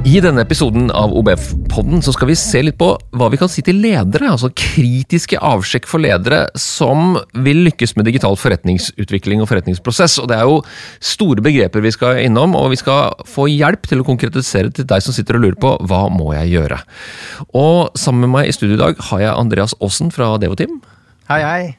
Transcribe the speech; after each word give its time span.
I 0.00 0.16
denne 0.24 0.40
episoden 0.40 0.86
av 0.96 1.12
OBF-podden 1.12 2.00
så 2.00 2.14
skal 2.14 2.30
vi 2.30 2.34
se 2.38 2.62
litt 2.64 2.78
på 2.80 2.86
hva 3.20 3.26
vi 3.28 3.36
kan 3.36 3.50
si 3.52 3.60
til 3.60 3.82
ledere, 3.82 4.30
altså 4.32 4.48
kritiske 4.56 5.36
avsjekk 5.44 5.84
for 5.90 6.00
ledere 6.00 6.46
som 6.56 7.18
vil 7.44 7.60
lykkes 7.66 7.92
med 7.98 8.08
digital 8.08 8.38
forretningsutvikling 8.40 9.42
og 9.44 9.50
forretningsprosess. 9.50 10.16
Og 10.22 10.30
Det 10.30 10.38
er 10.38 10.48
jo 10.48 10.62
store 11.04 11.44
begreper 11.44 11.84
vi 11.84 11.92
skal 11.92 12.22
innom, 12.22 12.56
og 12.56 12.70
vi 12.72 12.80
skal 12.80 13.12
få 13.28 13.44
hjelp 13.52 13.84
til 13.90 14.00
å 14.00 14.08
konkretisere 14.08 14.72
til 14.72 14.88
deg 14.88 15.04
som 15.04 15.12
sitter 15.12 15.36
og 15.36 15.44
lurer 15.44 15.60
på 15.60 15.74
hva 15.84 16.06
må 16.08 16.32
jeg 16.38 16.54
gjøre. 16.56 16.80
Og 17.52 17.92
Sammen 18.00 18.24
med 18.24 18.34
meg 18.38 18.48
i 18.48 18.56
studio 18.56 18.78
i 18.78 18.82
dag 18.86 19.04
har 19.10 19.24
jeg 19.26 19.36
Andreas 19.36 19.76
Aasen 19.84 20.08
fra 20.16 20.32
Devoteam. 20.40 20.80
Hei, 21.28 21.42
hei. 21.44 21.76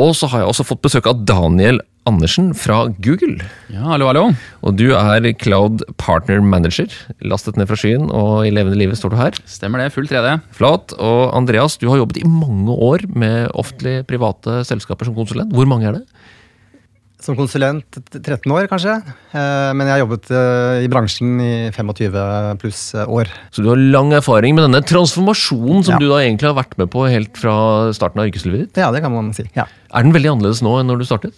Og 0.00 0.16
så 0.16 0.32
har 0.32 0.40
jeg 0.40 0.54
også 0.54 0.64
fått 0.72 0.86
besøk 0.88 1.12
av 1.12 1.20
Daniel 1.28 1.82
Andersen 2.08 2.50
fra 2.56 2.86
Google. 3.04 3.36
Ja, 3.72 3.82
hallo, 3.92 4.08
hallo. 4.08 4.22
Og 4.64 4.76
du 4.80 4.86
er 4.96 5.28
Cloud 5.40 5.84
Partner 6.00 6.40
Manager. 6.44 6.88
Lastet 7.22 7.58
ned 7.60 7.68
fra 7.70 7.76
skyen, 7.78 8.08
og 8.08 8.46
i 8.48 8.52
levende 8.54 8.78
livet 8.80 8.98
står 9.00 9.12
du 9.14 9.18
her. 9.20 9.36
Stemmer 9.48 9.84
det. 9.84 9.90
Full 9.94 10.08
3D. 10.08 10.38
Flott. 10.56 10.96
Og 10.96 11.34
Andreas, 11.36 11.76
du 11.80 11.88
har 11.92 12.00
jobbet 12.00 12.22
i 12.22 12.26
mange 12.28 12.72
år 12.72 13.04
med 13.12 13.50
offentlige, 13.54 14.06
private 14.08 14.62
selskaper 14.68 15.08
som 15.10 15.16
konsulent. 15.18 15.52
Hvor 15.54 15.68
mange 15.68 15.88
er 15.92 16.00
det? 16.00 16.04
Som 17.18 17.34
konsulent 17.34 17.96
13 18.14 18.46
år, 18.54 18.68
kanskje. 18.70 18.92
Eh, 19.34 19.72
Men 19.74 19.88
jeg 19.88 19.96
har 19.96 20.02
jobbet 20.04 20.28
eh, 20.30 20.84
i 20.86 20.90
bransjen 20.92 21.32
i 21.42 21.50
25 21.74 22.14
pluss 22.62 22.82
eh, 22.94 23.10
år. 23.10 23.26
Så 23.50 23.64
du 23.64 23.72
har 23.72 23.80
lang 23.82 24.12
erfaring 24.14 24.54
med 24.54 24.68
denne 24.68 24.84
transformasjonen 24.86 25.82
som 25.82 25.96
Ja. 25.96 25.98
du 25.98 26.06
da 26.12 26.20
egentlig 26.22 26.46
har 26.46 26.54
vært 26.60 26.78
med 26.78 26.92
på 26.94 27.08
helt 27.10 27.34
fra 27.36 27.90
starten 27.92 28.22
av 28.22 28.30
yrkeslivet 28.30 28.68
ditt. 28.68 28.78
Ja, 28.78 28.92
det 28.94 29.02
kan 29.02 29.10
man 29.12 29.32
si. 29.34 29.48
Ja. 29.58 29.66
Er 29.92 30.06
den 30.06 30.14
veldig 30.14 30.30
annerledes 30.36 30.62
nå 30.62 30.78
enn 30.78 30.86
når 30.92 31.02
du 31.02 31.08
startet? 31.10 31.34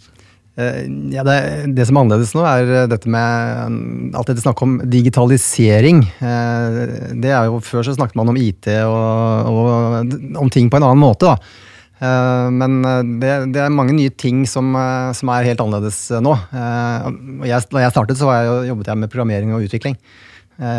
Eh, 0.61 0.85
Ja, 1.15 1.25
det, 1.27 1.37
det 1.77 1.87
som 1.89 1.97
er 1.97 2.05
annerledes 2.05 2.35
nå, 2.37 2.45
er 2.47 2.71
eh, 2.83 2.87
dette 2.91 3.11
med 3.11 3.73
mm, 3.73 4.13
alt 4.19 4.31
dette 4.31 4.45
snakket 4.45 4.67
om 4.67 4.77
digitalisering. 4.93 6.05
Eh, 6.21 6.79
Det 7.23 7.33
er 7.33 7.49
jo 7.49 7.61
Før 7.65 7.87
så 7.87 7.97
snakket 7.97 8.19
man 8.21 8.31
om 8.33 8.39
IT 8.41 8.69
og, 8.85 9.51
og 9.51 10.39
om 10.41 10.53
ting 10.53 10.71
på 10.71 10.79
en 10.81 10.87
annen 10.87 11.03
måte. 11.03 11.31
da. 11.31 11.37
Men 12.01 12.79
det, 13.21 13.31
det 13.53 13.61
er 13.61 13.73
mange 13.75 13.93
nye 13.93 14.09
ting 14.17 14.47
som, 14.49 14.73
som 15.13 15.33
er 15.35 15.45
helt 15.51 15.61
annerledes 15.61 15.99
nå. 16.25 16.33
Jeg, 17.45 17.67
da 17.69 17.83
jeg 17.83 17.93
startet, 17.93 18.17
så 18.17 18.31
jeg, 18.33 18.71
jobbet 18.71 18.89
jeg 18.89 19.01
med 19.03 19.13
programmering 19.13 19.53
og 19.53 19.67
utvikling. 19.67 19.99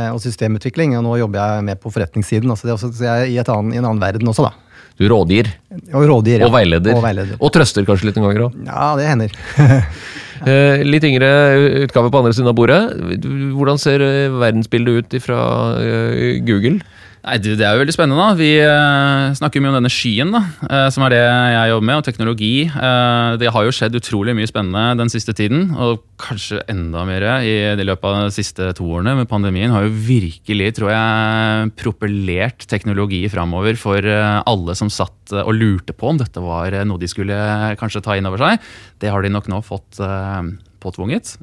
Og 0.10 0.18
systemutvikling, 0.23 0.95
og 0.98 1.06
nå 1.06 1.20
jobber 1.22 1.38
jeg 1.44 1.68
med 1.70 1.82
på 1.84 1.94
forretningssiden. 1.94 2.50
Altså 2.50 2.66
det 2.66 2.73
er 2.73 2.80
også, 2.80 2.90
så 2.98 3.06
jeg 3.06 3.28
er 3.28 3.36
i, 3.36 3.38
annen, 3.44 3.70
i 3.70 3.78
en 3.78 3.86
annen 3.92 4.02
verden 4.02 4.34
også, 4.34 4.50
da. 4.50 4.70
Du 5.02 5.08
rådgir 5.10 5.50
Og 5.98 6.04
rådgir. 6.06 6.40
ja. 6.44 6.48
og 6.48 6.54
veileder. 6.54 6.94
Og 6.94 7.02
veileder. 7.04 7.38
Og 7.42 7.50
trøster 7.56 7.86
kanskje 7.88 8.12
litt 8.12 8.20
noen 8.20 8.30
ganger 8.30 8.44
òg. 8.50 8.60
Ja, 8.70 8.90
det 9.00 9.08
hender. 9.10 9.38
Eh, 10.42 10.80
litt 10.82 11.04
yngre 11.06 11.28
utgave 11.84 12.10
på 12.10 12.18
andre 12.18 12.32
siden 12.34 12.50
av 12.50 12.56
bordet. 12.58 12.80
Hvordan 13.54 13.78
ser 13.78 14.02
eh, 14.02 14.34
verdensbildet 14.42 15.04
ut 15.14 15.22
fra 15.22 15.38
Google? 16.48 16.80
Nei, 17.22 17.36
du, 17.38 17.52
Det 17.53 17.61
er 17.61 17.75
jo 17.75 17.81
veldig 17.83 17.94
spennende. 17.94 18.17
da. 18.17 18.38
Vi 18.38 18.50
uh, 18.66 19.33
snakker 19.38 19.61
mye 19.61 19.69
om 19.69 19.77
denne 19.77 19.91
skyen, 19.94 20.31
da, 20.33 20.41
uh, 20.66 20.88
som 20.94 21.05
er 21.05 21.14
det 21.14 21.22
jeg 21.22 21.69
jobber 21.69 21.88
med, 21.88 22.00
og 22.00 22.08
teknologi. 22.08 22.53
Uh, 22.73 23.38
det 23.41 23.52
har 23.53 23.67
jo 23.67 23.73
skjedd 23.77 23.97
utrolig 24.00 24.33
mye 24.38 24.50
spennende 24.50 24.97
den 24.97 25.14
siste 25.14 25.36
tiden, 25.38 25.69
og 25.77 26.02
kanskje 26.22 26.64
enda 26.72 27.05
mer 27.05 27.27
i 27.45 27.53
det 27.77 27.86
løpet 27.86 28.09
av 28.09 28.25
de 28.25 28.33
siste 28.33 28.72
to 28.77 28.89
årene. 28.89 29.14
Men 29.19 29.30
pandemien 29.30 29.73
har 29.73 29.86
jo 29.86 29.94
virkelig, 29.94 30.72
tror 30.80 30.94
jeg, 30.95 31.72
propellert 31.77 32.65
teknologi 32.71 33.21
framover 33.30 33.77
for 33.77 34.02
alle 34.02 34.77
som 34.77 34.89
satt 34.89 35.33
og 35.43 35.54
lurte 35.55 35.93
på 35.98 36.11
om 36.11 36.20
dette 36.20 36.42
var 36.42 36.73
noe 36.86 37.02
de 37.02 37.10
skulle 37.10 37.37
kanskje 37.80 38.02
ta 38.05 38.17
inn 38.17 38.30
over 38.30 38.42
seg. 38.42 38.70
Det 39.02 39.14
har 39.14 39.21
de 39.21 39.33
nok 39.33 39.49
nå 39.49 39.61
fått 39.65 40.02
påtvunget. 40.81 41.37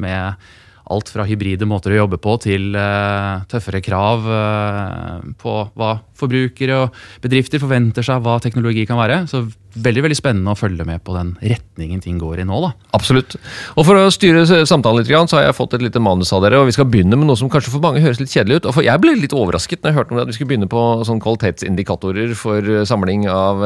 med 0.00 0.52
alt 0.92 1.08
fra 1.08 1.24
hybride 1.24 1.66
måter 1.68 1.94
å 1.94 2.02
jobbe 2.02 2.18
på 2.20 2.36
til 2.44 2.74
uh, 2.76 3.40
tøffere 3.48 3.80
krav 3.84 4.26
uh, 4.28 5.20
på 5.40 5.54
hva 5.72 5.96
forbrukere 6.18 6.82
og 6.82 7.04
bedrifter 7.24 7.62
forventer 7.62 8.04
seg 8.04 8.20
hva 8.24 8.36
teknologi 8.42 8.84
kan 8.88 9.00
være. 9.00 9.22
Så 9.30 9.46
veldig 9.74 10.04
veldig 10.04 10.18
spennende 10.18 10.52
å 10.52 10.58
følge 10.58 10.84
med 10.86 11.02
på 11.02 11.16
den 11.16 11.32
retningen 11.40 12.02
ting 12.04 12.18
går 12.20 12.42
i 12.42 12.46
nå. 12.46 12.60
da. 12.62 12.70
Absolutt. 12.94 13.34
Og 13.74 13.88
For 13.88 13.98
å 13.98 14.12
styre 14.14 14.44
samtalen 14.68 15.02
litt, 15.02 15.10
så 15.10 15.40
har 15.40 15.48
jeg 15.48 15.56
fått 15.58 15.74
et 15.78 15.82
lite 15.82 16.02
manus 16.02 16.30
av 16.36 16.44
dere. 16.44 16.60
og 16.60 16.68
Vi 16.68 16.76
skal 16.76 16.86
begynne 16.90 17.18
med 17.18 17.26
noe 17.26 17.40
som 17.40 17.50
kanskje 17.50 17.72
for 17.72 17.82
mange 17.82 18.02
høres 18.04 18.20
litt 18.22 18.30
kjedelig 18.30 18.60
ut. 18.60 18.68
og 18.70 18.76
for 18.76 18.86
Jeg 18.86 19.02
ble 19.02 19.16
litt 19.18 19.34
overrasket 19.34 19.82
når 19.82 19.90
jeg 19.90 19.98
hørte 19.98 20.14
om 20.14 20.22
at 20.22 20.30
vi 20.30 20.36
skulle 20.36 20.52
begynne 20.52 20.70
på 20.70 20.84
sånn 21.08 21.22
kvalitetsindikatorer 21.24 22.36
for 22.38 22.60
eh, 22.60 22.84
samling 22.86 23.26
av 23.30 23.64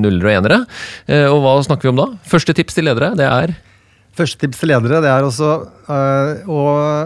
nuller 0.00 0.30
og 0.30 0.36
enere. 0.38 0.62
Og 1.34 1.42
Hva 1.44 1.58
snakker 1.66 1.88
vi 1.90 1.92
om 1.92 2.00
da? 2.00 2.08
Første 2.30 2.56
tips 2.56 2.78
til 2.78 2.88
ledere, 2.88 3.12
det 3.18 3.28
er 3.28 3.58
Første 4.18 4.42
tips 4.42 4.60
til 4.60 4.72
ledere 4.72 5.00
det 5.04 5.10
er 5.10 5.24
også 5.26 5.52
øh, 5.86 6.50
å, 6.50 6.60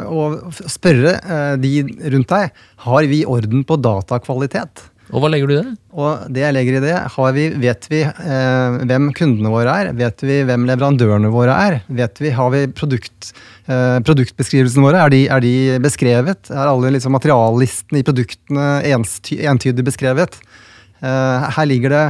å 0.08 0.24
spørre 0.70 1.14
øh, 1.20 1.54
de 1.60 1.76
rundt 2.14 2.32
deg 2.32 2.66
har 2.86 3.06
vi 3.10 3.22
orden 3.28 3.64
på 3.66 3.78
datakvalitet. 3.82 4.86
Og 5.12 5.20
hva 5.20 5.28
legger 5.28 5.50
du 5.50 5.52
i 5.52 5.58
det? 5.58 5.72
Og 6.00 6.22
det 6.32 6.42
jeg 6.42 6.56
legger 6.56 6.78
i 6.78 6.82
det, 6.82 6.94
har 7.14 7.34
vi, 7.36 7.44
vet 7.60 7.88
vi 7.92 8.00
øh, 8.08 8.78
hvem 8.88 9.10
kundene 9.14 9.52
våre 9.52 9.74
er? 9.82 9.92
Vet 9.98 10.24
vi 10.24 10.40
hvem 10.48 10.64
leverandørene 10.70 11.32
våre 11.34 11.58
er? 11.66 11.78
Vet 11.92 12.22
vi, 12.24 12.32
Har 12.34 12.50
vi 12.54 12.64
produkt, 12.72 13.34
produktbeskrivelsene 13.68 14.86
våre? 14.86 15.04
Er 15.04 15.12
de, 15.12 15.22
er 15.28 15.44
de 15.44 15.54
beskrevet? 15.84 16.50
Er 16.50 16.72
alle 16.72 16.94
liksom, 16.96 17.14
materiallistene 17.14 18.00
i 18.00 18.06
produktene 18.06 18.68
enty, 18.96 19.42
entydig 19.44 19.84
beskrevet? 19.86 20.40
Uh, 21.04 21.50
her 21.52 21.68
ligger 21.68 21.92
det 21.92 22.04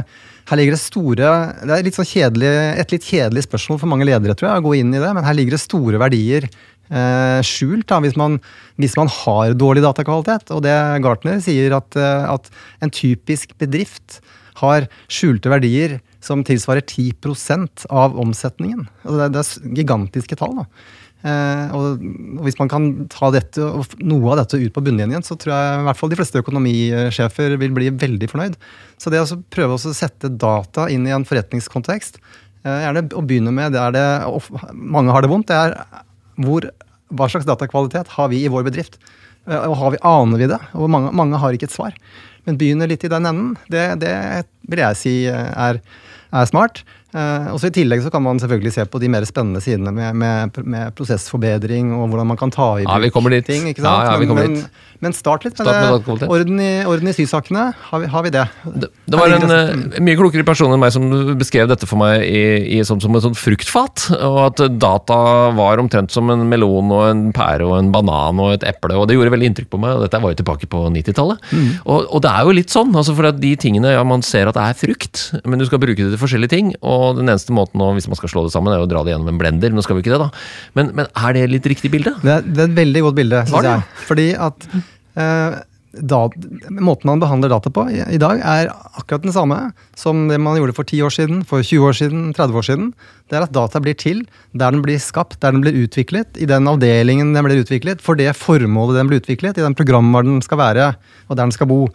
her 0.45 0.59
ligger 0.59 0.75
det 0.75 0.83
store 0.83 1.33
Det 1.65 1.73
er 1.73 1.85
litt 1.85 1.97
sånn 1.97 2.07
kjedelig, 2.07 2.53
et 2.77 2.93
litt 2.93 3.07
kjedelig 3.07 3.45
spørsmål 3.47 3.81
for 3.81 3.89
mange 3.91 4.07
ledere, 4.07 4.35
tror 4.37 4.51
jeg, 4.51 4.61
å 4.61 4.67
gå 4.67 4.75
inn 4.79 4.93
i 4.93 5.01
det, 5.01 5.11
men 5.17 5.25
her 5.25 5.37
ligger 5.37 5.57
det 5.57 5.63
store 5.63 6.01
verdier 6.01 6.45
eh, 6.45 7.39
skjult 7.45 7.87
da, 7.89 7.99
hvis 8.03 8.17
man, 8.19 8.37
hvis 8.81 8.97
man 8.99 9.09
har 9.11 9.55
dårlig 9.57 9.85
datakvalitet. 9.85 10.53
Og 10.53 10.61
det 10.65 10.75
Gartner 11.05 11.41
sier 11.43 11.77
at, 11.77 11.97
eh, 11.97 12.27
at 12.29 12.51
en 12.85 12.93
typisk 12.93 13.55
bedrift 13.61 14.19
har 14.61 14.85
skjulte 15.11 15.51
verdier 15.51 15.97
som 16.23 16.45
tilsvarer 16.45 16.85
10 16.85 17.89
av 17.89 18.15
omsetningen. 18.21 18.85
Altså 19.03 19.17
det, 19.19 19.31
det 19.33 19.41
er 19.41 19.79
gigantiske 19.81 20.37
tall. 20.39 20.61
da. 20.61 20.69
Eh, 21.25 21.73
og 21.73 22.03
hvis 22.45 22.57
man 22.59 22.69
kan 22.69 22.87
ta 23.09 23.31
dette, 23.33 23.63
noe 24.05 24.31
av 24.33 24.43
dette 24.43 24.59
ut 24.61 24.73
på 24.75 24.83
bunnlinjen, 24.85 25.25
så 25.25 25.37
tror 25.39 25.55
jeg 25.55 25.79
i 25.79 25.85
hvert 25.87 25.99
fall 25.99 26.11
de 26.11 26.19
fleste 26.19 26.41
økonomisjefer 26.43 27.55
vil 27.61 27.73
bli 27.73 27.89
veldig 27.89 28.29
fornøyd. 28.29 28.57
Så 29.01 29.13
det 29.13 29.23
å 29.23 29.29
så 29.29 29.39
prøve 29.53 29.77
å 29.77 29.81
sette 29.97 30.29
data 30.29 30.85
inn 30.93 31.07
i 31.09 31.13
en 31.15 31.25
forretningskontekst, 31.25 32.19
eh, 32.63 32.81
gjerne 32.85 33.07
å 33.17 33.25
begynne 33.25 33.53
med 33.55 33.73
der 33.73 33.95
det 33.95 34.05
mange 34.73 35.15
har 35.15 35.25
det 35.25 35.31
vondt, 35.33 35.49
det 35.49 35.57
er 35.57 35.77
hvor, 36.45 36.67
hva 37.09 37.29
slags 37.31 37.47
datakvalitet 37.49 38.11
har 38.17 38.29
vi 38.29 38.43
i 38.45 38.51
vår 38.51 38.67
bedrift? 38.69 38.99
Eh, 39.47 39.65
Og 39.65 39.77
har 39.81 39.95
vi, 39.95 40.01
aner 40.05 40.41
vi 40.41 40.51
det? 40.51 40.61
Og 40.77 40.91
mange, 40.93 41.13
mange 41.15 41.41
har 41.41 41.57
ikke 41.57 41.71
et 41.71 41.75
svar. 41.75 41.97
Men 42.45 42.59
begynne 42.61 42.85
litt 42.89 43.03
i 43.05 43.09
den 43.09 43.25
enden, 43.25 43.55
det, 43.73 43.87
det 44.03 44.13
vil 44.69 44.83
jeg 44.83 45.01
si 45.01 45.15
eh, 45.31 45.49
er, 45.57 45.81
er 46.29 46.45
smart. 46.53 46.83
Eh, 47.15 47.47
også 47.55 47.69
I 47.71 47.75
tillegg 47.77 48.01
så 48.03 48.11
kan 48.11 48.23
man 48.25 48.39
selvfølgelig 48.41 48.73
se 48.75 48.83
på 48.91 48.99
de 48.99 49.07
mer 49.11 49.23
spennende 49.27 49.61
sidene 49.63 49.93
med, 49.95 50.17
med, 50.19 50.57
med 50.67 50.95
prosessforbedring 50.97 51.93
og 51.95 52.09
hvordan 52.11 52.27
man 52.33 52.39
kan 52.39 52.51
ta 52.51 52.73
i 52.81 52.83
Ja, 52.83 52.97
vi 52.99 53.11
kommer 53.13 53.31
dit. 53.31 53.45
ting. 53.47 53.69
ikke 53.71 53.85
sant? 53.85 54.03
Ja, 54.03 54.15
ja, 54.15 54.19
vi 54.19 54.27
kommer 54.27 54.49
men, 54.49 54.57
dit. 54.59 54.65
men, 54.65 55.05
men 55.05 55.15
start 55.15 55.45
litt 55.47 55.55
med, 55.55 55.69
Start 55.69 56.09
med 56.09 56.19
det. 56.19 56.29
Orden 56.35 56.59
i, 56.59 56.71
orden 56.83 57.07
i 57.07 57.13
sysakene. 57.15 57.69
Har 57.91 58.03
vi, 58.03 58.09
har 58.11 58.25
vi 58.25 58.33
det? 58.35 58.43
Det, 58.65 58.89
det 59.07 59.21
var 59.21 59.31
en 59.31 59.47
uh, 59.47 59.99
mye 60.03 60.19
klokere 60.19 60.43
person 60.47 60.73
enn 60.75 60.81
meg 60.81 60.91
som 60.95 61.07
beskrev 61.39 61.69
dette 61.71 61.87
for 61.87 62.01
meg 62.01 62.25
i, 62.27 62.43
i, 62.75 62.81
som, 62.87 62.99
som 62.99 63.15
et 63.15 63.23
sånt 63.23 63.39
fruktfat. 63.39 64.09
Og 64.17 64.41
at 64.49 64.65
data 64.75 65.21
var 65.55 65.79
omtrent 65.83 66.11
som 66.11 66.33
en 66.33 66.43
melon 66.51 66.91
og 66.91 67.05
en 67.13 67.23
pære 67.35 67.63
og 67.63 67.77
en 67.79 67.93
banan 67.95 68.43
og 68.43 68.57
et 68.57 68.67
eple. 68.73 68.91
Og 68.99 69.07
det 69.07 69.15
gjorde 69.15 69.31
veldig 69.37 69.51
inntrykk 69.53 69.71
på 69.71 69.79
meg, 69.79 69.95
og 69.95 70.03
dette 70.03 70.19
var 70.19 70.35
jo 70.35 70.41
tilbake 70.41 70.67
på 70.71 70.83
90-tallet. 70.97 71.47
Og, 71.85 72.11
og 72.11 72.25
det 72.27 72.35
er 72.35 72.43
jo 72.43 72.59
litt 72.59 72.75
sånn, 72.75 72.91
altså 72.91 73.15
for 73.15 73.31
at 73.31 73.39
de 73.39 73.55
tingene 73.59 73.95
ja, 73.95 74.03
man 74.07 74.25
ser 74.25 74.51
at 74.51 74.59
det 74.59 74.67
er 74.67 74.79
frukt, 74.83 75.25
men 75.47 75.61
du 75.61 75.67
skal 75.69 75.79
bruke 75.79 76.01
det 76.01 76.11
til 76.11 76.21
forskjellige 76.21 76.55
ting. 76.57 76.75
Og 76.83 77.04
den 77.17 77.29
eneste 77.29 77.53
måten 77.55 77.83
å, 77.83 77.91
hvis 77.97 78.09
man 78.11 78.19
skal 78.19 78.31
slå 78.31 78.45
det 78.47 78.55
sammen, 78.55 78.73
er 78.73 78.81
jo 78.81 78.87
å 78.87 78.91
dra 78.91 79.03
det 79.05 79.13
gjennom 79.13 79.31
en 79.33 79.39
blender. 79.41 79.73
Nå 79.75 79.85
skal 79.85 79.99
vi 79.99 80.05
ikke 80.05 80.15
det, 80.15 80.25
da. 80.25 80.31
Men, 80.77 80.91
men 80.97 81.09
er 81.11 81.37
det 81.37 81.45
litt 81.53 81.69
riktig 81.69 81.93
bilde? 81.93 82.15
Det 82.23 82.33
er, 82.39 82.43
det 82.45 82.63
er 82.63 82.71
et 82.71 82.81
veldig 82.81 83.05
godt 83.07 83.21
bilde, 83.21 83.45
syns 83.51 83.69
jeg. 83.69 83.87
Fordi 84.09 84.27
at 84.47 84.67
eh, 84.73 85.57
da, 85.95 86.21
Måten 86.69 87.07
man 87.07 87.21
behandler 87.21 87.51
data 87.51 87.71
på 87.71 87.85
i, 87.91 88.01
i 88.15 88.19
dag, 88.21 88.41
er 88.43 88.71
akkurat 88.97 89.23
den 89.23 89.35
samme 89.35 89.59
som 89.97 90.25
det 90.31 90.39
man 90.41 90.57
gjorde 90.59 90.75
for 90.75 90.87
10 90.87 91.05
år 91.07 91.13
siden, 91.13 91.43
for 91.47 91.63
20 91.63 91.89
år 91.89 91.99
siden, 91.99 92.25
30 92.35 92.59
år 92.59 92.67
siden. 92.67 92.89
Det 93.29 93.37
er 93.37 93.45
at 93.47 93.55
data 93.55 93.81
blir 93.83 93.95
til 93.99 94.25
der 94.53 94.75
den 94.75 94.83
blir 94.85 94.99
skapt, 95.01 95.39
der 95.43 95.55
den 95.55 95.63
blir 95.63 95.77
utviklet, 95.85 96.35
i 96.35 96.49
den 96.49 96.67
avdelingen 96.71 97.33
den 97.35 97.47
blir 97.47 97.63
utviklet, 97.63 98.03
for 98.03 98.19
det 98.19 98.33
formålet 98.39 98.99
den 98.99 99.11
blir 99.11 99.23
utviklet, 99.23 99.59
i 99.59 99.65
den 99.65 99.77
programvaren 99.77 100.37
den 100.37 100.45
skal 100.45 100.61
være, 100.61 100.91
og 101.29 101.37
der 101.37 101.45
den 101.45 101.55
skal 101.55 101.71
bo. 101.71 101.85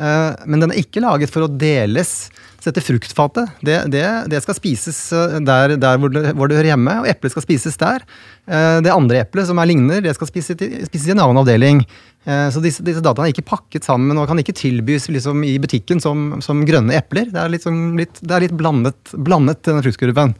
Eh, 0.00 0.30
men 0.46 0.62
den 0.62 0.72
er 0.72 0.80
ikke 0.80 1.02
laget 1.04 1.32
for 1.32 1.46
å 1.46 1.50
deles. 1.50 2.30
Så 2.60 2.68
dette 2.68 2.84
fruktfatet, 2.84 3.54
det, 3.64 3.78
det, 3.88 4.04
det 4.28 4.42
skal 4.44 4.56
spises 4.58 4.98
eh, 5.16 5.38
der, 5.40 5.78
der 5.80 5.96
hvor, 6.00 6.12
det, 6.12 6.34
hvor 6.36 6.50
det 6.50 6.58
hører 6.58 6.74
hjemme, 6.74 6.98
og 7.00 7.08
eplet 7.08 7.32
skal 7.32 7.44
spises 7.46 7.80
der. 7.80 8.04
Eh, 8.44 8.78
Det 8.84 8.92
andre 8.92 9.22
eplet 9.24 9.48
som 9.48 9.58
er 9.62 9.70
ligner, 9.70 10.02
det 10.04 10.12
skal 10.18 10.28
spises 10.28 10.60
spises 10.90 11.08
i 11.08 11.14
en 11.14 11.22
annen 11.24 11.40
avdeling. 11.40 11.80
Eh, 12.28 12.48
Så 12.52 12.60
disse, 12.60 12.84
disse 12.84 13.00
dataene 13.00 13.30
er 13.30 13.32
ikke 13.32 13.48
pakket 13.48 13.88
sammen 13.88 14.18
og 14.20 14.28
kan 14.28 14.38
ikke 14.42 14.56
tilbys 14.60 15.08
liksom, 15.08 15.40
i 15.48 15.56
butikken 15.62 16.04
som, 16.04 16.34
som 16.44 16.60
grønne 16.68 16.98
epler. 17.00 17.32
Det 17.32 17.40
er 17.40 17.64
sånn, 17.64 17.96
litt, 17.96 18.20
det 18.20 18.36
er 18.36 18.44
litt 18.44 18.58
blandet, 18.60 19.16
blandet, 19.16 19.64
denne 19.64 19.80
fruktkurven. 19.86 20.36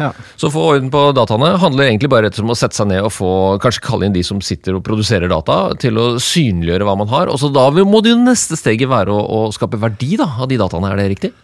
Ja. 0.00 0.10
Så 0.40 0.50
få 0.50 0.64
orden 0.72 0.90
på 0.90 1.04
dataene 1.16 1.52
handler 1.62 1.88
egentlig 1.88 2.10
bare 2.12 2.32
om 2.42 2.50
å 2.54 2.58
sette 2.58 2.76
seg 2.78 2.90
ned 2.90 3.04
og 3.06 3.12
få, 3.14 3.30
kanskje 3.62 3.84
kalle 3.86 4.08
inn 4.08 4.16
de 4.16 4.24
som 4.26 4.40
sitter 4.44 4.78
og 4.78 4.84
produserer 4.86 5.30
data, 5.30 5.58
til 5.80 5.98
å 6.00 6.08
synliggjøre 6.22 6.88
hva 6.88 6.96
man 6.98 7.10
har. 7.12 7.30
Og 7.30 7.38
så 7.42 7.52
da 7.54 7.68
må 7.84 8.02
det 8.04 8.14
jo 8.14 8.20
neste 8.22 8.58
steget 8.58 8.90
være 8.90 9.14
å, 9.14 9.22
å 9.22 9.40
skape 9.54 9.80
verdi 9.80 10.16
da, 10.20 10.28
av 10.40 10.50
de 10.50 10.58
dataene, 10.60 10.90
er 10.92 11.02
det 11.04 11.10
riktig? 11.16 11.34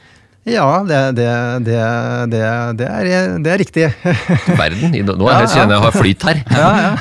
Ja, 0.48 0.82
det, 0.88 1.12
det, 1.18 1.26
det, 1.66 1.78
det, 2.32 2.38
det, 2.78 2.86
er, 2.88 3.32
det 3.44 3.50
er 3.52 3.58
riktig. 3.60 3.82
Verden, 4.60 4.94
nå 5.04 5.26
er 5.28 5.42
jeg, 5.44 5.50
kjenner 5.52 5.74
jeg 5.74 5.82
har 5.84 5.92
flyt 5.98 6.24
her. 6.24 6.40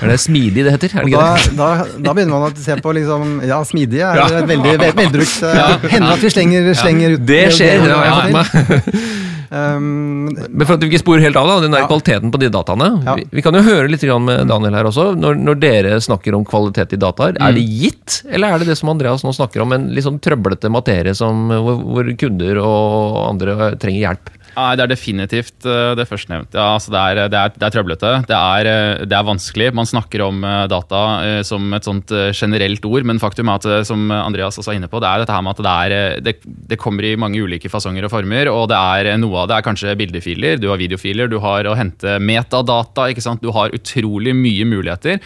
Er 0.03 0.11
det 0.11 0.17
smidig 0.19 0.65
det 0.67 0.73
heter? 0.75 0.95
Er 0.99 1.07
det 1.07 1.13
Da, 1.15 1.29
da, 1.55 1.69
da 2.03 2.15
begynner 2.17 2.35
man 2.35 2.49
å 2.49 2.59
se 2.59 2.75
på 2.83 2.91
liksom, 2.97 3.37
Ja, 3.47 3.61
smidig 3.63 4.03
er 4.03 4.19
Ja. 4.19 4.27
et 4.41 4.49
veldig 4.49 4.75
velbrukt 4.83 5.39
uh, 5.47 5.87
Hender 5.87 6.17
at 6.17 6.25
vi 6.25 6.33
slenger, 6.35 6.67
slenger 6.75 7.15
ut 7.15 7.23
Det 7.29 7.41
skjer, 7.55 7.79
det 7.87 7.95
har 7.95 8.09
jeg 8.09 8.11
Ja, 8.11 8.19
fått 8.19 8.35
med. 8.35 8.99
Um, 9.49 10.25
Men 10.29 10.65
for 10.67 10.75
at 10.75 10.83
vi 10.83 10.91
ikke 10.91 11.01
sporer 11.01 11.23
helt 11.25 11.37
av, 11.39 11.47
da, 11.49 11.59
den 11.63 11.73
der 11.73 11.81
Ja. 11.83 11.87
kvaliteten 11.89 12.31
på 12.31 12.39
de 12.41 12.49
dataene. 12.53 12.89
Ja. 13.05 13.15
Vi, 13.17 13.25
vi 13.31 13.41
kan 13.41 13.53
jo 13.57 13.63
høre 13.65 13.89
litt 13.89 14.03
med 14.21 14.47
Daniel 14.47 14.75
her 14.77 14.85
også. 14.85 15.15
Når, 15.17 15.39
når 15.41 15.59
dere 15.59 15.99
snakker 16.01 16.35
om 16.37 16.45
kvalitet 16.45 16.93
i 16.93 17.01
dataer, 17.01 17.37
er 17.39 17.53
det 17.57 17.65
gitt? 17.65 18.21
Eller 18.29 18.53
er 18.53 18.59
det 18.59 18.67
det 18.69 18.77
som 18.77 18.89
Andreas 18.93 19.23
nå 19.25 19.33
snakker 19.33 19.61
om, 19.65 19.73
en 19.73 19.89
litt 19.93 20.05
sånn 20.05 20.19
trøblete 20.21 20.69
materie 20.69 21.15
som, 21.17 21.47
hvor, 21.49 21.81
hvor 21.81 22.11
kunder 22.19 22.61
og 22.61 23.17
andre 23.29 23.75
trenger 23.81 24.05
hjelp? 24.05 24.29
Nei, 24.59 24.75
Det 24.75 24.83
er 24.83 24.91
definitivt 24.91 25.67
eh, 25.67 25.93
det 25.97 26.05
førstnevnte. 26.09 26.57
Ja, 26.57 26.75
altså 26.75 26.91
det, 26.91 26.99
er, 26.99 27.29
det, 27.31 27.43
det 27.55 27.65
er 27.65 27.73
trøblete. 27.73 28.11
Det 28.27 28.35
er, 28.35 28.69
eh, 28.69 29.03
det 29.07 29.15
er 29.15 29.27
vanskelig. 29.27 29.69
Man 29.77 29.87
snakker 29.87 30.23
om 30.25 30.43
eh, 30.43 30.65
data 30.71 31.01
som 31.47 31.71
et 31.75 31.85
sånt 31.87 32.11
generelt 32.35 32.83
ord, 32.87 33.05
men 33.07 33.21
faktum 33.21 33.49
er 33.51 33.59
at 33.59 33.87
som 33.87 34.09
Andreas 34.11 34.57
også 34.59 34.73
er 34.73 34.79
inne 34.79 34.89
på, 34.91 34.99
det 35.01 35.07
er 35.07 35.21
dette 35.21 35.33
her 35.33 35.43
med 35.45 35.55
at 35.55 35.61
det, 35.63 35.73
er, 36.25 36.39
det, 36.71 36.79
kommer 36.81 37.05
i 37.05 37.15
mange 37.19 37.39
ulike 37.41 37.71
fasonger 37.71 38.07
og 38.07 38.11
former. 38.13 38.49
og 38.51 38.67
det 38.71 38.77
er 38.77 39.11
Noe 39.19 39.43
av 39.43 39.49
det 39.49 39.57
er 39.57 39.65
kanskje 39.65 39.95
bildefiler, 39.99 40.59
du 40.61 40.69
har 40.71 40.79
videofiler, 40.81 41.29
du 41.31 41.37
har 41.43 41.67
å 41.69 41.75
hente 41.77 42.17
metadata. 42.23 43.09
ikke 43.09 43.23
sant? 43.23 43.43
Du 43.43 43.53
har 43.55 43.73
utrolig 43.75 44.35
mye 44.35 44.67
muligheter. 44.67 45.19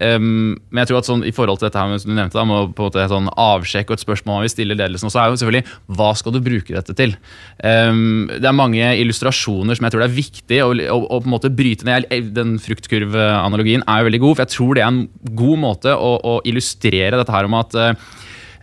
Um, 0.00 0.58
men 0.70 0.82
jeg 0.82 0.90
tror 0.90 1.00
at 1.00 1.10
sånn, 1.10 1.24
i 1.28 1.34
forhold 1.34 1.60
til 1.60 1.68
dette 1.68 1.80
her, 1.80 2.02
som 2.02 2.12
du 2.12 2.16
nevnte, 2.16 2.38
da, 2.38 2.46
med 2.48 2.74
på 2.76 2.86
en 2.86 2.90
måte 2.90 3.08
sånn 3.10 3.30
avsjekk 3.34 3.92
og 3.92 3.98
et 3.98 4.04
spørsmål 4.06 4.46
vi 4.46 4.52
stiller 4.52 4.78
ledelsen, 4.78 5.12
så 5.12 5.22
er 5.22 5.30
jo 5.30 5.40
selvfølgelig 5.40 5.96
hva 5.98 6.10
skal 6.18 6.34
du 6.34 6.40
bruke 6.44 6.76
dette 6.76 6.96
til? 6.98 7.16
Um, 7.62 8.30
det 8.32 8.46
er 8.48 8.56
mange 8.56 8.79
illustrasjoner 9.02 9.76
som 9.76 9.86
jeg 9.86 9.94
tror 9.94 10.04
det 10.04 10.08
er 10.10 10.16
viktig 10.16 10.60
å, 10.64 10.70
å, 10.72 10.98
å 11.04 11.20
på 11.20 11.28
en 11.28 11.34
måte 11.34 11.52
bryte 11.54 11.86
ned. 11.88 12.08
Den 12.36 12.56
fruktkurvanalogien 12.62 13.84
er 13.86 14.00
jo 14.00 14.08
veldig 14.10 14.22
god, 14.24 14.36
for 14.36 14.44
jeg 14.46 14.54
tror 14.56 14.76
det 14.76 14.84
er 14.84 14.90
en 14.92 15.04
god 15.42 15.62
måte 15.66 15.94
å, 15.94 16.12
å 16.16 16.34
illustrere 16.48 17.20
dette 17.20 17.34
her 17.34 17.48
om 17.48 17.58
at 17.60 17.76
eh, 17.78 18.10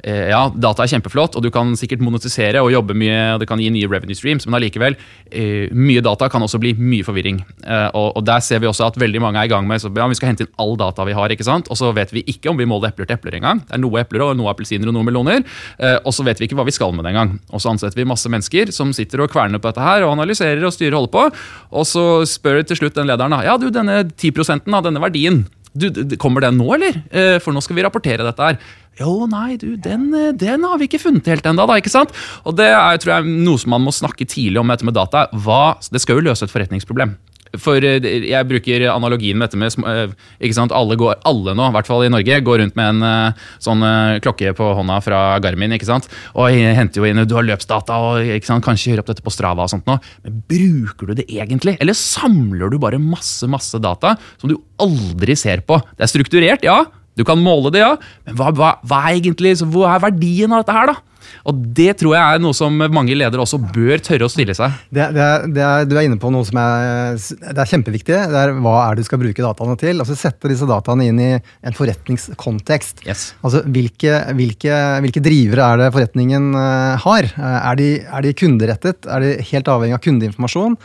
ja, 0.04 0.44
data 0.54 0.84
er 0.84 0.92
kjempeflott, 0.92 1.36
og 1.36 1.44
du 1.44 1.50
kan 1.54 1.74
sikkert 1.80 2.04
monetisere 2.06 2.62
og 2.64 2.72
jobbe 2.74 2.96
mye, 2.98 3.34
og 3.34 3.42
det 3.42 3.48
kan 3.50 3.62
gi 3.62 3.70
nye 3.74 3.90
revenue 3.90 4.18
streams, 4.18 4.46
men 4.48 4.58
allikevel, 4.60 4.98
eh, 5.32 5.74
mye 5.74 6.04
data 6.06 6.30
kan 6.30 6.44
også 6.44 6.60
bli 6.62 6.74
mye 6.78 7.06
forvirring. 7.06 7.42
Eh, 7.66 7.90
og, 7.98 8.24
der 8.28 8.40
ser 8.44 8.60
vi 8.60 8.68
også 8.70 8.88
at 8.88 9.00
veldig 9.00 9.22
mange 9.24 9.40
er 9.40 9.50
i 9.50 9.52
gang 9.52 9.68
med 9.68 9.82
så, 9.82 9.92
ja, 9.96 10.08
vi 10.08 10.18
skal 10.20 10.32
hente 10.32 10.46
inn 10.46 10.54
all 10.62 10.76
data 10.80 11.06
vi 11.08 11.16
har, 11.18 11.32
ikke 11.32 11.48
sant? 11.48 11.70
og 11.72 11.78
så 11.80 11.92
vet 11.96 12.12
vi 12.14 12.24
ikke 12.28 12.52
om 12.52 12.58
vi 12.60 12.68
måler 12.70 12.92
epler 12.92 13.08
til 13.08 13.18
epler 13.18 13.38
engang. 13.40 13.62
Det 13.66 13.78
er 13.78 13.82
noe 13.82 14.02
epler 14.02 14.26
og 14.26 14.38
noe 14.40 14.52
appelsiner 14.52 14.90
og 14.90 14.96
noe 14.98 15.08
meloner, 15.08 15.44
eh, 15.80 15.98
og 16.04 16.14
så 16.16 16.26
vet 16.28 16.40
vi 16.40 16.50
ikke 16.50 16.60
hva 16.60 16.68
vi 16.68 16.76
skal 16.76 16.94
med 16.96 17.06
det 17.06 17.14
engang. 17.14 17.38
Og 17.52 17.64
så 17.64 17.72
ansetter 17.74 18.00
vi 18.00 18.08
masse 18.08 18.30
mennesker 18.32 18.72
som 18.76 18.94
sitter 18.96 19.24
og 19.24 19.32
kverner 19.34 19.62
på 19.62 19.72
dette 19.72 19.84
her, 19.84 20.06
og 20.06 20.16
analyserer 20.18 20.64
og 20.64 20.76
styrer 20.76 20.98
og 20.98 21.08
holder 21.08 21.16
på, 21.18 21.44
og 21.80 21.88
så 21.88 22.06
spør 22.30 22.64
til 22.68 22.82
slutt 22.82 22.98
den 22.98 23.10
lederen 23.10 23.36
ja 23.44 23.58
du, 23.60 23.70
denne 23.74 24.02
10 24.10 24.74
av 24.74 24.86
denne 24.86 25.02
verdien, 25.02 25.44
du, 25.78 26.18
kommer 26.22 26.44
den 26.46 26.58
nå, 26.60 26.68
eller? 26.78 27.00
Eh, 27.12 27.38
For 27.44 27.56
nå 27.56 27.64
skal 27.64 27.78
vi 27.78 27.86
rapportere 27.86 28.26
dette 28.28 28.50
her. 28.50 28.60
Jo, 28.98 29.28
nei, 29.30 29.58
du, 29.62 29.76
den, 29.78 30.08
eh, 30.18 30.32
den 30.34 30.66
har 30.66 30.80
vi 30.82 30.88
ikke 30.90 31.02
funnet 31.04 31.28
helt 31.30 31.46
ennå, 31.46 31.68
da, 31.70 31.78
ikke 31.78 31.94
sant? 31.94 32.14
Og 32.50 32.58
det 32.58 32.70
er 32.74 33.02
tror 33.02 33.18
jeg, 33.18 33.38
noe 33.46 33.62
som 33.62 33.76
man 33.76 33.86
må 33.86 33.94
snakke 33.94 34.26
tidlig 34.26 34.62
om 34.62 34.68
med 34.68 34.80
dette 34.80 34.90
med 34.90 34.98
data. 34.98 35.28
Hva, 35.38 35.78
det 35.94 36.02
skal 36.04 36.18
jo 36.20 36.28
løse 36.30 36.48
et 36.48 36.54
forretningsproblem. 36.54 37.14
For 37.56 37.84
eh, 37.86 38.04
jeg 38.28 38.48
bruker 38.50 38.86
analogien 38.92 39.38
med 39.38 39.48
dette 39.48 39.60
med 39.60 39.88
eh, 39.88 40.16
ikke 40.44 40.58
sant? 40.58 40.76
Alle, 40.76 40.98
går, 41.00 41.20
alle 41.28 41.56
nå, 41.58 41.70
i 41.70 41.76
hvert 41.78 41.90
fall 41.90 42.06
i 42.06 42.12
Norge, 42.12 42.40
går 42.44 42.62
rundt 42.64 42.78
med 42.80 42.96
en 42.96 43.08
eh, 43.08 43.48
sånn 43.64 43.86
klokke 44.24 44.54
på 44.58 44.70
hånda 44.80 45.00
fra 45.06 45.22
Garmin. 45.44 45.76
ikke 45.78 45.90
sant? 45.90 46.10
Og 46.36 46.52
henter 46.52 47.02
jo 47.02 47.08
inn 47.08 47.24
du 47.28 47.38
har 47.38 47.48
løpsdata 47.48 48.00
og 48.04 48.34
ikke 48.38 48.50
sant? 48.50 48.66
kanskje 48.68 48.94
gjør 48.94 49.04
opp 49.04 49.12
dette 49.12 49.26
på 49.26 49.34
Strava. 49.34 49.68
og 49.68 49.72
sånt 49.72 49.88
nå. 49.90 49.98
Men 50.26 50.44
bruker 50.50 51.12
du 51.12 51.22
det 51.22 51.28
egentlig? 51.32 51.78
Eller 51.84 51.98
samler 51.98 52.72
du 52.74 52.80
bare 52.82 53.02
masse 53.02 53.48
masse 53.48 53.80
data 53.82 54.16
som 54.38 54.52
du 54.52 54.58
aldri 54.82 55.36
ser 55.40 55.64
på? 55.68 55.80
Det 55.96 56.08
er 56.08 56.12
strukturert, 56.12 56.66
ja. 56.68 56.82
Du 57.18 57.24
kan 57.26 57.40
måle 57.42 57.72
det, 57.74 57.82
ja. 57.82 57.96
Men 58.28 58.38
hva, 58.38 58.52
hva, 58.54 58.72
hva 58.86 59.04
er 59.08 59.18
egentlig, 59.18 59.56
hva 59.74 59.96
er 59.96 60.04
verdien 60.10 60.54
av 60.54 60.62
dette 60.62 60.76
her, 60.76 60.92
da? 60.92 61.07
Og 61.48 61.62
det 61.78 61.94
tror 62.00 62.16
jeg 62.16 62.36
er 62.38 62.42
noe 62.44 62.56
som 62.58 62.76
mange 62.94 63.16
ledere 63.18 63.44
også 63.44 63.60
bør 63.74 64.02
tørre 64.06 64.28
å 64.28 64.32
stille 64.32 64.56
seg. 64.58 64.76
Det, 64.94 65.10
det, 65.16 65.24
er- 65.24 65.48
det 65.56 65.64
er, 65.66 65.86
du 65.90 65.96
er 65.98 66.08
inne 66.08 66.20
på 66.22 66.32
noe 66.34 66.46
som 66.48 66.60
er, 66.62 67.18
det 67.18 67.58
er 67.64 67.72
kjempeviktig. 67.74 68.18
Det 68.34 68.42
er 68.44 68.54
hva 68.64 68.76
er 68.88 68.96
det 68.98 69.06
du 69.06 69.10
skal 69.10 69.22
bruke 69.22 69.46
dataene 69.46 69.78
til. 69.82 70.00
Altså 70.04 70.18
Sette 70.20 70.52
disse 70.52 70.68
dataene 70.70 71.08
inn 71.12 71.20
i 71.24 71.30
en 71.38 71.78
forretningskontekst. 71.78 73.04
Yes. 73.08 73.32
Altså 73.46 73.64
hvilke, 73.66 74.20
hvilke, 74.38 74.78
hvilke 75.06 75.24
drivere 75.26 75.68
er 75.74 75.84
det 75.86 75.92
forretningen 75.96 76.50
eh, 76.58 76.96
har? 77.06 77.30
Eh, 77.34 77.60
Er 77.68 77.76
de, 77.80 77.90
er 78.06 78.22
de 78.28 78.34
kunderettet? 78.38 79.08
Er 79.10 79.24
de 79.24 79.34
helt 79.52 79.68
avhengig 79.72 79.98
av 79.98 80.04
kundeinformasjon? 80.06 80.78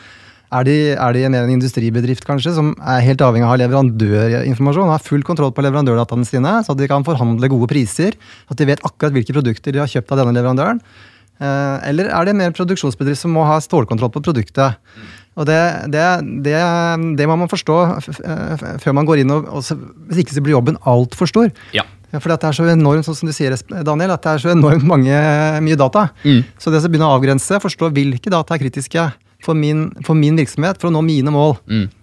Er 0.52 0.66
de, 0.68 0.74
er 0.92 1.16
de 1.16 1.22
mer 1.32 1.46
en 1.46 1.54
industribedrift 1.54 2.26
kanskje, 2.28 2.52
som 2.58 2.74
er 2.76 3.04
helt 3.06 3.22
avhengig 3.24 3.46
av 3.46 3.52
å 3.52 3.54
ha 3.54 3.60
leverandørinformasjon? 3.62 4.90
Har 4.92 5.04
full 5.04 5.24
kontroll 5.24 5.54
på 5.56 5.64
leverandørdataene 5.64 6.28
sine, 6.28 6.58
så 6.60 6.74
at 6.74 6.80
de 6.82 6.90
kan 6.90 7.06
forhandle 7.06 7.48
gode 7.48 7.70
priser? 7.70 8.18
At 8.52 8.60
de 8.60 8.68
vet 8.68 8.82
akkurat 8.84 9.16
hvilke 9.16 9.32
produkter 9.32 9.72
de 9.72 9.80
har 9.80 9.88
kjøpt 9.88 10.12
av 10.12 10.20
denne 10.20 10.36
leverandøren? 10.36 10.82
Eh, 11.40 11.88
Eller 11.88 12.12
er 12.12 12.28
det 12.28 12.36
mer 12.36 12.52
en 12.52 12.58
produksjonsbedrift 12.58 13.24
som 13.24 13.32
må 13.32 13.46
ha 13.48 13.56
stålkontroll 13.64 14.12
på 14.12 14.24
produktet? 14.28 14.76
Og 15.40 15.48
det, 15.48 15.58
det, 15.88 16.04
det, 16.44 16.58
det 17.16 17.26
må 17.30 17.38
man 17.40 17.48
forstå 17.48 17.76
før 18.84 18.96
man 18.98 19.08
går 19.08 19.22
inn 19.22 19.32
og, 19.32 19.46
og 19.48 19.62
så, 19.64 19.78
Hvis 20.10 20.26
ikke 20.26 20.36
så 20.36 20.42
blir 20.44 20.58
jobben 20.58 20.76
altfor 20.84 21.30
stor. 21.30 21.48
Ja. 21.72 21.86
Ja, 22.12 22.20
for 22.20 22.28
det 22.28 22.44
er 22.44 22.52
så 22.52 22.66
enormt, 22.68 23.06
sånn 23.06 23.16
som 23.16 23.28
du 23.30 23.32
sier, 23.32 23.54
Daniel, 23.88 24.12
at 24.12 24.20
det 24.20 24.34
er 24.34 24.40
så 24.42 24.50
enormt 24.52 24.84
mange, 24.84 25.16
mye 25.64 25.78
data. 25.80 26.10
Så 26.60 26.68
det 26.68 26.82
å 26.84 26.90
begynne 26.92 27.08
å 27.08 27.14
avgrense, 27.16 27.56
forstå 27.64 27.88
hvilke 27.96 28.28
data 28.28 28.52
er 28.52 28.60
kritiske 28.60 29.06
for 29.42 29.54
min, 29.54 29.90
for 30.06 30.14
min 30.14 30.36
virksomhet, 30.38 30.78
for 30.80 30.90
å 30.90 30.94
nå 30.94 31.02
mine 31.06 31.30
mål, 31.34 31.56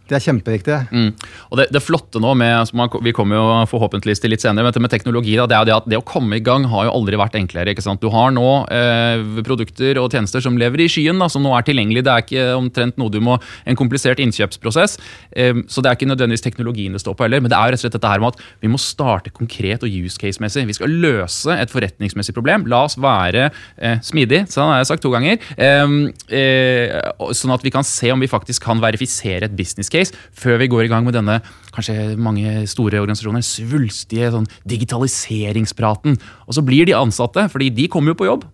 det 0.09 0.17
er 0.17 0.25
kjempeviktig. 0.25 0.77
Mm. 0.89 1.09
Og 1.51 1.60
det, 1.60 1.67
det 1.74 1.81
flotte 1.84 2.22
nå 2.22 2.34
med, 2.38 2.51
altså 2.63 2.88
Vi 3.05 3.13
kommer 3.15 3.38
jo 3.38 3.45
forhåpentligvis 3.69 4.24
til 4.24 4.34
litt 4.34 4.43
senere, 4.43 4.65
men 4.65 4.86
med 4.86 4.93
teknologi 4.93 5.36
da, 5.38 5.45
det 5.50 5.57
er 5.57 5.67
det 5.69 5.75
at 5.75 5.89
det 5.91 6.00
å 6.00 6.05
komme 6.05 6.39
i 6.39 6.43
gang 6.43 6.65
har 6.72 6.88
jo 6.88 6.95
aldri 6.98 7.19
vært 7.19 7.38
enklere. 7.39 7.74
ikke 7.74 7.86
sant? 7.86 8.01
Du 8.01 8.10
har 8.13 8.34
nå 8.34 8.48
eh, 8.74 9.22
produkter 9.45 10.00
og 10.01 10.10
tjenester 10.13 10.43
som 10.43 10.57
lever 10.60 10.86
i 10.86 10.89
skyen, 10.91 11.22
da, 11.22 11.29
som 11.31 11.45
nå 11.45 11.53
er 11.57 11.67
tilgjengelig. 11.67 12.05
Det 12.07 12.13
er 12.13 12.25
ikke 12.25 12.48
omtrent 12.57 13.00
noe 13.00 13.13
du 13.13 13.19
må 13.24 13.38
En 13.69 13.77
komplisert 13.77 14.19
innkjøpsprosess. 14.24 14.98
Eh, 15.38 15.62
så 15.69 15.84
det 15.84 15.91
er 15.91 15.98
ikke 15.98 16.10
nødvendigvis 16.10 16.45
teknologien 16.45 16.95
det 16.95 17.03
står 17.03 17.15
på 17.17 17.25
heller, 17.27 17.43
men 17.43 17.51
det 17.51 17.57
er 17.57 17.69
jo 17.69 17.75
rett 17.75 17.81
og 17.81 17.86
slett 17.86 17.98
dette 17.98 18.13
her 18.13 18.24
med 18.24 18.34
at 18.34 18.43
vi 18.63 18.72
må 18.72 18.79
starte 18.81 19.34
konkret 19.36 19.86
og 19.86 19.93
use 19.93 20.19
case-messig. 20.19 20.65
Vi 20.69 20.77
skal 20.77 20.95
løse 21.03 21.55
et 21.55 21.74
forretningsmessig 21.74 22.36
problem. 22.36 22.65
La 22.72 22.84
oss 22.88 22.98
være 23.00 23.50
eh, 23.50 24.00
smidig, 24.05 24.45
sånn 24.51 24.74
har 24.74 24.81
jeg 24.81 24.91
sagt 24.91 25.05
to 25.05 25.13
ganger. 25.13 25.38
Eh, 25.55 25.95
eh, 26.39 26.98
sånn 27.38 27.55
at 27.55 27.65
vi 27.65 27.74
kan 27.74 27.86
se 27.88 28.12
om 28.13 28.22
vi 28.22 28.31
faktisk 28.31 28.65
kan 28.65 28.81
verifisere 28.84 29.48
et 29.48 29.55
business 29.57 29.91
case 29.91 29.99
før 30.34 30.58
vi 30.60 30.68
går 30.68 30.86
i 30.86 30.88
gang 30.91 31.06
med 31.06 31.13
denne 31.13 31.41
kanskje 31.75 32.15
mange 32.18 32.65
store 32.68 33.00
organisasjoner, 33.01 33.41
svulstige 33.46 34.32
sånn 34.32 34.48
digitaliseringspraten. 34.68 36.18
Og 36.48 36.53
så 36.58 36.63
blir 36.65 36.86
de 36.89 36.96
ansatte, 36.98 37.48
fordi 37.51 37.70
de 37.75 37.88
kommer 37.91 38.13
jo 38.13 38.20
på 38.24 38.29
jobb. 38.29 38.46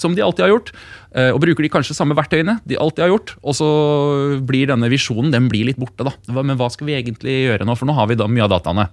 som 0.00 0.14
de 0.16 0.22
alltid 0.24 0.40
har 0.46 0.48
gjort, 0.54 0.70
eh, 1.12 1.28
og 1.28 1.42
bruker 1.42 1.60
de 1.60 1.68
kanskje 1.68 1.92
samme 1.92 2.14
verktøyene 2.16 2.58
de 2.64 2.74
alltid 2.80 3.02
har 3.04 3.10
gjort. 3.10 3.34
Og 3.44 3.52
så 3.52 4.40
blir 4.48 4.66
denne 4.70 4.88
visjonen 4.88 5.30
den 5.30 5.46
blir 5.50 5.66
litt 5.66 5.76
borte. 5.76 6.04
da. 6.08 6.12
Men 6.42 6.56
hva 6.56 6.70
skal 6.72 6.86
vi 6.86 6.94
egentlig 6.96 7.44
gjøre 7.44 7.66
nå? 7.66 7.76
For 7.76 7.84
nå 7.84 7.92
har 7.94 8.06
vi 8.06 8.14
da 8.14 8.24
mye 8.26 8.44
av 8.44 8.48
dataene. 8.48 8.88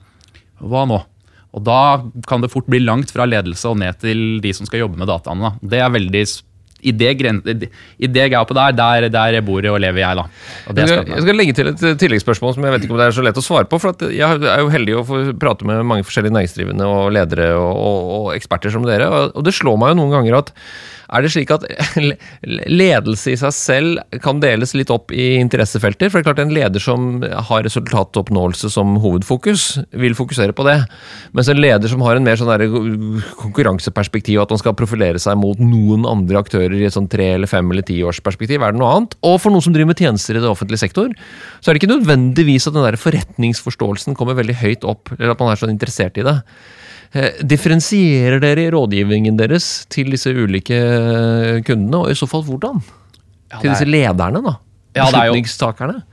Hva 0.60 0.86
nå? 0.86 1.06
Og 1.54 1.63
da 1.63 2.04
kan 2.27 2.42
det 2.42 2.51
fort 2.51 2.68
bli 2.68 2.80
langt 2.84 3.10
fra 3.10 3.24
ledelse 3.25 3.63
og 3.70 3.77
ned 3.77 3.98
til 4.01 4.42
de 4.42 4.51
som 4.51 4.66
skal 4.66 4.82
jobbe 4.82 4.98
med 4.98 5.08
dataene. 5.08 5.39
Da. 5.39 5.51
Det 5.63 5.80
er 5.80 5.89
veldig 5.96 6.22
s- 6.27 6.44
i 6.81 6.93
det, 6.93 7.13
gren, 7.17 7.39
I 7.41 8.10
det 8.12 8.27
gapet 8.34 8.57
der, 8.57 8.75
der, 8.77 9.07
der 9.10 9.38
bor 9.46 9.65
og 9.72 9.79
lever 9.81 10.03
jeg, 10.03 10.19
da. 10.19 10.25
Jeg 10.77 10.91
skal, 10.91 11.10
jeg 11.10 11.25
skal 11.25 11.39
legge 11.39 11.55
til 11.57 11.72
et 11.72 11.86
eh, 11.89 11.96
tilleggsspørsmål 12.03 12.53
som 12.53 12.67
jeg 12.67 12.75
vet 12.75 12.86
ikke 12.86 12.93
om 12.93 13.01
det 13.01 13.07
er 13.07 13.15
så 13.17 13.25
lett 13.25 13.39
å 13.41 13.46
svare 13.46 13.69
på. 13.69 13.79
for 13.81 13.96
at 13.96 14.05
Jeg 14.13 14.38
er 14.38 14.62
jo 14.62 14.69
heldig 14.74 15.00
å 15.00 15.05
få 15.07 15.22
prate 15.41 15.65
med 15.67 15.81
mange 15.89 16.05
forskjellige 16.05 16.36
næringsdrivende 16.38 16.89
og 16.91 17.10
ledere 17.15 17.50
og, 17.57 17.72
og, 17.74 18.12
og 18.19 18.29
eksperter 18.36 18.74
som 18.74 18.86
dere. 18.86 19.10
Og 19.34 19.41
det 19.48 19.55
slår 19.57 19.81
meg 19.81 19.96
jo 19.96 20.00
noen 20.03 20.13
ganger 20.19 20.39
at, 20.43 20.53
Er 21.08 21.24
det 21.24 21.32
slik 21.32 21.52
at 21.56 21.64
ledelse 22.44 23.32
i 23.32 23.38
seg 23.40 23.54
selv 23.56 24.20
kan 24.24 24.42
deles 24.44 24.74
litt 24.76 24.92
opp 24.92 25.14
i 25.16 25.38
interessefelter? 25.40 26.12
For 26.12 26.20
det 26.20 26.26
er 26.26 26.28
klart 26.28 26.42
En 26.44 26.54
leder 26.54 26.84
som 26.84 27.22
har 27.24 27.64
resultatoppnåelse 27.64 28.72
som 28.74 28.98
hovedfokus, 29.04 29.80
vil 29.96 30.18
fokusere 30.18 30.56
på 30.58 30.66
det. 30.68 30.78
Mens 31.38 31.52
en 31.52 31.62
leder 31.62 31.92
som 31.92 32.04
har 32.04 32.20
en 32.20 32.28
mer 32.28 32.40
sånn 32.40 32.52
konkurranseperspektiv, 33.40 34.42
at 34.44 34.52
man 34.54 34.62
skal 34.62 34.76
profilere 34.78 35.22
seg 35.22 35.40
mot 35.40 35.60
noen 35.62 36.06
andre 36.10 36.42
aktører 36.44 36.76
i 36.76 36.88
et 36.88 36.96
sånn 36.96 37.10
tre 37.12 37.34
eller 37.38 37.50
fem 37.50 37.72
eller 37.72 37.88
tiårsperspektiv, 37.88 38.62
er 38.62 38.76
det 38.76 38.82
noe 38.82 38.94
annet. 38.96 39.16
Og 39.28 39.40
for 39.44 39.54
noen 39.54 39.64
som 39.64 39.76
driver 39.76 39.94
med 39.94 40.04
tjenester 40.04 40.38
i 40.38 40.44
det 40.44 40.52
offentlige 40.52 40.84
sektor, 40.84 41.14
så 41.62 41.70
er 41.70 41.76
det 41.76 41.84
ikke 41.84 41.96
nødvendigvis 41.96 42.68
at 42.68 42.76
den 42.76 42.88
der 42.88 43.00
forretningsforståelsen 43.00 44.18
kommer 44.20 44.38
veldig 44.38 44.60
høyt 44.60 44.88
opp, 44.88 45.16
eller 45.18 45.36
at 45.36 45.44
man 45.44 45.54
er 45.54 45.62
så 45.62 45.72
interessert 45.72 46.20
i 46.20 46.28
det. 46.28 46.42
Eh, 47.16 47.42
differensierer 47.48 48.42
dere 48.44 48.68
i 48.68 48.72
rådgivningen 48.74 49.38
deres 49.40 49.86
til 49.94 50.12
disse 50.12 50.34
ulike 50.36 50.78
eh, 50.78 51.60
kundene, 51.68 52.04
og 52.04 52.12
i 52.12 52.18
så 52.18 52.28
fall 52.30 52.44
hvordan? 52.48 52.82
Ja, 53.48 53.62
til 53.62 53.72
disse 53.72 53.88
lederne, 53.88 54.42
da? 54.44 54.58
Ja, 54.98 55.06
det 55.14 55.20
er 55.20 55.30
jo-? 55.30 55.38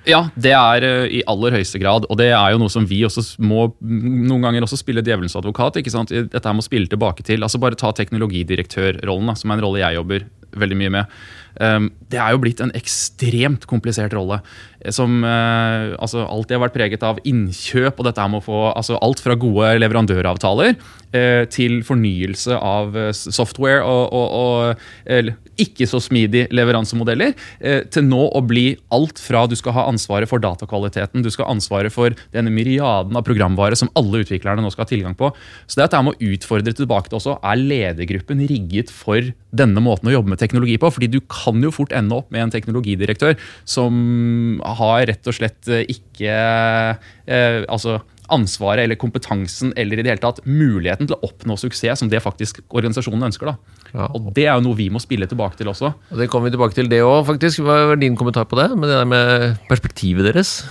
Ja, 0.09 0.21
det 0.37 0.53
er 0.55 0.87
eh, 0.87 1.17
i 1.19 1.23
aller 1.31 1.57
høyeste 1.57 1.81
grad. 1.83 2.07
Og 2.11 2.19
det 2.21 2.31
er 2.31 2.55
jo 2.55 2.61
noe 2.61 2.73
som 2.73 2.87
vi 2.89 3.01
også 3.07 3.25
må 3.43 3.69
noen 3.81 4.45
ganger 4.45 4.67
også 4.67 4.79
spille 4.81 5.05
djevelens 5.05 5.37
advokat. 5.39 5.81
ikke 5.81 5.93
sant? 5.93 6.13
Dette 6.13 6.45
her 6.45 6.57
må 6.57 6.65
spille 6.65 6.91
tilbake 6.91 7.25
til. 7.27 7.43
altså 7.43 7.61
Bare 7.63 7.79
ta 7.81 7.95
teknologidirektørrollen, 7.97 9.35
som 9.41 9.51
er 9.51 9.59
en 9.59 9.65
rolle 9.65 9.83
jeg 9.83 9.99
jobber 9.99 10.29
veldig 10.55 10.79
mye 10.79 10.95
med. 10.99 11.17
Um, 11.61 11.93
det 12.11 12.19
er 12.19 12.35
jo 12.35 12.41
blitt 12.43 12.61
en 12.65 12.73
ekstremt 12.75 13.67
komplisert 13.71 14.15
rolle. 14.17 14.41
eh, 14.83 14.91
Som 14.95 15.23
eh, 15.25 15.95
altså 15.99 16.25
alltid 16.27 16.57
har 16.57 16.65
vært 16.67 16.77
preget 16.77 17.07
av 17.07 17.21
innkjøp 17.23 17.99
og 17.99 18.09
dette 18.09 18.27
med 18.29 18.43
å 18.43 18.47
få 18.47 18.61
altså 18.73 18.99
alt 18.99 19.23
fra 19.23 19.37
gode 19.39 19.75
leverandøravtaler 19.79 20.75
eh, 21.15 21.45
til 21.47 21.83
fornyelse 21.87 22.59
av 22.59 22.99
software 23.15 23.83
og, 23.87 24.11
og, 24.13 24.35
og 24.35 25.35
ikke 25.61 25.87
så 25.89 26.01
smidig 26.03 26.47
leveransemodeller, 26.55 27.35
eh, 27.61 27.83
til 27.93 28.07
nå 28.07 28.29
å 28.35 28.43
bli 28.45 28.77
alt 28.95 29.21
fra 29.23 29.45
du 29.51 29.57
skal 29.59 29.77
ha 29.77 29.87
ansvaret 29.91 30.31
for 30.31 30.43
datakvaliteten, 30.43 31.23
du 31.23 31.31
skal 31.31 31.47
ha 31.47 31.55
ansvaret 31.55 31.93
for 31.95 32.15
denne 32.35 32.53
myriaden 32.55 33.17
av 33.17 33.27
programvare 33.27 33.77
som 33.79 33.91
alle 33.99 34.25
utviklerne 34.25 34.65
nå 34.65 34.73
skal 34.73 34.85
ha 34.87 34.93
tilgang 34.93 35.17
på. 35.19 35.33
Så 35.67 35.79
det 35.79 35.89
at 35.89 35.99
jeg 35.99 36.09
må 36.09 36.17
utfordre 36.19 36.75
tilbake 36.77 37.11
til 37.11 37.21
også, 37.21 37.39
er 37.43 37.61
ledergruppen 37.61 38.43
rigget 38.49 38.93
for 38.93 39.33
denne 39.55 39.83
måten 39.85 40.11
å 40.11 40.17
jobbe 40.17 40.35
med 40.35 40.43
teknologi 40.43 40.79
på? 40.81 40.91
Fordi 40.95 41.11
du 41.11 41.21
kan 41.31 41.61
jo 41.63 41.75
fort 41.75 41.95
ende 41.95 42.19
opp 42.19 42.33
med 42.35 42.47
en 42.47 42.55
teknologidirektør 42.55 43.39
som 43.69 44.61
har 44.81 45.07
rett 45.11 45.31
og 45.31 45.39
slett 45.39 45.71
eh, 45.71 45.87
ikke 45.95 46.35
eh, 46.35 47.63
altså 47.69 48.01
ansvaret 48.33 48.85
eller 48.85 48.99
kompetansen 49.01 49.73
eller 49.77 49.99
i 49.99 50.05
det 50.05 50.13
hele 50.13 50.23
tatt 50.23 50.41
muligheten 50.47 51.09
til 51.09 51.17
å 51.17 51.29
oppnå 51.29 51.57
suksess 51.61 52.01
som 52.01 52.11
det 52.13 52.23
faktisk 52.25 52.63
organisasjonen 52.71 53.29
ønsker. 53.29 53.53
da. 53.53 53.57
Ja. 53.93 54.09
Og 54.15 54.33
Det 54.35 54.47
er 54.47 54.55
jo 54.55 54.65
noe 54.69 54.79
vi 54.79 54.89
må 54.91 55.03
spille 55.03 55.29
tilbake 55.31 55.59
til 55.61 55.69
også. 55.69 55.93
Og 56.11 56.19
Det 56.19 56.31
kommer 56.31 56.51
vi 56.51 56.57
tilbake 56.57 56.75
til, 56.75 56.89
det 56.89 57.03
òg, 57.05 57.27
faktisk. 57.27 57.63
Hva 57.65 57.93
er 57.93 57.97
din 58.01 58.17
kommentar 58.17 58.49
på 58.49 58.57
det? 58.57 58.71
Med 58.77 58.89
det 58.89 58.99
der 58.99 59.05
med 59.05 59.59
perspektivet 59.69 60.33
deres? 60.33 60.65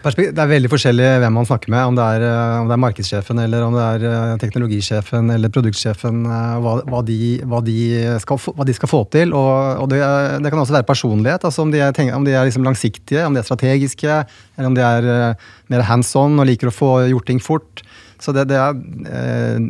Det 0.00 0.32
er 0.32 0.48
veldig 0.48 0.70
forskjellig 0.72 1.08
hvem 1.20 1.34
man 1.36 1.44
snakker 1.44 1.68
med, 1.74 1.90
om 1.90 1.96
det 1.98 2.04
er, 2.16 2.22
eh, 2.24 2.60
om 2.62 2.68
det 2.70 2.72
er 2.72 2.80
markedssjefen 2.80 3.40
eller 3.42 3.64
om 3.66 3.74
det 3.76 3.82
er 3.84 4.04
eh, 4.08 4.36
teknologisjefen 4.40 5.28
eller 5.34 5.52
produktsjefen, 5.52 6.22
eh, 6.24 6.54
hva, 6.64 6.72
hva, 6.88 7.02
de, 7.04 7.18
hva, 7.44 7.60
de 7.60 7.76
skal, 8.22 8.40
hva 8.56 8.64
de 8.64 8.74
skal 8.78 8.88
få 8.88 9.02
til. 9.12 9.34
Og, 9.36 9.82
og 9.82 9.90
det, 9.92 10.00
det 10.40 10.52
kan 10.52 10.62
også 10.62 10.78
være 10.78 10.88
personlighet, 10.88 11.44
altså 11.44 11.66
om 11.66 11.74
de 11.74 11.82
er, 11.84 11.92
om 12.16 12.24
de 12.24 12.32
er 12.32 12.48
liksom 12.48 12.64
langsiktige, 12.64 13.26
om 13.28 13.36
de 13.36 13.42
er 13.42 13.48
strategiske, 13.48 14.22
eller 14.56 14.70
om 14.70 14.78
de 14.78 14.86
er 14.86 15.10
mer 15.68 15.84
hands 15.84 16.14
on 16.16 16.40
og 16.40 16.48
liker 16.48 16.70
å 16.70 16.74
få 16.74 16.94
gjort 17.10 17.28
ting 17.28 17.42
fort. 17.44 17.84
Så 18.20 18.32
det, 18.36 18.46
det 18.48 18.56
er, 18.56 19.60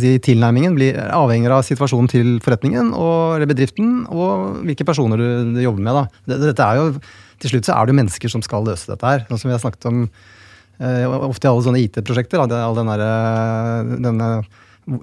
si, 0.00 0.12
tilnærmingen 0.24 0.76
blir 0.76 1.00
avhengig 1.12 1.48
av 1.52 1.64
situasjonen 1.64 2.12
til 2.12 2.36
forretningen 2.44 2.92
og 2.96 3.40
bedriften, 3.48 4.02
og 4.12 4.60
hvilke 4.68 4.84
personer 4.88 5.20
du, 5.20 5.56
du 5.56 5.64
jobber 5.64 5.88
med. 5.88 5.96
Da. 5.96 6.36
Dette 6.44 6.68
er 6.68 6.82
jo, 6.82 6.92
til 7.42 7.52
slutt 7.54 7.68
så 7.68 7.74
er 7.76 7.86
det 7.86 7.94
jo 7.94 8.00
mennesker 8.02 8.32
som 8.32 8.42
skal 8.44 8.64
løse 8.66 8.88
dette 8.90 9.06
her. 9.06 9.26
Sånn 9.28 9.38
som 9.42 9.48
vi 9.50 9.54
har 9.56 9.62
snakket 9.62 9.88
om 9.90 10.00
eh, 10.06 11.04
ofte 11.28 11.46
i 11.46 11.50
alle 11.52 11.66
sånne 11.66 11.82
IT-prosjekter. 11.86 12.42
det 12.50 12.56
er 12.58 12.64
All 12.66 12.78
den 12.78 12.90
derre- 12.90 14.00
denne 14.08 14.30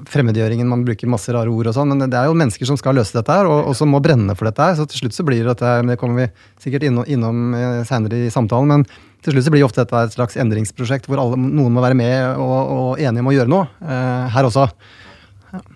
fremmedgjøringen, 0.10 0.66
man 0.66 0.82
bruker 0.86 1.10
masse 1.12 1.30
rare 1.34 1.52
ord 1.54 1.68
og 1.70 1.76
sånn, 1.78 1.92
men 1.94 2.10
det 2.10 2.18
er 2.18 2.26
jo 2.30 2.38
mennesker 2.38 2.66
som 2.66 2.78
skal 2.80 2.98
løse 2.98 3.14
dette 3.14 3.30
her, 3.30 3.46
og, 3.46 3.68
og 3.70 3.76
som 3.78 3.92
må 3.94 4.00
brenne 4.02 4.34
for 4.38 4.50
dette 4.50 4.66
her. 4.66 4.74
Så 4.80 4.88
til 4.90 5.04
slutt 5.04 5.14
så 5.18 5.26
blir 5.28 5.46
dette 5.46 5.74
men 5.84 5.94
det 5.94 6.00
kommer 6.02 6.24
vi 6.24 6.30
sikkert 6.64 6.88
innom, 6.90 7.06
innom 7.06 7.44
eh, 7.54 7.82
senere 7.86 8.26
i 8.26 8.32
samtalen, 8.34 8.72
men 8.72 8.88
til 9.26 9.36
slutt 9.36 9.46
så 9.48 9.54
blir 9.54 9.66
ofte 9.66 9.84
dette 9.84 10.02
et 10.08 10.16
slags 10.18 10.38
endringsprosjekt 10.42 11.06
hvor 11.10 11.22
alle, 11.22 11.38
noen 11.38 11.74
må 11.74 11.84
være 11.86 11.98
med 11.98 12.42
og, 12.42 12.56
og 12.76 13.02
enige 13.02 13.22
om 13.26 13.30
å 13.30 13.36
gjøre 13.38 13.52
noe. 13.54 13.68
eh, 13.86 14.26
her 14.36 14.50
også. 14.50 14.68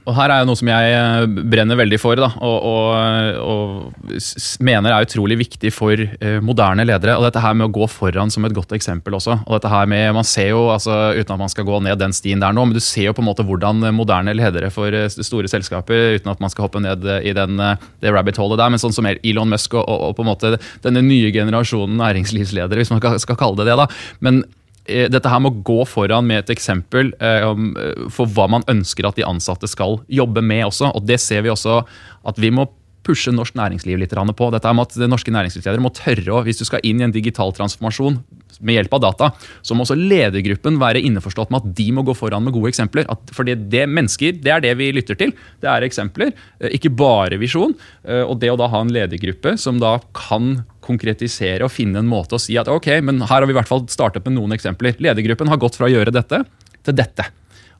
Og 0.09 0.15
her 0.17 0.33
er 0.33 0.41
jo 0.41 0.49
noe 0.49 0.59
som 0.59 0.69
jeg 0.71 0.93
eh, 0.95 1.25
brenner 1.51 1.79
veldig 1.79 1.99
for, 2.01 2.19
da, 2.19 2.29
og, 2.45 2.57
og, 2.69 3.39
og 3.43 4.59
mener 4.65 4.93
er 4.93 5.07
utrolig 5.07 5.39
viktig 5.41 5.71
for 5.73 5.99
eh, 5.99 6.39
moderne 6.45 6.85
ledere. 6.87 7.17
Og 7.19 7.25
dette 7.27 7.43
her 7.43 7.57
med 7.57 7.69
å 7.69 7.73
gå 7.79 7.87
foran 7.91 8.31
som 8.33 8.47
et 8.47 8.55
godt 8.55 8.73
eksempel 8.75 9.17
også. 9.17 9.39
Og 9.45 9.57
dette 9.57 9.71
her 9.71 9.89
med, 9.89 10.11
Man 10.17 10.27
ser 10.27 10.51
jo, 10.51 10.67
altså, 10.73 11.13
uten 11.15 11.35
at 11.35 11.41
man 11.41 11.51
skal 11.51 11.67
gå 11.67 11.79
ned 11.85 11.99
den 12.01 12.15
stien 12.15 12.41
der 12.41 12.55
nå, 12.55 12.65
men 12.67 12.77
du 12.77 12.83
ser 12.83 13.09
jo 13.09 13.15
på 13.17 13.23
en 13.23 13.29
måte 13.29 13.45
hvordan 13.47 13.83
moderne 13.95 14.35
ledere 14.37 14.71
for 14.73 14.93
eh, 14.95 15.09
store 15.09 15.51
selskaper, 15.51 16.19
uten 16.19 16.31
at 16.31 16.43
man 16.43 16.51
skal 16.53 16.67
hoppe 16.67 16.81
ned 16.83 17.05
i 17.23 17.33
den, 17.35 17.59
eh, 17.63 17.89
det 18.03 18.13
rabbit 18.15 18.39
holet 18.41 18.61
der, 18.61 18.71
men 18.73 18.81
sånn 18.81 18.95
som 18.95 19.07
Elon 19.09 19.51
Musk 19.51 19.75
og, 19.77 19.85
og, 19.85 20.15
på 20.17 20.25
en 20.25 20.31
måte 20.31 20.55
denne 20.83 21.03
nye 21.05 21.31
generasjonen 21.35 21.99
næringslivsledere, 21.99 22.81
hvis 22.81 22.93
man 22.93 23.01
skal, 23.01 23.37
kalle 23.39 23.61
det 23.61 23.69
det. 23.69 23.77
da, 23.79 23.87
men 24.25 24.41
eh, 24.43 24.58
dette 24.87 25.29
her 25.29 25.41
må 25.43 25.51
gå 25.65 25.83
foran 25.85 26.27
med 26.29 26.43
et 26.43 26.53
eksempel 26.55 27.11
eh, 27.21 27.45
eh, 27.45 28.05
for 28.13 28.29
hva 28.33 28.47
man 28.49 28.65
ønsker 28.71 29.07
at 29.07 29.19
de 29.19 29.27
ansatte 29.27 29.69
skal 29.69 29.99
jobbe 30.09 30.41
med 30.41 30.65
også. 30.69 30.93
Og 30.95 31.05
det 31.05 31.19
ser 31.21 31.43
vi 31.45 31.53
også 31.53 31.81
at 32.29 32.41
vi 32.41 32.51
må 32.53 32.67
pushe 33.05 33.31
norsk 33.33 33.55
næringsliv 33.57 33.99
litt 34.01 34.13
på. 34.13 34.49
Dette 34.51 34.67
er 34.67 34.75
med 34.75 34.87
at 34.87 35.09
Norske 35.09 35.31
næringslivsledere 35.33 35.83
må 35.83 35.91
tørre 35.95 36.35
å, 36.35 36.43
hvis 36.45 36.59
du 36.59 36.65
skal 36.67 36.83
inn 36.83 37.01
i 37.01 37.07
en 37.07 37.15
digital 37.15 37.53
transformasjon 37.55 38.19
med 38.59 38.75
hjelp 38.75 38.95
av 38.97 39.03
data, 39.05 39.29
så 39.63 39.75
må 39.75 39.85
også 39.85 39.95
ledergruppen 39.95 40.79
være 40.81 41.01
innforstått 41.07 41.51
med 41.53 41.63
at 41.63 41.75
de 41.77 41.85
må 41.95 42.03
gå 42.07 42.15
foran 42.17 42.43
med 42.43 42.55
gode 42.55 42.73
eksempler. 42.73 43.07
At, 43.11 43.31
fordi 43.35 43.55
det 43.71 43.85
mennesker, 43.87 44.35
det 44.43 44.51
er 44.51 44.65
det 44.65 44.73
vi 44.79 44.91
lytter 44.95 45.19
til. 45.19 45.31
Det 45.63 45.69
er 45.71 45.85
eksempler, 45.87 46.33
eh, 46.59 46.75
ikke 46.75 46.91
bare 46.91 47.39
visjon. 47.39 47.75
Eh, 48.03 48.23
Og 48.29 48.39
det 48.41 48.51
å 48.51 48.59
da 48.59 48.67
ha 48.67 48.81
en 48.83 48.91
ledergruppe 48.91 49.55
som 49.57 49.79
da 49.79 49.97
kan 50.13 50.65
konkretisere 50.83 51.63
og 51.63 51.71
finne 51.71 52.01
en 52.01 52.09
måte 52.09 52.35
å 52.35 52.41
si 52.41 52.57
at 52.57 52.67
ok, 52.67 53.01
men 53.05 53.21
her 53.21 53.39
har 53.39 53.47
vi 53.47 53.53
i 53.55 53.59
hvert 53.59 53.69
fall 53.69 53.85
startet 53.87 54.25
med 54.25 54.35
noen 54.35 54.57
eksempler. 54.57 54.97
Ledergruppen 54.99 55.47
har 55.47 55.61
gått 55.61 55.77
fra 55.79 55.87
å 55.87 55.93
gjøre 55.93 56.11
dette 56.11 56.43
til 56.83 56.97
dette. 56.97 57.29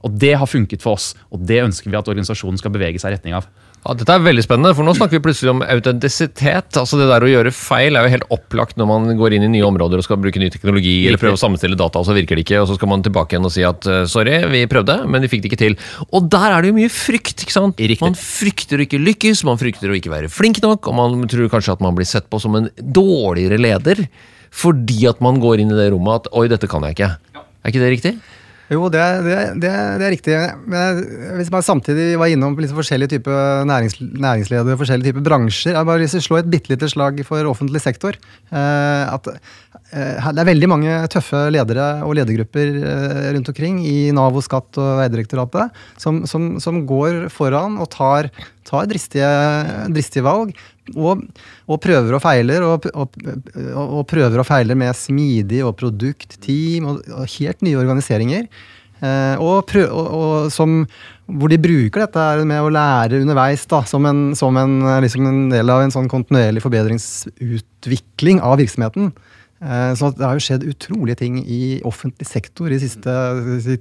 Og 0.06 0.16
det 0.16 0.36
har 0.40 0.48
funket 0.48 0.84
for 0.84 0.96
oss, 0.96 1.12
og 1.34 1.44
det 1.44 1.60
ønsker 1.66 1.92
vi 1.92 1.98
at 2.00 2.08
organisasjonen 2.08 2.60
skal 2.62 2.72
bevege 2.72 3.02
seg 3.02 3.12
i 3.12 3.18
retning 3.18 3.36
av. 3.36 3.50
Ja, 3.80 3.94
Dette 3.96 4.12
er 4.12 4.24
veldig 4.26 4.44
spennende, 4.44 4.74
for 4.76 4.84
nå 4.84 4.92
snakker 4.98 5.16
vi 5.16 5.24
plutselig 5.24 5.54
om 5.54 5.62
autentisitet. 5.64 6.76
Altså 6.76 6.98
Det 7.00 7.06
der 7.08 7.24
å 7.24 7.30
gjøre 7.32 7.54
feil 7.56 7.96
er 7.96 8.06
jo 8.06 8.12
helt 8.12 8.26
opplagt 8.36 8.76
når 8.80 8.90
man 8.90 9.14
går 9.20 9.38
inn 9.38 9.46
i 9.48 9.52
nye 9.54 9.68
områder 9.70 10.02
og 10.02 10.06
skal 10.06 10.20
bruke 10.20 10.42
ny 10.42 10.50
teknologi 10.52 10.98
eller 11.08 11.22
prøve 11.22 11.38
å 11.38 11.40
sammenstille 11.40 11.80
data, 11.80 12.02
og 12.02 12.10
så 12.10 12.16
virker 12.18 12.36
det 12.36 12.44
ikke, 12.44 12.60
og 12.60 12.68
så 12.70 12.76
skal 12.76 12.92
man 12.92 13.06
tilbake 13.06 13.36
igjen 13.38 13.48
og 13.48 13.54
si 13.56 13.64
at 13.68 13.88
eh, 13.88 14.04
sorry, 14.12 14.36
vi 14.52 14.66
prøvde, 14.72 14.98
men 15.08 15.24
vi 15.24 15.32
fikk 15.32 15.46
det 15.46 15.52
ikke 15.54 15.62
til. 15.64 15.78
Og 16.12 16.28
der 16.34 16.58
er 16.58 16.66
det 16.66 16.74
jo 16.74 16.80
mye 16.82 16.92
frykt, 16.92 17.46
ikke 17.46 17.56
sant? 17.56 17.80
Riktig. 17.80 18.04
Man 18.04 18.20
frykter 18.20 18.82
å 18.82 18.86
ikke 18.88 19.00
lykkes, 19.00 19.46
man 19.48 19.62
frykter 19.62 19.94
å 19.94 19.96
ikke 19.96 20.12
være 20.12 20.34
flink 20.34 20.60
nok, 20.66 20.92
og 20.92 21.00
man 21.00 21.24
tror 21.32 21.48
kanskje 21.56 21.78
at 21.78 21.86
man 21.86 21.96
blir 21.96 22.10
sett 22.10 22.28
på 22.28 22.42
som 22.44 22.60
en 22.60 22.68
dårligere 22.78 23.62
leder 23.62 24.04
fordi 24.50 25.04
at 25.06 25.20
man 25.22 25.38
går 25.38 25.62
inn 25.62 25.72
i 25.72 25.78
det 25.78 25.92
rommet 25.94 26.24
at 26.24 26.32
oi, 26.34 26.48
dette 26.50 26.68
kan 26.70 26.82
jeg 26.88 26.98
ikke. 26.98 27.10
Er 27.38 27.72
ikke 27.72 27.84
det 27.84 27.92
riktig? 27.94 28.14
Jo, 28.70 28.84
det, 28.94 29.02
det, 29.26 29.38
det, 29.64 29.70
det 29.98 30.06
er 30.06 30.14
riktig. 30.14 30.36
Men 30.70 31.00
hvis 31.40 31.50
man 31.50 31.66
samtidig 31.66 32.20
var 32.22 32.30
innom 32.30 32.54
liksom 32.60 32.78
forskjellige 32.78 33.16
typer 33.16 33.66
nærings, 33.66 33.98
næringsledere, 33.98 34.78
forskjellige 34.78 35.10
typer 35.10 35.26
bransjer 35.26 35.74
Jeg 35.74 35.90
bare 35.90 36.06
å 36.06 36.22
slå 36.22 36.38
et 36.38 36.52
bitte 36.54 36.70
lite 36.70 36.90
slag 36.92 37.24
for 37.26 37.50
offentlig 37.50 37.82
sektor. 37.82 38.20
Eh, 38.54 39.04
at 39.10 39.32
eh, 39.34 40.30
Det 40.30 40.44
er 40.44 40.52
veldig 40.52 40.70
mange 40.70 41.00
tøffe 41.10 41.48
ledere 41.50 41.90
og 42.06 42.14
ledergrupper 42.20 42.78
eh, 42.78 43.26
rundt 43.34 43.50
omkring 43.50 43.82
i 43.90 43.98
Nav 44.14 44.38
og 44.38 44.46
Skatt 44.46 44.78
og 44.78 45.02
Vegdirektoratet 45.02 45.82
som, 45.98 46.22
som, 46.30 46.52
som 46.62 46.84
går 46.90 47.26
foran 47.34 47.80
og 47.82 47.90
tar, 47.96 48.30
tar 48.70 48.86
dristige, 48.92 49.34
dristige 49.90 50.28
valg. 50.30 50.54
Og, 50.96 51.24
og 51.70 51.80
prøver 51.84 52.18
og 52.18 52.24
feiler, 52.24 52.66
og, 52.66 52.90
og, 52.94 53.16
og 53.76 54.04
prøver 54.10 54.42
og 54.42 54.48
feiler 54.48 54.78
med 54.80 54.98
smidig 54.98 55.64
og 55.66 55.76
produkt, 55.80 56.38
team 56.44 56.90
og, 56.96 57.24
helt 57.38 57.66
nye 57.66 57.80
organiseringer. 57.80 58.48
Eh, 59.00 59.50
prøv, 59.70 59.86
og, 59.94 60.50
som, 60.52 60.82
hvor 61.26 61.52
de 61.52 61.60
bruker 61.62 62.04
dette 62.04 62.28
med 62.50 62.64
å 62.64 62.72
lære 62.74 63.22
underveis 63.24 63.64
da, 63.72 63.84
som, 63.88 64.08
en, 64.10 64.34
som 64.36 64.58
en, 64.60 64.80
liksom 65.06 65.28
en 65.30 65.42
del 65.54 65.72
av 65.72 65.86
en 65.86 65.94
sånn 65.94 66.10
kontinuerlig 66.12 66.64
forbedringsutvikling 66.66 68.42
av 68.44 68.60
virksomheten. 68.60 69.14
Eh, 69.62 69.94
Så 70.00 70.12
det 70.16 70.24
har 70.24 70.38
jo 70.38 70.44
skjedd 70.44 70.64
utrolige 70.64 71.18
ting 71.20 71.40
i 71.44 71.82
offentlig 71.84 72.26
sektor 72.28 72.70
de 72.72 72.78
siste 72.80 73.12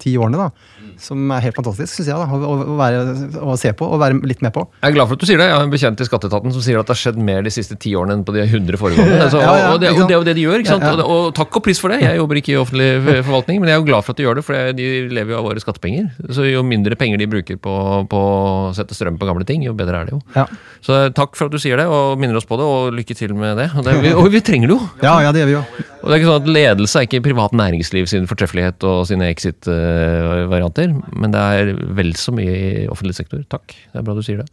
ti 0.02 0.16
årene, 0.18 0.38
da. 0.48 0.50
Som 0.98 1.30
er 1.30 1.44
helt 1.44 1.54
fantastisk, 1.54 1.92
syns 1.94 2.08
jeg, 2.10 2.18
da, 2.18 2.26
å, 2.26 2.74
være, 2.78 3.02
å 3.38 3.54
se 3.60 3.70
på 3.78 3.86
og 3.86 4.00
være 4.02 4.18
litt 4.26 4.40
med 4.42 4.50
på. 4.56 4.64
Jeg 4.82 4.90
er 4.90 4.96
glad 4.96 5.06
for 5.06 5.14
at 5.14 5.22
du 5.22 5.26
sier 5.30 5.38
det. 5.38 5.46
Jeg 5.46 5.54
har 5.54 5.66
en 5.68 5.70
bekjent 5.70 6.00
i 6.02 6.06
Skatteetaten 6.08 6.54
som 6.56 6.64
sier 6.64 6.80
at 6.80 6.88
det 6.88 6.96
har 6.96 7.00
skjedd 7.04 7.20
mer 7.22 7.46
de 7.46 7.52
siste 7.54 7.76
ti 7.78 7.92
årene 7.94 8.16
enn 8.18 8.24
på 8.26 8.34
de 8.34 8.42
100 8.42 8.80
foregående. 8.80 9.20
Altså, 9.28 9.38
Ja, 9.44 9.52
ja, 9.54 9.68
og, 9.74 9.78
det, 9.82 9.92
og 9.94 10.08
det 10.08 10.16
er 10.16 10.18
jo 10.18 10.26
det 10.26 10.34
de 10.40 10.42
gjør. 10.48 10.64
ikke 10.64 10.72
sant? 10.74 10.86
Ja. 10.88 10.94
Og, 11.04 11.28
og 11.28 11.34
takk 11.38 11.60
og 11.60 11.64
pris 11.68 11.78
for 11.78 11.94
det. 11.94 12.00
Jeg 12.02 12.18
jobber 12.18 12.40
ikke 12.40 12.52
i 12.56 12.58
offentlig 12.58 12.88
forvaltning, 13.28 13.60
men 13.62 13.70
jeg 13.70 13.76
er 13.78 13.82
jo 13.82 13.86
glad 13.92 14.02
for 14.06 14.14
at 14.16 14.18
de 14.18 14.26
gjør 14.26 14.40
det, 14.40 14.44
for 14.48 14.72
de 14.80 14.88
lever 15.14 15.34
jo 15.34 15.38
av 15.38 15.46
våre 15.46 15.62
skattepenger. 15.62 16.10
Så 16.34 16.48
jo 16.48 16.64
mindre 16.66 16.98
penger 16.98 17.22
de 17.22 17.30
bruker 17.30 17.60
på, 17.62 17.76
på 18.10 18.18
å 18.18 18.74
sette 18.74 18.96
strøm 18.98 19.18
på 19.20 19.28
gamle 19.30 19.46
ting, 19.46 19.62
jo 19.68 19.76
bedre 19.78 20.02
er 20.02 20.10
det 20.10 20.16
jo. 20.16 20.20
Ja, 20.34 20.48
Så 20.82 20.98
takk 21.14 21.38
for 21.38 21.46
at 21.46 21.54
du 21.54 21.62
sier 21.62 21.78
det, 21.78 21.86
og 21.86 22.18
minner 22.18 22.40
oss 22.40 22.48
på 22.48 22.58
det, 22.58 22.66
og 22.66 22.90
lykke 22.98 23.14
til 23.18 23.34
med 23.38 23.60
det. 23.62 23.70
Og, 23.78 23.84
det, 23.86 23.94
vi, 24.02 24.14
og 24.18 24.26
vi 24.34 24.42
trenger 24.42 24.72
det 24.72 24.78
jo! 24.78 24.82
ja, 25.06 25.14
ja 25.28 25.30
det 25.34 25.44
gjør 25.44 25.52
vi 25.52 25.58
jo. 25.60 25.64
Og 25.98 26.06
det 26.08 26.14
er 26.14 26.18
ikke 26.20 26.28
sånn 26.30 26.42
at 26.42 26.48
Ledelse 26.54 26.98
er 27.00 27.06
ikke 27.08 27.20
privat 27.24 27.52
næringsliv 27.58 28.06
sin 28.10 28.26
fortreffelighet 28.30 28.84
og 28.86 29.06
sine 29.10 29.26
exit-varianter, 29.32 30.92
men 31.18 31.34
det 31.34 31.40
er 31.42 31.72
vel 31.98 32.12
så 32.18 32.32
mye 32.34 32.54
i 32.54 32.86
offentlig 32.90 33.16
sektor. 33.18 33.42
Takk, 33.52 33.74
det 33.92 34.00
er 34.00 34.06
bra 34.06 34.14
du 34.16 34.22
sier 34.26 34.42
det. 34.42 34.48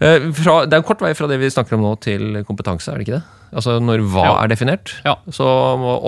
Eh, 0.00 0.28
Fra, 0.36 0.60
det 0.66 0.76
er 0.76 0.82
en 0.82 0.88
kort 0.88 1.02
vei 1.04 1.12
fra 1.18 1.28
det 1.30 1.40
vi 1.42 1.50
snakker 1.52 1.78
om 1.78 1.84
nå 1.86 1.94
til 2.04 2.42
kompetanse, 2.48 2.92
er 2.92 3.00
det 3.00 3.06
ikke 3.08 3.18
det? 3.20 3.24
Altså 3.52 3.78
Når 3.84 4.04
hva 4.12 4.24
Ja. 4.26 4.34
er 4.44 4.48
definert, 4.48 4.94
Ja. 5.04 5.16
så 5.30 5.44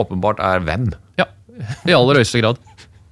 åpenbart 0.04 0.38
er 0.40 0.60
hvem. 0.60 0.92
Ja, 1.18 1.26
i 1.86 1.92
aller 1.92 2.14
høyeste 2.20 2.40
grad. 2.40 2.58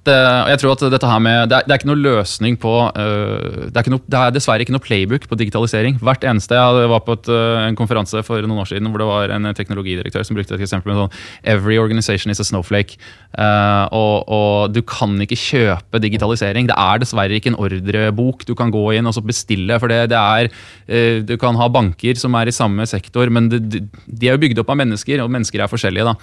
Det, 0.03 0.15
og 0.15 0.49
jeg 0.51 0.59
tror 0.59 0.73
at 0.75 0.81
dette 0.91 1.07
her 1.07 1.21
med, 1.23 1.37
det 1.47 1.57
er, 1.57 1.67
det 1.67 1.71
er 1.71 1.79
ikke 1.79 1.87
noe 1.87 2.03
løsning 2.03 2.57
på 2.59 2.73
uh, 2.91 3.69
det, 3.71 3.79
er 3.79 3.93
noe, 3.93 4.03
det 4.03 4.19
er 4.19 4.33
dessverre 4.35 4.65
ikke 4.65 4.75
noe 4.75 4.83
playbook 4.83 5.29
på 5.31 5.37
digitalisering. 5.39 5.95
Hvert 6.03 6.25
eneste, 6.27 6.57
Jeg 6.59 6.89
var 6.91 7.03
på 7.07 7.15
et, 7.15 7.29
uh, 7.31 7.63
en 7.63 7.77
konferanse 7.79 8.19
for 8.27 8.43
noen 8.43 8.59
år 8.65 8.67
siden 8.73 8.91
hvor 8.91 8.99
det 8.99 9.07
var 9.07 9.31
en 9.31 9.47
teknologidirektør 9.55 10.25
som 10.27 10.35
brukte 10.35 10.57
et 10.57 10.65
eksempel 10.65 10.91
med 10.91 10.99
sånn 11.05 11.53
Every 11.55 11.77
organization 11.79 12.33
is 12.33 12.43
a 12.43 12.47
snowflake. 12.47 12.99
Uh, 13.33 13.87
og, 13.95 14.27
og 14.27 14.75
du 14.75 14.81
kan 14.85 15.15
ikke 15.23 15.39
kjøpe 15.39 16.01
digitalisering. 16.03 16.67
Det 16.67 16.75
er 16.75 17.01
dessverre 17.01 17.39
ikke 17.39 17.53
en 17.53 17.59
ordrebok 17.63 18.43
du 18.45 18.53
kan 18.59 18.73
gå 18.73 18.83
inn 18.97 19.07
og 19.09 19.17
bestille. 19.23 19.79
for 19.79 19.87
det, 19.87 20.11
er, 20.11 20.51
eh, 20.87 21.21
Du 21.23 21.37
kan 21.37 21.55
ha 21.55 21.69
banker 21.69 22.19
som 22.19 22.35
er 22.35 22.47
i 22.51 22.55
samme 22.55 22.85
sektor, 22.89 23.29
men 23.29 23.49
de, 23.49 23.81
er 24.21 24.35
jo 24.35 24.43
bygd 24.43 24.59
opp 24.59 24.69
av 24.69 24.77
mennesker, 24.83 25.23
og 25.23 25.31
mennesker 25.31 25.63
er 25.63 25.71
forskjellige. 25.71 26.05
da. 26.05 26.15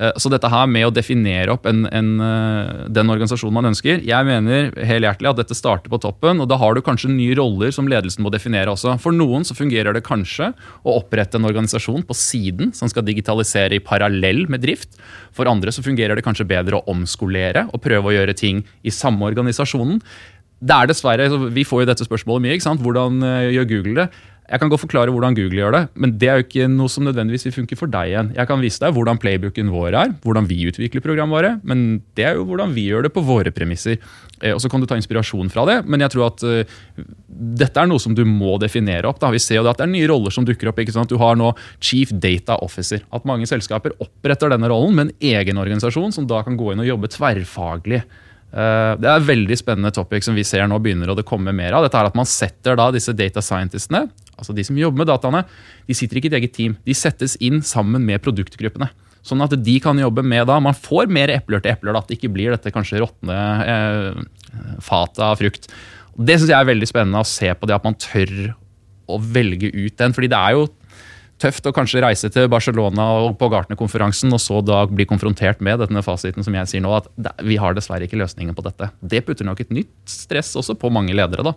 Eh, 0.00 0.12
Så 0.16 0.30
dette 0.30 0.48
her 0.48 0.66
med 0.66 0.86
å 0.86 0.94
definere 0.94 1.52
opp 1.52 1.66
en, 1.66 1.86
en, 1.92 2.20
eh, 2.20 2.88
den 2.88 3.06
organisasjonen 3.06 3.25
man 3.52 3.70
ønsker, 3.72 4.02
jeg 4.06 4.26
mener 4.28 4.70
helhjertelig 4.76 5.30
at 5.30 5.40
dette 5.40 5.56
starter 5.56 5.90
på 5.92 6.00
toppen, 6.02 6.40
og 6.40 6.48
da 6.48 6.58
har 6.60 6.74
du 6.74 6.82
kanskje 6.84 7.10
nye 7.10 7.34
roller 7.38 7.72
som 7.74 7.88
ledelsen 7.88 8.22
må 8.22 8.30
definere 8.30 8.70
også. 8.72 8.96
For 9.02 9.12
noen 9.12 9.44
så 9.44 9.56
fungerer 9.56 9.92
det 9.96 10.04
kanskje 10.06 10.52
å 10.84 10.96
opprette 11.00 11.36
en 11.40 11.48
organisasjon 11.48 12.06
på 12.06 12.16
siden 12.16 12.72
som 12.76 12.88
skal 12.92 13.06
digitalisere 13.06 13.76
i 13.76 13.82
parallell 13.82 14.46
med 14.52 14.62
drift. 14.62 14.96
For 15.34 15.48
andre 15.50 15.74
så 15.74 15.84
fungerer 15.84 16.16
det 16.16 16.24
kanskje 16.26 16.48
bedre 16.48 16.78
å 16.78 16.86
omskolere 16.92 17.66
og 17.72 17.82
prøve 17.82 18.12
å 18.12 18.16
gjøre 18.16 18.36
ting 18.36 18.62
i 18.86 18.94
samme 18.94 19.26
organisasjonen. 19.26 20.00
Det 20.56 20.72
er 20.72 20.88
dessverre, 20.88 21.28
Vi 21.52 21.64
får 21.64 21.82
jo 21.82 21.90
dette 21.90 22.06
spørsmålet 22.06 22.42
mye. 22.42 22.54
ikke 22.56 22.64
sant? 22.64 22.80
Hvordan 22.80 23.22
eh, 23.22 23.52
gjør 23.56 23.68
Google 23.68 23.94
det? 24.04 24.08
Jeg 24.46 24.62
kan 24.62 24.70
godt 24.70 24.84
forklare 24.84 25.10
hvordan 25.10 25.34
Google 25.34 25.58
gjør 25.58 25.74
det, 25.74 25.80
men 25.98 26.12
det 26.20 26.28
er 26.30 26.38
jo 26.38 26.44
ikke 26.44 26.68
noe 26.70 26.90
som 26.92 27.02
nødvendigvis 27.06 27.48
vil 27.48 27.54
funke 27.56 27.78
for 27.78 27.90
deg 27.90 28.12
igjen. 28.12 28.28
Jeg 28.36 28.46
kan 28.46 28.60
vise 28.62 28.78
deg 28.82 28.94
hvordan 28.94 29.18
playbooken 29.18 29.72
vår 29.74 29.96
er, 29.98 30.12
hvordan 30.22 30.46
vi 30.46 30.60
utvikler 30.70 31.02
programvare, 31.02 31.56
men 31.66 32.02
det 32.18 32.28
er 32.28 32.38
jo 32.38 32.44
hvordan 32.46 32.74
vi 32.76 32.86
gjør 32.86 33.08
det 33.08 33.12
på 33.16 33.24
våre 33.26 33.50
premisser. 33.54 33.98
Eh, 34.40 34.54
Og 34.54 34.60
så 34.62 34.70
kan 34.70 34.82
du 34.82 34.86
ta 34.86 34.98
inspirasjon 34.98 35.50
fra 35.50 35.64
det, 35.66 35.80
men 35.90 36.04
jeg 36.04 36.14
tror 36.14 36.28
at 36.28 36.44
uh, 36.46 36.76
dette 37.62 37.82
er 37.82 37.90
noe 37.90 38.02
som 38.02 38.14
du 38.14 38.22
må 38.28 38.54
definere 38.62 39.10
opp. 39.10 39.18
Da. 39.22 39.32
Vi 39.34 39.42
ser 39.42 39.58
jo 39.58 39.66
at 39.66 39.80
det 39.80 39.88
er 39.88 39.94
nye 39.94 40.10
roller 40.10 40.34
som 40.34 40.46
dukker 40.46 40.70
opp. 40.70 40.78
ikke 40.78 40.94
sant? 40.94 41.10
Du 41.10 41.18
har 41.18 41.34
nå 41.38 41.50
Chief 41.80 42.12
Data 42.14 42.60
Officer. 42.62 43.02
At 43.10 43.26
mange 43.26 43.48
selskaper 43.50 43.96
oppretter 43.98 44.52
denne 44.52 44.70
rollen 44.70 44.94
med 44.94 45.08
en 45.08 45.34
egen 45.34 45.58
organisasjon 45.58 46.14
som 46.14 46.28
da 46.30 46.44
kan 46.46 46.58
gå 46.58 46.70
inn 46.72 46.84
og 46.84 46.90
jobbe 46.92 47.10
tverrfaglig. 47.16 48.04
Eh, 48.56 48.92
Det 48.96 49.08
er 49.10 49.26
veldig 49.28 49.56
spennende 49.60 49.92
topic 49.92 50.24
som 50.24 50.36
vi 50.36 50.44
ser 50.46 50.66
nå 50.68 50.78
begynner 50.80 51.12
å 51.12 51.24
komme 51.26 51.52
mer 51.52 51.76
av. 51.76 51.84
Dette 51.84 51.98
er 52.00 52.08
at 52.08 52.14
Man 52.16 52.28
setter 52.28 52.76
da 52.76 52.90
disse 52.90 53.12
data 53.12 53.42
scientistene, 53.44 54.06
altså 54.36 54.54
de 54.54 54.64
som 54.64 54.76
jobber 54.76 55.04
med 55.04 55.10
dataene, 55.12 55.44
de 55.86 55.94
sitter 55.94 56.16
ikke 56.16 56.30
i 56.30 56.34
et 56.34 56.40
eget 56.40 56.54
team. 56.56 56.76
De 56.84 56.94
settes 56.94 57.36
inn 57.40 57.60
sammen 57.60 58.04
med 58.04 58.22
produktgruppene. 58.24 58.88
Sånn 59.26 59.42
at 59.42 59.56
de 59.58 59.80
kan 59.82 59.98
jobbe 59.98 60.22
med 60.22 60.46
da, 60.46 60.60
Man 60.60 60.74
får 60.74 61.10
mer 61.10 61.28
epler 61.28 61.60
til 61.60 61.72
epler, 61.72 61.92
da, 61.92 61.98
at 61.98 62.08
det 62.08 62.18
ikke 62.18 62.32
blir 62.32 62.54
dette 62.54 62.72
kanskje 62.72 63.02
råtne 63.02 63.38
eh, 63.66 64.22
fatet 64.80 65.20
av 65.20 65.36
frukt. 65.36 65.68
Det 66.16 66.38
syns 66.38 66.48
jeg 66.48 66.56
er 66.56 66.70
veldig 66.72 66.88
spennende 66.88 67.20
å 67.20 67.28
se 67.28 67.52
på 67.52 67.66
det 67.68 67.76
at 67.76 67.84
man 67.84 67.98
tør 68.00 68.54
å 69.06 69.18
velge 69.20 69.68
ut 69.68 69.96
den. 69.98 70.14
fordi 70.16 70.30
det 70.32 70.38
er 70.38 70.56
jo 70.56 70.68
tøft 71.42 71.66
å 71.68 71.72
kanskje 71.76 72.00
reise 72.00 72.30
til 72.32 72.48
Barcelona 72.48 73.06
og 73.20 73.34
på 73.40 73.48
Gartner-konferansen 73.52 74.32
og 74.32 74.40
så 74.40 74.62
da 74.64 74.84
bli 74.88 75.04
konfrontert 75.08 75.60
med 75.64 75.82
denne 75.84 76.02
fasiten 76.04 76.44
som 76.46 76.54
jeg 76.56 76.70
sier 76.70 76.84
nå, 76.84 76.92
at 76.96 77.08
vi 77.44 77.58
har 77.60 77.76
dessverre 77.76 78.06
ikke 78.08 78.16
løsningen 78.20 78.56
på 78.56 78.64
dette. 78.64 78.88
Det 79.04 79.20
putter 79.26 79.44
nok 79.48 79.60
et 79.60 79.74
nytt 79.74 79.92
stress 80.08 80.54
også 80.56 80.78
på 80.80 80.90
mange 80.92 81.12
ledere. 81.16 81.44
da. 81.44 81.52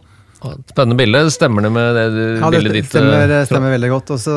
Spennende 0.72 0.96
bilde. 1.00 1.26
Stemmer 1.32 1.64
det 1.64 1.72
med 1.76 1.96
det 1.96 2.06
du- 2.12 2.40
Ja, 2.40 2.50
det 2.50 2.60
bildet 2.60 2.74
ditt? 2.74 2.90
stemmer, 2.92 3.30
eh, 3.30 3.46
stemmer 3.46 3.74
veldig 3.76 3.90
godt. 3.92 4.12
Også, 4.16 4.36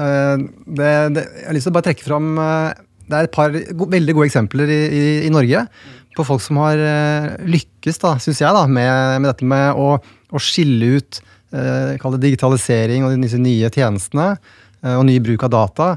eh, 0.00 0.36
det, 0.66 0.92
det, 1.14 1.24
jeg 1.40 1.46
har 1.46 1.54
lyst 1.56 1.68
til 1.68 1.72
å 1.72 1.76
bare 1.76 1.88
trekke 1.88 2.06
fram 2.06 2.38
eh, 2.38 2.72
Det 3.08 3.18
er 3.18 3.24
et 3.24 3.32
par 3.32 3.50
veldig 3.50 4.14
gode 4.14 4.28
eksempler 4.30 4.68
i, 4.70 4.80
i, 4.88 5.26
i 5.26 5.30
Norge 5.30 5.66
på 6.16 6.24
folk 6.24 6.40
som 6.44 6.56
har 6.60 6.76
lykkes, 7.44 7.98
da, 7.98 8.14
syns 8.20 8.40
jeg, 8.40 8.52
da, 8.52 8.66
med, 8.68 9.20
med 9.20 9.28
dette 9.30 9.44
med 9.48 9.72
å, 9.80 9.96
å 10.32 10.40
skille 10.40 10.98
ut 11.00 11.20
eh, 11.52 11.96
digitalisering 12.20 13.04
og 13.04 13.16
disse 13.20 13.40
nye 13.40 13.68
tjenestene 13.72 14.38
og 14.82 15.06
ny 15.06 15.18
bruk 15.22 15.44
av 15.46 15.52
data 15.54 15.92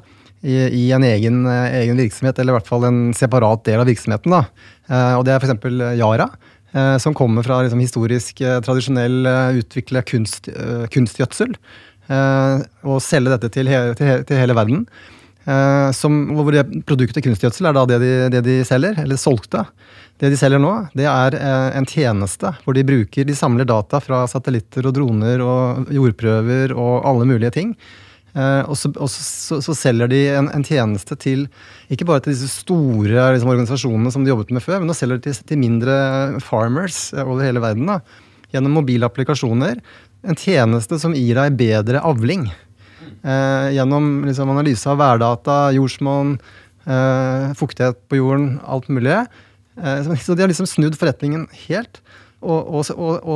i, 0.46 0.56
i 0.70 0.84
en 0.94 1.04
egen, 1.04 1.46
eh, 1.50 1.80
egen 1.82 1.98
virksomhet, 1.98 2.38
eller 2.40 2.54
i 2.54 2.58
hvert 2.60 2.70
fall 2.70 2.86
en 2.88 3.00
separat 3.18 3.66
del 3.66 3.82
av 3.82 3.90
virksomheten. 3.90 4.36
Da. 4.36 4.44
Eh, 4.90 5.16
og 5.18 5.26
det 5.26 5.34
er 5.34 5.42
f.eks. 5.42 5.66
Yara 5.98 6.30
eh, 6.76 6.96
som 7.02 7.18
kommer 7.18 7.46
fra 7.46 7.64
liksom, 7.66 7.82
historisk, 7.82 8.42
eh, 8.46 8.62
tradisjonell 8.66 9.26
eh, 9.32 9.60
utvikle 9.64 10.06
kunst, 10.06 10.52
eh, 10.54 10.86
kunstgjødsel. 10.94 11.58
eh, 12.06 12.66
og 12.86 13.02
selge 13.02 13.34
dette 13.34 13.50
til, 13.56 13.70
he 13.72 13.82
til, 13.98 14.12
he 14.12 14.24
til 14.30 14.42
hele 14.44 14.58
verden. 14.58 14.86
Eh, 15.46 15.90
som, 15.94 16.24
hvor 16.38 16.54
det 16.54 16.66
produktet 16.86 17.26
kunstgjødsel 17.26 17.70
er 17.70 17.78
da 17.78 17.86
det 17.90 18.00
de, 18.02 18.14
det 18.34 18.46
de 18.46 18.60
selger, 18.66 19.02
eller 19.02 19.18
solgte. 19.22 19.66
Det 20.22 20.30
de 20.32 20.38
selger 20.40 20.62
nå, 20.62 20.72
det 20.96 21.10
er 21.10 21.36
eh, 21.36 21.76
en 21.76 21.90
tjeneste 21.90 22.54
hvor 22.64 22.78
de 22.78 22.86
bruker 22.88 23.26
De 23.28 23.34
samler 23.36 23.68
data 23.68 24.00
fra 24.00 24.22
satellitter 24.32 24.86
og 24.88 24.94
droner 24.96 25.42
og 25.44 25.92
jordprøver 25.92 26.72
og 26.72 27.02
alle 27.10 27.28
mulige 27.34 27.52
ting. 27.58 27.74
Eh, 28.36 28.64
og 28.68 28.76
så, 28.76 28.92
og 29.00 29.08
så, 29.12 29.62
så, 29.64 29.74
selger 29.78 30.10
de 30.12 30.22
en, 30.36 30.50
en 30.52 30.66
tjeneste 30.68 31.16
til 31.22 31.46
ikke 31.94 32.08
bare 32.10 32.26
til 32.26 32.34
disse 32.34 32.50
store 32.52 33.30
liksom, 33.32 33.52
organisasjonene 33.54 34.12
som 34.12 34.26
de 34.26 34.34
jobbet 34.34 34.52
med 34.58 34.66
før, 34.66 34.82
men 34.82 34.92
nå 34.92 34.96
selger 34.98 35.22
de 35.22 35.30
til, 35.30 35.40
til 35.48 35.62
mindre 35.62 35.96
farmers 36.44 37.14
eh, 37.16 37.24
over 37.24 37.46
hele 37.48 37.64
verden. 37.64 37.88
Da, 37.88 38.02
gjennom 38.52 38.76
mobile 38.82 39.08
applikasjoner. 39.08 39.80
En 40.26 40.40
tjeneste 40.40 41.00
som 41.00 41.16
gir 41.16 41.40
deg 41.40 41.58
bedre 41.60 42.04
avling. 42.04 42.48
Eh, 43.26 43.70
gjennom 43.78 44.26
liksom, 44.28 44.52
analyse 44.52 44.90
av 44.90 45.00
værdata, 45.00 45.58
jordsmonn, 45.78 46.36
eh, 46.86 47.54
fuktighet 47.58 48.04
på 48.10 48.20
jorden, 48.20 48.58
alt 48.68 48.90
mulig. 48.92 49.22
Eh, 49.80 50.12
så 50.20 50.36
de 50.36 50.44
har 50.44 50.52
liksom 50.52 50.70
snudd 50.70 50.98
forretningen 51.00 51.48
helt. 51.68 52.02
Og, 52.46 52.68
og, 52.68 52.92
og, 53.00 53.30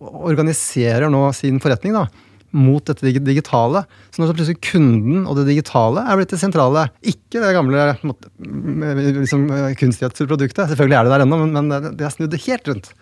og 0.00 0.24
organiserer 0.32 1.12
nå 1.12 1.20
sin 1.36 1.60
forretning 1.62 1.94
da, 1.94 2.08
mot 2.56 2.84
dette 2.88 3.12
digitale. 3.24 3.82
Så 4.10 4.22
nå 4.22 4.28
er 4.28 4.36
plutselig 4.38 4.60
kunden 4.64 5.26
og 5.28 5.36
det 5.36 5.46
digitale 5.50 6.04
er 6.08 6.16
blitt 6.20 6.32
det 6.32 6.40
sentrale. 6.40 6.86
Ikke 7.04 7.42
det 7.44 7.54
gamle 7.56 7.88
på 8.00 8.06
en 8.08 8.12
måte, 8.14 8.30
m- 8.40 9.02
liksom, 9.22 9.48
eh, 9.52 9.74
kunstgjødselproduktet. 9.80 10.68
Selvfølgelig 10.70 10.98
er 11.00 11.08
det 11.08 11.12
der 11.16 11.26
ennå, 11.26 11.40
men, 11.44 11.52
men 11.52 11.68
det- 11.82 11.96
det 11.98 12.06
er 12.08 12.14
snudd 12.16 12.38
helt 12.46 12.68
rundt. 12.72 12.92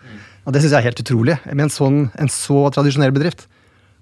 Og 0.47 0.53
det 0.53 0.61
syns 0.63 0.71
jeg 0.75 0.79
er 0.83 0.89
helt 0.91 1.03
utrolig 1.03 1.37
med 1.53 1.65
en, 1.67 1.69
sånn, 1.69 2.01
en 2.17 2.27
så 2.31 2.67
tradisjonell 2.71 3.11
bedrift. 3.15 3.47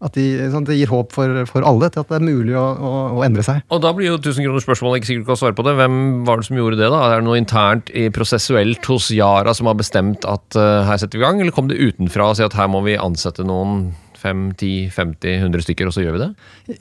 At 0.03 0.11
de, 0.13 0.25
sånn, 0.51 0.65
det 0.67 0.75
gir 0.75 0.89
håp 0.91 1.13
for, 1.15 1.45
for 1.47 1.63
alle 1.65 1.87
til 1.89 2.01
at 2.03 2.09
det 2.11 2.17
er 2.19 2.25
mulig 2.27 2.53
å, 2.53 2.65
å, 2.77 2.89
å 3.15 3.23
endre 3.25 3.41
seg. 3.41 3.61
Og 3.71 3.79
da 3.81 3.93
blir 3.95 4.09
jo 4.11 4.17
1000 4.19 4.43
kroner 4.43 4.61
spørsmålet 4.61 4.99
ikke 4.99 5.07
sikkert 5.07 5.23
du 5.23 5.29
kan 5.31 5.39
svare 5.39 5.55
på 5.55 5.63
det. 5.65 5.73
Hvem 5.79 5.95
var 6.27 6.37
det 6.41 6.45
som 6.49 6.57
gjorde 6.59 6.77
det, 6.81 6.89
da? 6.91 6.99
Er 7.13 7.21
det 7.21 7.25
noe 7.29 7.39
internt 7.39 7.89
prosessuelt 8.13 8.85
hos 8.91 9.07
Yara 9.15 9.53
som 9.55 9.69
har 9.71 9.77
bestemt 9.79 10.27
at 10.27 10.57
uh, 10.59 10.83
her 10.85 10.99
setter 11.01 11.17
vi 11.17 11.23
i 11.23 11.25
gang, 11.25 11.39
eller 11.41 11.55
kom 11.55 11.69
det 11.71 11.79
utenfra 11.79 12.27
og 12.29 12.35
si 12.37 12.43
at 12.45 12.53
her 12.59 12.67
må 12.67 12.83
vi 12.85 12.97
ansette 12.99 13.47
noen 13.47 13.93
5, 14.25 14.45
10, 14.57 14.69
50, 14.95 15.35
100 15.45 15.63
stykker, 15.65 15.89
og 15.89 15.93
så 15.93 16.01
gjør 16.03 16.15
vi 16.15 16.21
det? 16.23 16.29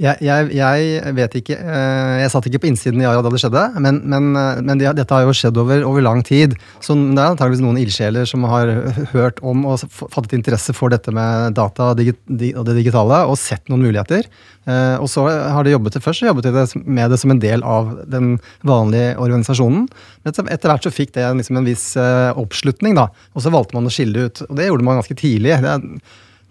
Jeg, 0.00 0.16
jeg, 0.24 0.48
jeg 0.56 1.12
vet 1.18 1.34
ikke 1.40 1.56
eh, 1.60 2.12
Jeg 2.22 2.32
satt 2.32 2.48
ikke 2.48 2.62
på 2.62 2.70
innsiden 2.70 3.02
i 3.02 3.04
Yara 3.04 3.24
da 3.24 3.32
det 3.32 3.40
skjedde, 3.42 3.64
men, 3.84 4.00
men, 4.08 4.30
eh, 4.40 4.62
men 4.64 4.80
det, 4.80 4.88
dette 4.96 5.16
har 5.16 5.26
jo 5.26 5.34
skjedd 5.36 5.60
over, 5.60 5.84
over 5.88 6.04
lang 6.04 6.22
tid. 6.24 6.56
Så 6.84 6.96
det 6.96 7.20
er 7.20 7.34
antageligvis 7.34 7.64
noen 7.64 7.80
ildsjeler 7.82 8.28
som 8.28 8.46
har 8.48 8.72
hørt 9.12 9.42
om 9.44 9.66
og 9.68 9.84
fattet 9.92 10.36
interesse 10.38 10.74
for 10.76 10.92
dette 10.94 11.12
med 11.14 11.56
data 11.58 11.92
og 11.92 12.02
og 12.04 12.64
det 12.66 12.76
digitale, 12.78 13.20
og 13.28 13.38
sett 13.40 13.68
noen 13.72 13.84
muligheter. 13.84 14.26
Eh, 14.64 14.96
Og 15.02 15.08
så 15.12 15.26
har 15.28 15.64
de 15.66 15.74
jobbet 15.74 15.98
det 15.98 16.04
først, 16.04 16.22
så 16.22 16.30
jobbet 16.30 16.48
de 16.48 16.54
det 16.56 16.82
med 16.84 17.12
det 17.12 17.20
som 17.20 17.32
en 17.34 17.42
del 17.42 17.64
av 17.66 17.94
den 18.10 18.38
vanlige 18.66 19.14
organisasjonen. 19.20 19.88
Men 20.24 20.36
etter, 20.48 20.70
hvert 20.70 20.86
så 20.86 20.92
fikk 20.94 21.14
det 21.16 21.28
liksom 21.40 21.60
en 21.60 21.68
viss 21.68 21.90
oppslutning, 21.96 22.96
da. 22.98 23.10
Og 23.34 23.44
så 23.44 23.52
valgte 23.54 23.76
man 23.76 23.88
å 23.88 23.92
skille 23.92 24.28
ut. 24.28 24.44
Og 24.48 24.54
det 24.58 24.70
gjorde 24.70 24.86
man 24.86 25.02
ganske 25.02 25.18
tidlig. 25.20 25.58
Det 25.64 25.74
er, 25.76 25.82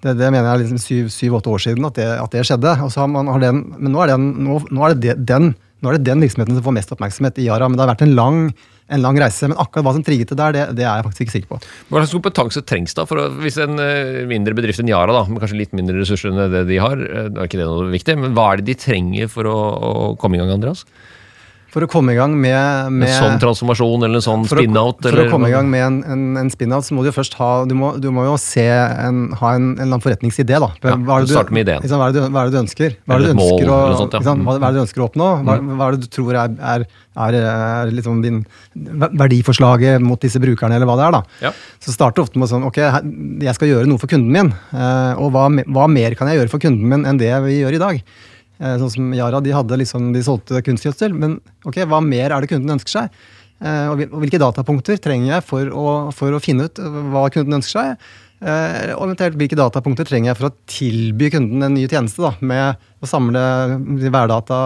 det, 0.03 0.17
det 0.19 0.29
mener 0.33 0.45
jeg 0.45 0.53
er 0.53 0.63
liksom 0.63 1.09
syv-åtte 1.11 1.51
år 1.53 1.63
siden 1.63 1.87
at 1.87 1.99
det, 1.99 2.07
at 2.19 2.35
det 2.35 2.43
skjedde. 2.47 2.75
Har 2.81 2.91
har 2.93 3.43
den, 3.43 3.63
men 3.77 3.95
nå 3.95 4.03
er, 4.03 4.13
den, 4.13 4.33
nå, 4.45 4.59
nå 4.71 4.87
er 4.87 4.97
det 4.99 5.21
den 5.27 5.53
Nå 5.83 5.91
er 5.91 5.97
det 5.97 6.07
den 6.07 6.21
virksomheten 6.23 6.55
som 6.55 6.63
får 6.63 6.75
mest 6.77 6.91
oppmerksomhet 6.95 7.41
i 7.43 7.49
Yara, 7.49 7.67
men 7.67 7.75
det 7.75 7.83
har 7.83 7.89
vært 7.89 8.05
en 8.05 8.13
lang, 8.15 8.37
en 8.87 9.01
lang 9.03 9.17
reise. 9.19 9.49
Men 9.51 9.59
akkurat 9.59 9.83
hva 9.83 9.91
som 9.97 10.05
trigget 10.07 10.29
det 10.31 10.37
der, 10.39 10.53
det, 10.55 10.61
det 10.77 10.85
er 10.85 11.01
jeg 11.01 11.03
faktisk 11.09 11.23
ikke 11.25 11.33
sikker 11.33 11.49
på. 11.49 11.57
Hva 11.89 11.99
slags 11.99 12.13
kompetanse 12.15 12.63
trengs 12.63 12.95
da? 12.95 13.03
For 13.09 13.19
å, 13.19 13.25
hvis 13.43 13.59
en 13.59 13.75
eh, 13.83 14.21
mindre 14.29 14.55
bedrift 14.55 14.79
enn 14.79 14.87
Yara, 14.87 15.11
da, 15.11 15.25
med 15.27 15.43
kanskje 15.43 15.59
litt 15.59 15.75
mindre 15.75 15.97
ressurser 15.99 16.31
enn 16.31 16.39
det 16.55 16.63
de 16.71 16.79
har, 16.79 17.03
det 17.03 17.35
er 17.35 17.51
ikke 17.51 17.59
det 17.59 17.67
noe 17.67 17.91
viktig, 17.91 18.15
men 18.21 18.31
hva 18.37 18.45
er 18.53 18.63
det 18.63 18.69
de 18.69 18.77
trenger 18.79 19.27
for 19.33 19.51
å, 19.51 19.57
å 19.75 19.91
komme 20.23 20.39
i 20.39 20.41
gang, 20.43 20.55
Andreas? 20.55 20.85
For 21.73 21.81
å 21.81 21.87
komme 21.89 22.13
i 22.13 22.17
gang 22.19 22.35
med, 22.37 22.91
med 22.93 23.09
En 23.09 23.15
sånn 23.17 23.39
transformasjon 23.41 24.03
eller 24.05 24.19
en 24.19 24.25
sånn 24.25 24.43
spin-out? 24.45 24.99
For 25.07 25.23
å 25.23 25.29
komme 25.31 25.49
i 25.49 25.53
gang 25.55 25.71
med 25.73 25.81
en, 25.81 25.95
en, 26.13 26.23
en 26.43 26.51
spin-out, 26.53 26.85
så 26.85 26.93
må 26.93 27.01
du 27.05 27.09
først 27.15 27.33
ha 27.39 27.47
Du 27.65 27.73
må, 27.73 27.95
du 27.97 28.11
må 28.13 28.27
jo 28.27 28.35
se 28.37 28.67
en, 28.69 29.23
ha 29.39 29.53
en, 29.57 29.71
en 29.81 29.95
forretningsidé, 30.03 30.59
da. 30.61 30.69
Ja, 30.85 30.93
Hva 31.01 31.17
er 31.17 31.25
det 31.25 31.31
du 31.31 31.33
starter 31.33 31.55
med 31.57 31.65
ideen. 31.65 31.81
Hva 31.89 32.07
er 32.07 32.13
det 32.13 32.21
du, 32.21 32.27
hva 32.29 32.43
er 32.43 32.51
det 32.51 32.53
du 32.53 32.59
ønsker? 32.61 32.93
Hva 33.07 33.17
er 33.17 33.23
det 33.25 33.31
du 33.31 33.33
ønsker 33.33 33.73
å, 33.73 33.79
sånt, 34.03 34.17
ja. 34.21 34.35
hva 34.45 34.55
er 34.59 34.67
det 34.69 34.77
du 34.77 34.83
ønsker 34.85 35.01
å 35.01 35.07
oppnå? 35.09 35.29
Hva, 35.47 35.57
Mm. 35.63 35.73
hva 35.79 35.87
er 35.89 35.95
det 35.97 36.05
du 36.05 36.09
tror 36.13 36.37
er, 36.43 36.53
er, 36.75 36.85
er, 37.25 37.35
er 37.41 37.91
liksom 37.93 38.21
din 38.23 38.43
verdiforslaget 39.17 40.01
mot 40.03 40.21
disse 40.21 40.41
brukerne, 40.41 40.77
eller 40.77 40.89
hva 40.89 40.97
det 40.99 41.05
er, 41.07 41.15
da. 41.17 41.21
Ja. 41.47 41.51
Så 41.83 41.93
starter 41.95 42.23
ofte 42.25 42.39
med 42.41 42.49
sånn 42.51 42.65
Ok, 42.67 42.79
jeg 42.79 43.55
skal 43.57 43.69
gjøre 43.69 43.89
noe 43.89 44.01
for 44.01 44.11
kunden 44.11 44.31
min. 44.33 44.53
eh, 44.73 45.13
og 45.21 45.33
hva, 45.35 45.47
hva 45.73 45.87
mer 45.91 46.15
kan 46.19 46.29
jeg 46.31 46.41
gjøre 46.41 46.53
for 46.53 46.63
kunden 46.63 46.85
min 46.89 47.05
enn 47.09 47.19
det 47.21 47.33
vi 47.45 47.59
gjør 47.61 47.77
i 47.77 47.81
dag? 47.83 48.03
Eh, 48.63 48.75
sånn 48.79 48.91
som 48.93 49.13
Yara, 49.15 49.41
de, 49.43 49.51
hadde 49.55 49.79
liksom, 49.81 50.11
de 50.15 50.23
solgte 50.23 50.61
kunstgjødsel, 50.63 51.15
men 51.19 51.37
ok, 51.67 51.81
hva 51.89 51.99
mer 52.03 52.31
er 52.31 52.43
det 52.43 52.51
kunden 52.53 52.77
ønsker 52.77 52.95
seg? 52.95 53.23
Eh, 53.63 53.87
og 53.91 54.03
hvilke 54.21 54.39
datapunkter 54.41 54.99
trenger 55.03 55.35
jeg 55.35 55.45
for 55.47 55.71
å, 55.71 55.87
for 56.15 56.35
å 56.35 56.41
finne 56.43 56.69
ut 56.69 56.79
hva 57.11 57.27
kunden 57.33 57.59
ønsker 57.59 57.75
seg? 57.75 58.09
Eh, 58.43 58.91
og 58.95 59.05
eventuelt 59.07 59.37
hvilke 59.39 59.59
datapunkter 59.59 60.07
trenger 60.07 60.31
jeg 60.31 60.39
for 60.39 60.49
å 60.49 60.55
tilby 60.67 61.29
kunden 61.33 61.63
en 61.63 61.75
ny 61.75 61.85
tjeneste, 61.87 62.23
da, 62.23 62.33
med 62.43 63.03
å 63.03 63.09
samle 63.09 63.43
værdata, 64.03 64.59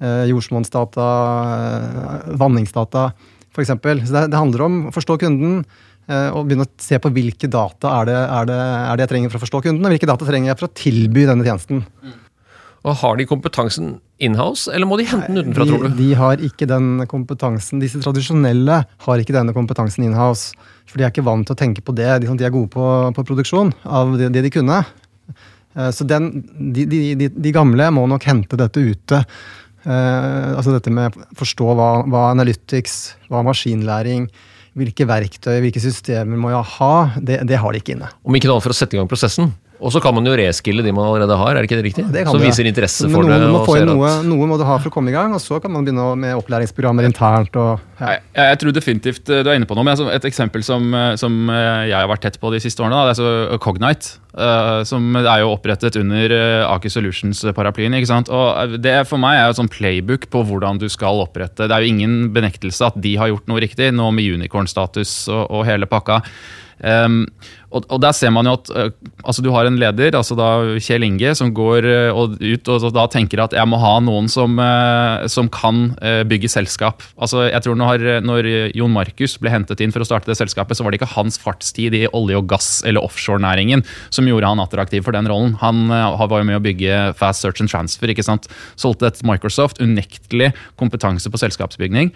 eh, 0.00 0.26
jordsmonnsdata, 0.32 1.08
eh, 1.56 2.36
vanningsdata 2.40 3.08
f.eks. 3.56 3.72
Så 3.72 4.12
det, 4.12 4.26
det 4.32 4.40
handler 4.40 4.66
om 4.66 4.78
å 4.88 4.94
forstå 4.96 5.16
kunden. 5.22 5.64
eh, 6.08 6.28
Og 6.32 6.44
begynne 6.44 6.68
å 6.68 6.72
se 6.80 7.00
på 7.00 7.12
hvilke 7.12 7.48
data 7.52 7.98
er 8.02 8.10
det, 8.10 8.20
er, 8.20 8.52
det, 8.52 8.60
er 8.60 8.94
det 8.96 9.06
jeg 9.06 9.14
trenger 9.14 9.32
for 9.32 9.40
å 9.40 9.44
forstå 9.46 9.64
kunden, 9.64 9.84
og 9.84 9.96
hvilke 9.96 10.08
data 10.12 10.28
trenger 10.28 10.52
jeg 10.52 10.60
for 10.60 10.68
å 10.68 10.76
tilby 10.84 11.28
denne 11.28 11.46
tjenesten. 11.46 11.84
Og 12.86 12.94
Har 13.00 13.16
de 13.18 13.24
kompetansen 13.26 13.96
inhouse, 14.22 14.70
eller 14.70 14.86
må 14.86 14.96
de 15.00 15.08
hente 15.10 15.26
den 15.26 15.40
utenfra, 15.42 15.64
de, 15.66 15.72
tror 15.72 15.88
du? 15.88 15.96
de 15.98 16.08
har 16.14 16.42
ikke 16.46 16.68
den 16.70 17.02
kompetansen. 17.10 17.80
Disse 17.82 17.98
tradisjonelle 18.04 18.76
har 19.06 19.22
ikke 19.22 19.34
denne 19.34 19.54
kompetansen 19.56 20.06
inhouse. 20.06 20.54
For 20.86 21.00
de 21.00 21.06
er 21.06 21.10
ikke 21.10 21.24
vant 21.26 21.48
til 21.48 21.56
å 21.56 21.58
tenke 21.58 21.82
på 21.82 21.94
det. 21.98 22.06
De, 22.22 22.30
de 22.38 22.46
er 22.46 22.54
gode 22.54 22.70
på, 22.70 22.86
på 23.16 23.24
produksjon 23.26 23.72
av 23.84 24.14
det, 24.20 24.30
det 24.36 24.44
de 24.46 24.52
kunne. 24.54 24.78
Eh, 25.74 25.90
Så 25.90 26.06
den, 26.06 26.30
de, 26.72 26.86
de, 26.86 27.00
de, 27.18 27.28
de 27.34 27.52
gamle 27.54 27.90
må 27.92 28.06
nok 28.08 28.24
hente 28.30 28.56
dette 28.60 28.78
ute. 28.86 29.24
Eh, 29.82 30.50
altså 30.54 30.76
dette 30.76 30.94
med 30.94 31.10
å 31.10 31.26
forstå 31.42 31.74
hva, 31.74 31.90
hva 32.06 32.28
analytics, 32.32 33.16
hva 33.30 33.42
maskinlæring, 33.46 34.30
hvilke 34.76 35.06
verktøy, 35.08 35.58
hvilke 35.64 35.80
systemer 35.82 36.38
må 36.38 36.50
jeg 36.54 36.70
ha, 36.78 36.94
det, 37.18 37.42
det 37.50 37.58
har 37.62 37.72
de 37.72 37.82
ikke 37.82 37.94
inne. 37.98 38.08
Om 38.22 38.38
ikke 38.38 38.46
noe 38.50 38.58
annet 38.58 38.66
for 38.68 38.74
å 38.74 38.78
sette 38.78 38.94
i 38.94 39.00
gang 39.00 39.10
prosessen. 39.10 39.50
Og 39.76 39.92
så 39.92 40.00
kan 40.00 40.14
man 40.16 40.24
jo 40.24 40.32
reskille 40.38 40.84
de 40.84 40.92
man 40.94 41.04
allerede 41.04 41.36
har, 41.36 41.50
er 41.52 41.60
det 41.60 41.68
ikke 41.68 41.78
det 41.80 41.86
riktig? 41.90 42.04
Det 42.12 42.22
kan 42.24 42.32
Som 42.32 42.40
du, 42.40 42.46
ja. 42.46 42.52
viser 42.52 42.68
interesse 42.68 43.08
Men 43.08 43.16
for 43.16 43.28
noe, 43.28 43.36
det. 43.36 43.48
Må 43.52 43.60
og 43.60 43.68
få 43.68 43.76
inn 43.80 43.90
noe, 43.90 44.12
noe 44.24 44.48
må 44.48 44.56
du 44.56 44.64
ha 44.64 44.78
for 44.80 44.88
å 44.88 44.94
komme 44.94 45.12
i 45.12 45.16
gang, 45.16 45.34
og 45.36 45.42
så 45.42 45.58
kan 45.62 45.72
man 45.74 45.84
begynne 45.84 46.06
med 46.22 46.36
opplæringsprogrammer 46.38 47.08
internt. 47.08 47.56
og 47.60 47.82
ja. 48.00 48.16
Jeg, 48.16 48.22
jeg 48.40 48.60
tror 48.62 48.76
definitivt 48.76 49.32
eh, 49.32 49.42
du 49.44 49.50
er 49.52 49.58
inne 49.60 49.68
på 49.68 49.76
noe. 49.76 49.84
men 49.86 50.12
Et 50.14 50.28
eksempel 50.28 50.64
som, 50.64 50.88
eh, 50.96 51.12
som 51.20 51.36
eh, 51.52 51.88
jeg 51.90 51.96
har 51.98 52.08
vært 52.08 52.24
tett 52.24 52.40
på 52.40 52.52
de 52.54 52.60
siste 52.64 52.84
årene, 52.84 52.96
da, 52.96 53.10
det 53.10 53.16
er 53.16 53.20
så 53.20 53.60
Cognite. 53.62 54.22
som 54.84 55.16
er 55.16 55.38
jo 55.40 55.54
opprettet 55.54 55.96
under 55.96 56.32
Aker 56.68 56.92
Solutions-paraplyen. 56.92 57.94
ikke 57.96 58.10
sant? 58.10 58.28
Og 58.28 58.76
Det 58.84 58.98
for 59.08 59.16
meg 59.16 59.38
er 59.38 59.46
jo 59.46 59.54
et 59.54 59.60
sånn 59.62 59.72
playbook 59.72 60.28
på 60.28 60.42
hvordan 60.44 60.76
du 60.76 60.90
skal 60.92 61.22
opprette. 61.24 61.64
Det 61.64 61.72
er 61.72 61.80
jo 61.80 61.94
ingen 61.94 62.28
benektelse 62.34 62.84
at 62.84 63.00
de 63.00 63.14
har 63.16 63.32
gjort 63.32 63.48
noe 63.48 63.64
riktig, 63.64 63.94
nå 63.96 64.10
med 64.12 64.36
unicorn-status 64.36 65.28
og, 65.32 65.46
og 65.48 65.64
hele 65.64 65.88
pakka. 65.88 66.20
Um, 66.76 67.22
og, 67.72 67.86
og 67.88 68.00
der 68.04 68.12
ser 68.14 68.30
man 68.32 68.46
jo 68.46 68.52
at 68.56 68.68
uh, 68.72 68.90
altså 69.24 69.42
du 69.44 69.48
har 69.54 69.66
en 69.68 69.78
leder, 69.80 70.14
altså 70.16 70.36
da 70.36 70.76
Kjell 70.82 71.06
Inge, 71.06 71.32
som 71.38 71.50
går 71.56 71.88
uh, 71.88 72.16
og, 72.16 72.36
ut 72.36 72.70
og, 72.72 72.86
da 72.94 73.06
tenker 73.10 73.40
at 73.42 73.56
jeg 73.56 73.68
må 73.68 73.78
ha 73.80 73.94
noen 74.04 74.28
som, 74.32 74.58
uh, 74.60 75.24
som 75.30 75.48
kan 75.52 75.88
bygge 76.28 76.50
selskap. 76.52 77.02
Altså 77.20 77.46
jeg 77.48 77.62
tror 77.64 77.76
når, 77.78 78.04
når 78.24 78.48
Jon 78.76 78.92
Markus 78.92 79.36
ble 79.40 79.50
hentet 79.52 79.80
inn 79.82 79.92
for 79.94 80.04
å 80.04 80.08
starte 80.08 80.28
det 80.30 80.38
selskapet, 80.38 80.76
så 80.76 80.84
var 80.84 80.92
det 80.92 81.00
ikke 81.00 81.14
hans 81.14 81.38
fartstid 81.40 81.96
i 81.96 82.04
olje 82.16 82.38
og 82.38 82.48
gass 82.50 82.70
eller 82.86 83.04
offshorenæringen 83.04 83.84
som 84.14 84.28
gjorde 84.28 84.50
han 84.50 84.62
attraktiv 84.62 85.04
for 85.06 85.16
den 85.16 85.28
rollen. 85.30 85.56
Han 85.62 85.86
var 85.90 86.40
jo 86.40 86.48
med 86.48 86.58
å 86.58 86.64
bygge 86.64 87.00
Fast 87.18 87.44
Search 87.44 87.62
and 87.64 87.72
Transfer, 87.72 88.12
ikke 88.12 88.26
sant. 88.26 88.48
Solgte 88.78 89.08
et 89.10 89.22
Microsoft, 89.26 89.80
unektelig 89.82 90.52
kompetanse 90.80 91.32
på 91.32 91.40
selskapsbygning. 91.40 92.12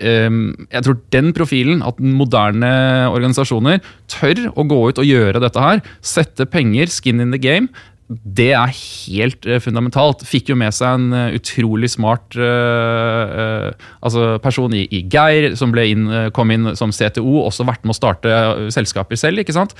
Um, 0.00 0.66
jeg 0.72 0.86
tror 0.86 0.98
den 1.12 1.30
profilen, 1.36 1.84
at 1.84 2.00
moderne 2.00 2.72
organisasjoner 3.12 3.82
tør 4.10 4.46
å 4.54 4.64
gå 4.64 4.80
ut 4.88 5.00
og 5.02 5.08
gjøre 5.08 5.42
dette 5.42 5.60
her, 5.60 5.84
sette 6.00 6.48
penger, 6.48 6.88
skin 6.92 7.20
in 7.20 7.34
the 7.34 7.40
game, 7.40 7.68
det 8.10 8.48
er 8.58 8.72
helt 8.74 9.46
eh, 9.46 9.60
fundamentalt. 9.62 10.24
Fikk 10.26 10.50
jo 10.50 10.56
med 10.58 10.74
seg 10.74 10.96
en 10.98 11.14
eh, 11.14 11.36
utrolig 11.38 11.92
smart 11.92 12.34
eh, 12.34 13.68
altså 14.02 14.24
person 14.42 14.74
i, 14.74 14.86
Geir, 15.12 15.54
som 15.58 15.74
inn, 15.78 16.08
kom 16.34 16.50
inn 16.50 16.72
som 16.78 16.90
CTO, 16.94 17.44
også 17.44 17.66
vært 17.68 17.86
med 17.86 17.94
å 17.94 18.00
starte 18.00 18.32
selskaper 18.74 19.20
selv. 19.20 19.42
ikke 19.42 19.54
sant? 19.54 19.76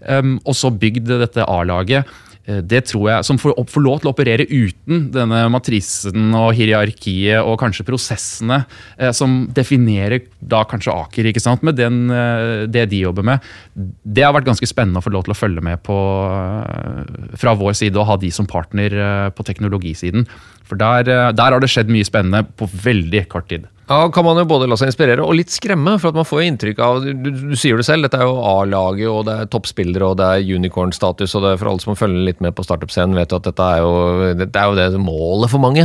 Um, 0.00 0.38
og 0.48 0.56
så 0.56 0.72
bygd 0.72 1.12
dette 1.12 1.44
A-laget. 1.44 2.08
Eh, 2.46 2.60
Det 2.60 2.84
tror 2.90 3.08
jeg, 3.10 3.24
Som 3.24 3.38
får, 3.38 3.54
får 3.70 3.84
lov 3.84 4.00
til 4.00 4.10
å 4.10 4.14
operere 4.14 4.46
uten 4.48 5.08
denne 5.14 5.44
matrisen 5.52 6.34
og 6.36 6.52
hierarkiet 6.56 7.40
og 7.44 7.58
kanskje 7.60 7.86
prosessene 7.88 8.64
eh, 8.98 9.12
som 9.16 9.44
definerer 9.54 10.26
da 10.40 10.64
kanskje 10.68 10.92
Aker, 10.94 11.30
ikke 11.30 11.42
sant, 11.42 11.64
med 11.64 11.78
den, 11.80 12.10
eh, 12.12 12.66
det 12.68 12.86
de 12.92 13.00
jobber 13.04 13.24
med. 13.24 13.44
Det 13.74 14.24
har 14.24 14.34
vært 14.36 14.48
ganske 14.48 14.68
spennende 14.68 15.00
å 15.00 15.04
få 15.04 15.12
lov 15.14 15.24
til 15.26 15.34
å 15.34 15.38
følge 15.38 15.64
med 15.64 15.82
på 15.86 15.96
eh, 16.28 17.36
fra 17.40 17.56
vår 17.58 17.76
side 17.80 17.98
og 18.00 18.08
ha 18.12 18.18
de 18.20 18.30
som 18.34 18.48
partner 18.48 18.92
på 19.34 19.44
teknologisiden. 19.46 20.26
For 20.64 20.78
der, 20.80 21.32
der 21.36 21.54
har 21.54 21.60
det 21.60 21.70
skjedd 21.72 21.90
mye 21.92 22.06
spennende 22.06 22.44
på 22.58 22.68
veldig 22.68 23.24
kort 23.32 23.48
tid. 23.50 23.66
Ja, 23.84 24.08
kan 24.08 24.24
man 24.24 24.38
jo 24.40 24.46
både 24.48 24.66
la 24.70 24.78
seg 24.80 24.88
inspirere 24.88 25.24
og 25.24 25.34
litt 25.36 25.52
skremme, 25.52 25.98
for 26.00 26.08
at 26.10 26.16
man 26.16 26.24
får 26.24 26.40
jo 26.40 26.46
inntrykk 26.48 26.78
av 26.80 27.02
Du, 27.04 27.28
du 27.52 27.56
sier 27.58 27.76
det 27.76 27.84
selv, 27.84 28.06
dette 28.06 28.16
er 28.16 28.24
jo 28.24 28.38
A-laget, 28.40 29.08
og 29.10 29.26
det 29.28 29.34
er 29.42 29.50
toppspillere, 29.52 30.08
og 30.08 30.16
det 30.20 30.28
er 30.28 30.54
unicorn-status, 30.56 31.34
og 31.36 31.44
det 31.44 31.50
er 31.52 31.60
for 31.60 31.72
alle 31.72 31.84
som 31.84 31.98
følger 31.98 32.24
litt 32.30 32.40
med 32.44 32.56
på 32.56 32.64
startup-scenen, 32.64 33.16
vet 33.18 33.34
jo 33.34 33.40
at 33.42 33.48
dette 33.50 33.66
er 33.76 33.82
jo, 33.84 34.30
dette 34.40 34.62
er 34.62 34.70
jo 34.70 34.78
det 34.78 35.02
målet 35.02 35.52
for 35.52 35.60
mange. 35.60 35.84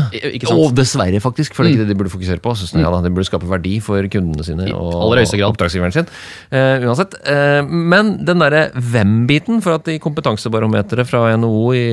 Og 0.53 0.71
dessverre, 0.77 1.19
faktisk, 1.23 1.57
for 1.57 1.67
det 1.67 1.73
er 1.73 1.75
ikke 1.75 1.87
det 1.87 1.91
de 1.91 1.99
burde 1.99 2.13
fokusere 2.13 2.43
på. 2.43 2.55
Synes 2.59 2.77
jeg, 2.77 2.85
ja. 2.85 2.93
De 3.03 3.11
burde 3.11 3.27
skape 3.27 3.49
verdi 3.49 3.75
for 3.83 4.07
kundene 4.11 4.47
sine 4.47 4.69
og, 4.71 4.95
og 4.95 5.43
oppdragsgiveren 5.49 5.95
sin. 5.95 6.09
Eh, 6.55 6.85
uansett. 6.87 7.19
Eh, 7.27 7.59
men 7.67 8.15
den 8.27 8.43
derre 8.43 8.69
hvem-biten, 8.75 9.59
for 9.65 9.75
at 9.75 9.91
i 9.91 9.99
kompetansebarometeret 10.01 11.09
fra 11.09 11.25
NHO 11.39 11.67
i, 11.75 11.85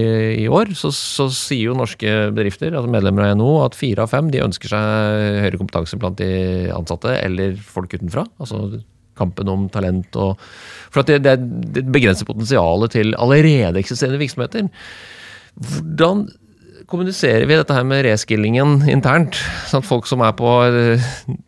i 0.45 0.47
år, 0.47 0.71
så, 0.79 0.93
så 0.95 1.29
sier 1.35 1.73
jo 1.73 1.79
norske 1.79 2.15
bedrifter, 2.37 2.71
altså 2.77 2.93
medlemmer 2.93 3.27
av 3.27 3.37
NHO, 3.41 3.53
at 3.67 3.79
fire 3.79 4.07
av 4.07 4.15
fem 4.15 4.31
de 4.31 4.45
ønsker 4.45 4.71
seg 4.71 5.43
høyere 5.43 5.61
kompetanse 5.61 5.96
blant 6.01 6.19
de 6.21 6.31
ansatte, 6.75 7.15
eller 7.23 7.57
folk 7.61 7.95
utenfra. 7.97 8.27
Altså 8.43 8.81
kampen 9.17 9.49
om 9.49 9.69
talent 9.73 10.17
og 10.21 10.41
For 10.93 11.03
at 11.03 11.09
det, 11.09 11.23
det, 11.25 11.37
det 11.77 11.87
begrenser 11.93 12.29
potensialet 12.29 12.93
til 12.93 13.15
allerede 13.17 13.81
eksisterende 13.81 14.21
virksomheter. 14.21 14.69
Hvordan 15.57 16.27
kommuniserer 16.87 17.47
vi 17.49 17.57
dette 17.57 17.75
her 17.75 17.87
med 17.89 18.05
reskillingen 18.07 18.85
internt? 18.93 19.39
Sånn 19.71 19.83
at 19.83 19.89
folk 19.89 20.09
som 20.09 20.23
er 20.25 20.37
på 20.37 20.53
eh, 20.69 21.07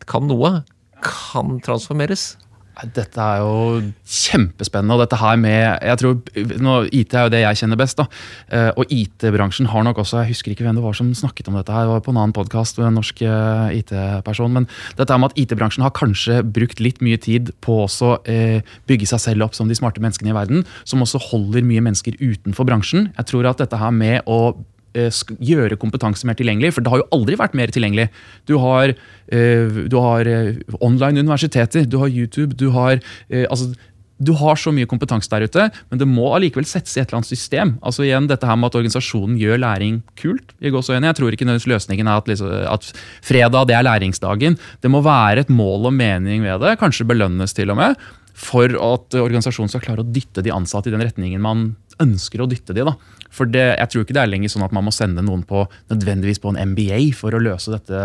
kan 0.09 0.27
noe, 0.27 0.59
kan 1.05 1.59
transformeres? 1.65 2.33
Dette 2.95 3.19
er 3.19 3.41
jo 3.43 3.81
kjempespennende. 4.07 4.95
og 4.95 5.03
dette 5.03 5.19
her 5.19 5.35
med, 5.37 5.79
jeg 5.83 5.97
tror, 5.99 6.15
nå, 6.63 6.75
IT 6.95 7.13
er 7.13 7.27
jo 7.27 7.33
det 7.33 7.41
jeg 7.43 7.59
kjenner 7.61 7.79
best. 7.79 7.97
da, 7.97 8.05
eh, 8.49 8.71
Og 8.77 8.85
IT-bransjen 8.89 9.67
har 9.67 9.83
nok 9.83 9.97
også 9.97 10.23
Jeg 10.23 10.33
husker 10.33 10.51
ikke 10.51 10.63
hvem 10.63 10.75
det 10.75 10.83
var 10.83 10.93
som 10.93 11.13
snakket 11.13 11.47
om 11.47 11.55
dette. 11.55 11.71
her, 11.71 11.85
det 11.85 11.89
var 11.89 12.01
på 12.01 12.11
en 12.11 12.17
annen 12.17 12.33
podkast, 12.33 12.79
en 12.79 12.95
norsk 12.95 13.21
IT-person. 13.21 14.51
Men 14.53 14.67
dette 14.97 15.17
med 15.17 15.31
at 15.31 15.37
IT-bransjen 15.37 15.83
har 15.83 15.91
kanskje 15.91 16.43
brukt 16.43 16.79
litt 16.79 17.01
mye 17.01 17.17
tid 17.17 17.51
på 17.61 17.85
å 17.85 18.09
eh, 18.25 18.61
bygge 18.87 19.07
seg 19.07 19.19
selv 19.19 19.43
opp 19.43 19.55
som 19.55 19.67
de 19.67 19.75
smarte 19.75 20.01
menneskene 20.01 20.31
i 20.31 20.37
verden, 20.37 20.65
som 20.85 21.01
også 21.01 21.19
holder 21.31 21.61
mye 21.61 21.81
mennesker 21.81 22.15
utenfor 22.19 22.65
bransjen. 22.65 23.11
Jeg 23.17 23.25
tror 23.25 23.49
at 23.49 23.57
dette 23.57 23.77
her 23.77 23.91
med 23.91 24.21
å 24.27 24.55
gjøre 24.93 25.77
kompetanse 25.79 26.25
mer 26.25 26.37
tilgjengelig, 26.39 26.73
for 26.73 26.81
det 26.81 26.91
har 26.93 27.03
jo 27.03 27.09
aldri 27.15 27.37
vært 27.39 27.57
mer 27.57 27.67
tilgjengelig. 27.73 28.09
Du 28.49 28.57
har, 28.57 28.89
eh, 29.27 29.85
du 29.87 29.97
har 29.97 30.25
eh, 30.25 30.55
online 30.81 31.19
universiteter, 31.19 31.85
du 31.85 31.99
har 31.99 32.09
YouTube, 32.09 32.55
du 32.55 32.69
har 32.71 32.99
eh, 33.29 33.45
altså, 33.49 33.73
du 34.19 34.33
har 34.35 34.57
så 34.59 34.71
mye 34.75 34.87
kompetanse 34.89 35.29
der 35.31 35.45
ute, 35.47 35.69
men 35.89 35.99
det 35.99 36.07
må 36.09 36.33
allikevel 36.35 36.65
settes 36.67 36.97
i 36.97 36.99
et 36.99 37.07
eller 37.07 37.21
annet 37.21 37.29
system. 37.31 37.77
Altså 37.79 38.03
igjen 38.03 38.27
dette 38.27 38.47
her 38.47 38.57
med 38.59 38.67
at 38.67 38.75
organisasjonen 38.75 39.37
gjør 39.39 39.61
læring 39.63 40.01
kult. 40.19 40.51
i 40.59 40.69
gåseøyne. 40.69 41.07
Jeg 41.07 41.15
tror 41.15 41.31
ikke 41.31 41.47
løsningen 41.47 42.07
er 42.07 42.19
at, 42.19 42.27
liksom, 42.27 42.51
at 42.67 42.91
fredag 43.23 43.69
det 43.69 43.77
er 43.77 43.87
læringsdagen. 43.87 44.57
Det 44.81 44.91
må 44.91 44.99
være 45.05 45.45
et 45.45 45.49
mål 45.49 45.87
og 45.87 45.93
mening 45.93 46.43
ved 46.43 46.59
det, 46.59 46.79
kanskje 46.79 47.07
belønnes 47.07 47.55
til 47.55 47.71
og 47.71 47.79
med, 47.79 47.95
for 48.35 48.67
at 48.67 49.15
organisasjonen 49.15 49.71
skal 49.71 49.83
klare 49.87 50.03
å 50.03 50.11
dytte 50.11 50.43
de 50.43 50.51
ansatte 50.51 50.91
i 50.91 50.95
den 50.95 51.03
retningen 51.03 51.39
man 51.39 51.69
ønsker 52.03 52.43
å 52.43 52.49
dytte 52.49 52.75
de. 52.75 52.83
da. 52.87 52.95
For 53.33 53.49
det, 53.49 53.65
jeg 53.77 53.91
tror 53.91 54.05
ikke 54.05 54.15
det 54.17 54.23
er 54.23 54.31
lenger 54.31 54.51
sånn 54.53 54.65
at 54.65 54.73
man 54.75 54.87
må 54.87 54.93
sende 54.95 55.23
noen 55.25 55.43
på 55.47 55.65
nødvendigvis 55.91 56.41
på 56.41 56.53
en 56.53 56.61
MBA 56.71 57.01
for 57.17 57.35
å 57.35 57.41
løse 57.43 57.73
dette 57.75 57.99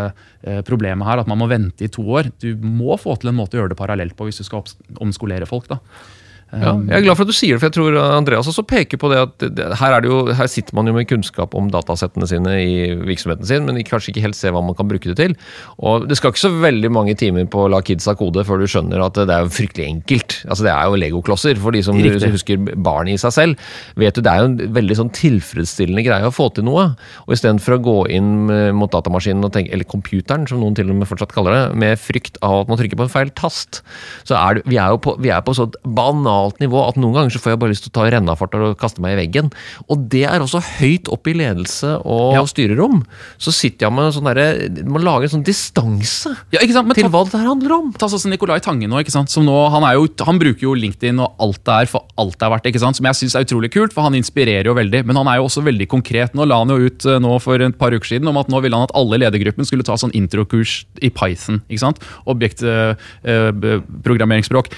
eh, 0.45 0.61
problemet 0.69 1.09
her. 1.09 1.23
At 1.23 1.31
man 1.31 1.41
må 1.41 1.49
vente 1.51 1.87
i 1.87 1.93
to 1.93 2.05
år. 2.17 2.29
Du 2.43 2.53
må 2.61 2.99
få 3.01 3.17
til 3.21 3.33
en 3.33 3.39
måte 3.39 3.57
å 3.57 3.63
gjøre 3.63 3.73
det 3.73 3.81
parallelt 3.81 4.17
på 4.19 4.29
hvis 4.29 4.43
du 4.43 4.47
skal 4.47 4.67
omskolere 5.05 5.49
folk. 5.49 5.71
da. 5.73 5.81
Ja, 6.61 6.75
jeg 6.89 6.97
er 6.99 7.05
glad 7.07 7.19
for 7.19 7.27
at 7.27 7.33
du 7.33 7.37
sier 7.37 7.57
det, 7.57 7.63
for 7.63 7.69
jeg 7.71 7.77
tror 7.77 7.99
Andreas 8.05 8.49
også 8.51 8.65
peker 8.69 9.01
på 9.01 9.11
det 9.13 9.21
at 9.23 9.45
her, 9.81 9.97
er 9.97 10.05
det 10.05 10.11
jo, 10.11 10.21
her 10.37 10.51
sitter 10.51 10.77
man 10.77 10.89
jo 10.89 10.95
med 10.97 11.09
kunnskap 11.11 11.55
om 11.59 11.71
datasettene 11.73 12.29
sine 12.31 12.55
i 12.63 12.77
virksomheten 13.07 13.49
sin, 13.49 13.67
men 13.69 13.81
kanskje 13.87 14.13
ikke 14.13 14.25
helt 14.27 14.39
ser 14.39 14.55
hva 14.55 14.63
man 14.65 14.77
kan 14.79 14.89
bruke 14.91 15.11
det 15.11 15.17
til. 15.21 15.37
Og 15.79 16.09
Det 16.09 16.19
skal 16.19 16.33
ikke 16.33 16.45
så 16.45 16.53
veldig 16.63 16.91
mange 16.95 17.17
timer 17.19 17.47
på 17.51 17.65
å 17.65 17.71
la 17.73 17.81
kidsa 17.85 18.15
kode 18.19 18.45
før 18.47 18.63
du 18.63 18.69
skjønner 18.71 19.03
at 19.05 19.19
det 19.19 19.35
er 19.35 19.47
jo 19.47 19.53
fryktelig 19.55 19.87
enkelt. 19.89 20.39
Altså 20.49 20.67
Det 20.67 20.73
er 20.75 20.89
jo 20.91 21.01
legoklosser, 21.01 21.61
for 21.61 21.75
de 21.75 21.83
som 21.87 21.99
Riktig. 21.99 22.33
husker 22.35 22.61
barn 22.77 23.11
i 23.11 23.17
seg 23.21 23.35
selv. 23.35 23.69
vet 23.97 24.15
du, 24.15 24.23
Det 24.23 24.33
er 24.33 24.43
jo 24.43 24.51
en 24.53 24.75
veldig 24.75 24.99
sånn 25.01 25.13
tilfredsstillende 25.15 26.05
greie 26.07 26.29
å 26.29 26.35
få 26.35 26.51
til 26.55 26.65
noe. 26.69 26.95
Og 27.27 27.35
Istedenfor 27.37 27.79
å 27.79 27.83
gå 27.83 27.99
inn 28.15 28.47
mot 28.77 28.91
datamaskinen, 28.93 29.45
og 29.45 29.53
tenke, 29.53 29.73
eller 29.73 29.85
computeren, 29.85 30.47
som 30.49 30.61
noen 30.61 30.77
til 30.77 30.91
og 30.91 30.97
med 31.01 31.09
fortsatt 31.09 31.35
kaller 31.35 31.55
det, 31.57 31.65
med 31.81 31.99
frykt 32.01 32.39
av 32.43 32.63
at 32.63 32.69
man 32.69 32.79
trykker 32.81 33.01
på 33.01 33.07
en 33.09 33.13
feil 33.13 33.33
tast, 33.35 33.83
så 34.25 34.37
er 34.39 34.59
det, 34.59 34.67
vi 34.71 34.79
er 34.81 34.95
jo 34.95 35.01
på, 35.05 35.17
vi 35.23 35.33
er 35.35 35.43
på 35.45 35.55
sånn 35.57 35.73
et 35.73 35.79
banalt 36.45 36.61
nivå 36.61 36.81
at 36.89 36.97
noen 37.01 37.15
ganger 37.17 37.33
så 37.35 37.41
får 37.41 37.51
jeg 37.55 37.61
bare 37.63 37.73
lyst 37.73 37.85
til 37.87 37.93
å 37.93 37.97
ta 37.97 38.05
rennafart 38.13 38.55
og 38.59 38.77
kaste 38.81 39.01
meg 39.03 39.15
i 39.17 39.21
veggen. 39.25 39.49
Og 39.89 39.97
det 40.13 40.25
er 40.29 40.41
også 40.45 40.61
høyt 40.81 41.09
opp 41.13 41.27
i 41.29 41.33
ledelse 41.35 42.01
og 42.05 42.35
Ja. 42.35 42.43
styrerom. 42.45 43.05
Så 43.39 43.53
sitter 43.53 43.87
jeg 43.87 43.93
med 43.93 44.13
sånn 44.13 44.25
derre 44.25 44.85
Man 44.85 45.03
lager 45.03 45.23
en 45.25 45.29
sånn 45.41 45.45
distanse 45.45 46.37
Ja, 46.53 46.61
til 46.61 47.09
hva 47.09 47.25
det 47.25 47.33
her 47.33 47.47
handler 47.49 47.73
om. 47.73 47.93
Ta 47.93 48.07
sånn 48.07 48.21
som 48.21 48.31
Nicolai 48.31 48.61
Tange 48.61 48.87
nå, 48.89 48.97
ikke 49.01 49.11
sant? 49.11 49.31
Som 49.31 49.45
nå 49.47 49.71
han, 49.71 49.83
jo, 49.95 50.07
han 50.25 50.39
bruker 50.39 50.61
jo 50.61 50.75
LinkedIn 50.75 51.19
og 51.21 51.35
alt 51.41 51.65
det 51.65 51.73
er 51.75 51.87
for 51.87 52.05
alt 52.19 52.39
det 52.39 52.43
er 52.47 52.51
verdt. 52.51 52.67
ikke 52.67 52.81
sant? 52.81 52.97
Som 52.97 53.07
jeg 53.07 53.15
syns 53.15 53.35
er 53.35 53.45
utrolig 53.45 53.71
kult, 53.73 53.93
for 53.93 54.03
han 54.03 54.15
inspirerer 54.15 54.65
jo 54.65 54.75
veldig. 54.75 55.05
Men 55.07 55.17
han 55.17 55.27
er 55.29 55.37
jo 55.41 55.45
også 55.49 55.63
veldig 55.65 55.89
konkret. 55.89 56.35
Nå 56.35 56.45
la 56.47 56.59
han 56.59 56.69
jo 56.69 56.77
ut 56.87 57.05
eh, 57.07 57.19
nå 57.19 57.39
for 57.41 57.55
et 57.61 57.79
par 57.79 57.91
uker 57.93 58.05
siden 58.07 58.29
om 58.29 58.37
at 58.37 58.49
nå 58.49 58.61
ville 58.63 58.75
han 58.77 58.85
at 58.89 58.93
alle 58.95 59.15
i 59.17 59.19
ledergruppen 59.25 59.65
skulle 59.67 59.83
ta 59.85 59.95
sånn 59.97 60.13
introkurs 60.13 60.85
i 61.03 61.11
Python. 61.11 61.63
ikke 61.69 61.81
sant? 61.81 61.99
Objektprogrammeringsspråk. 62.27 64.69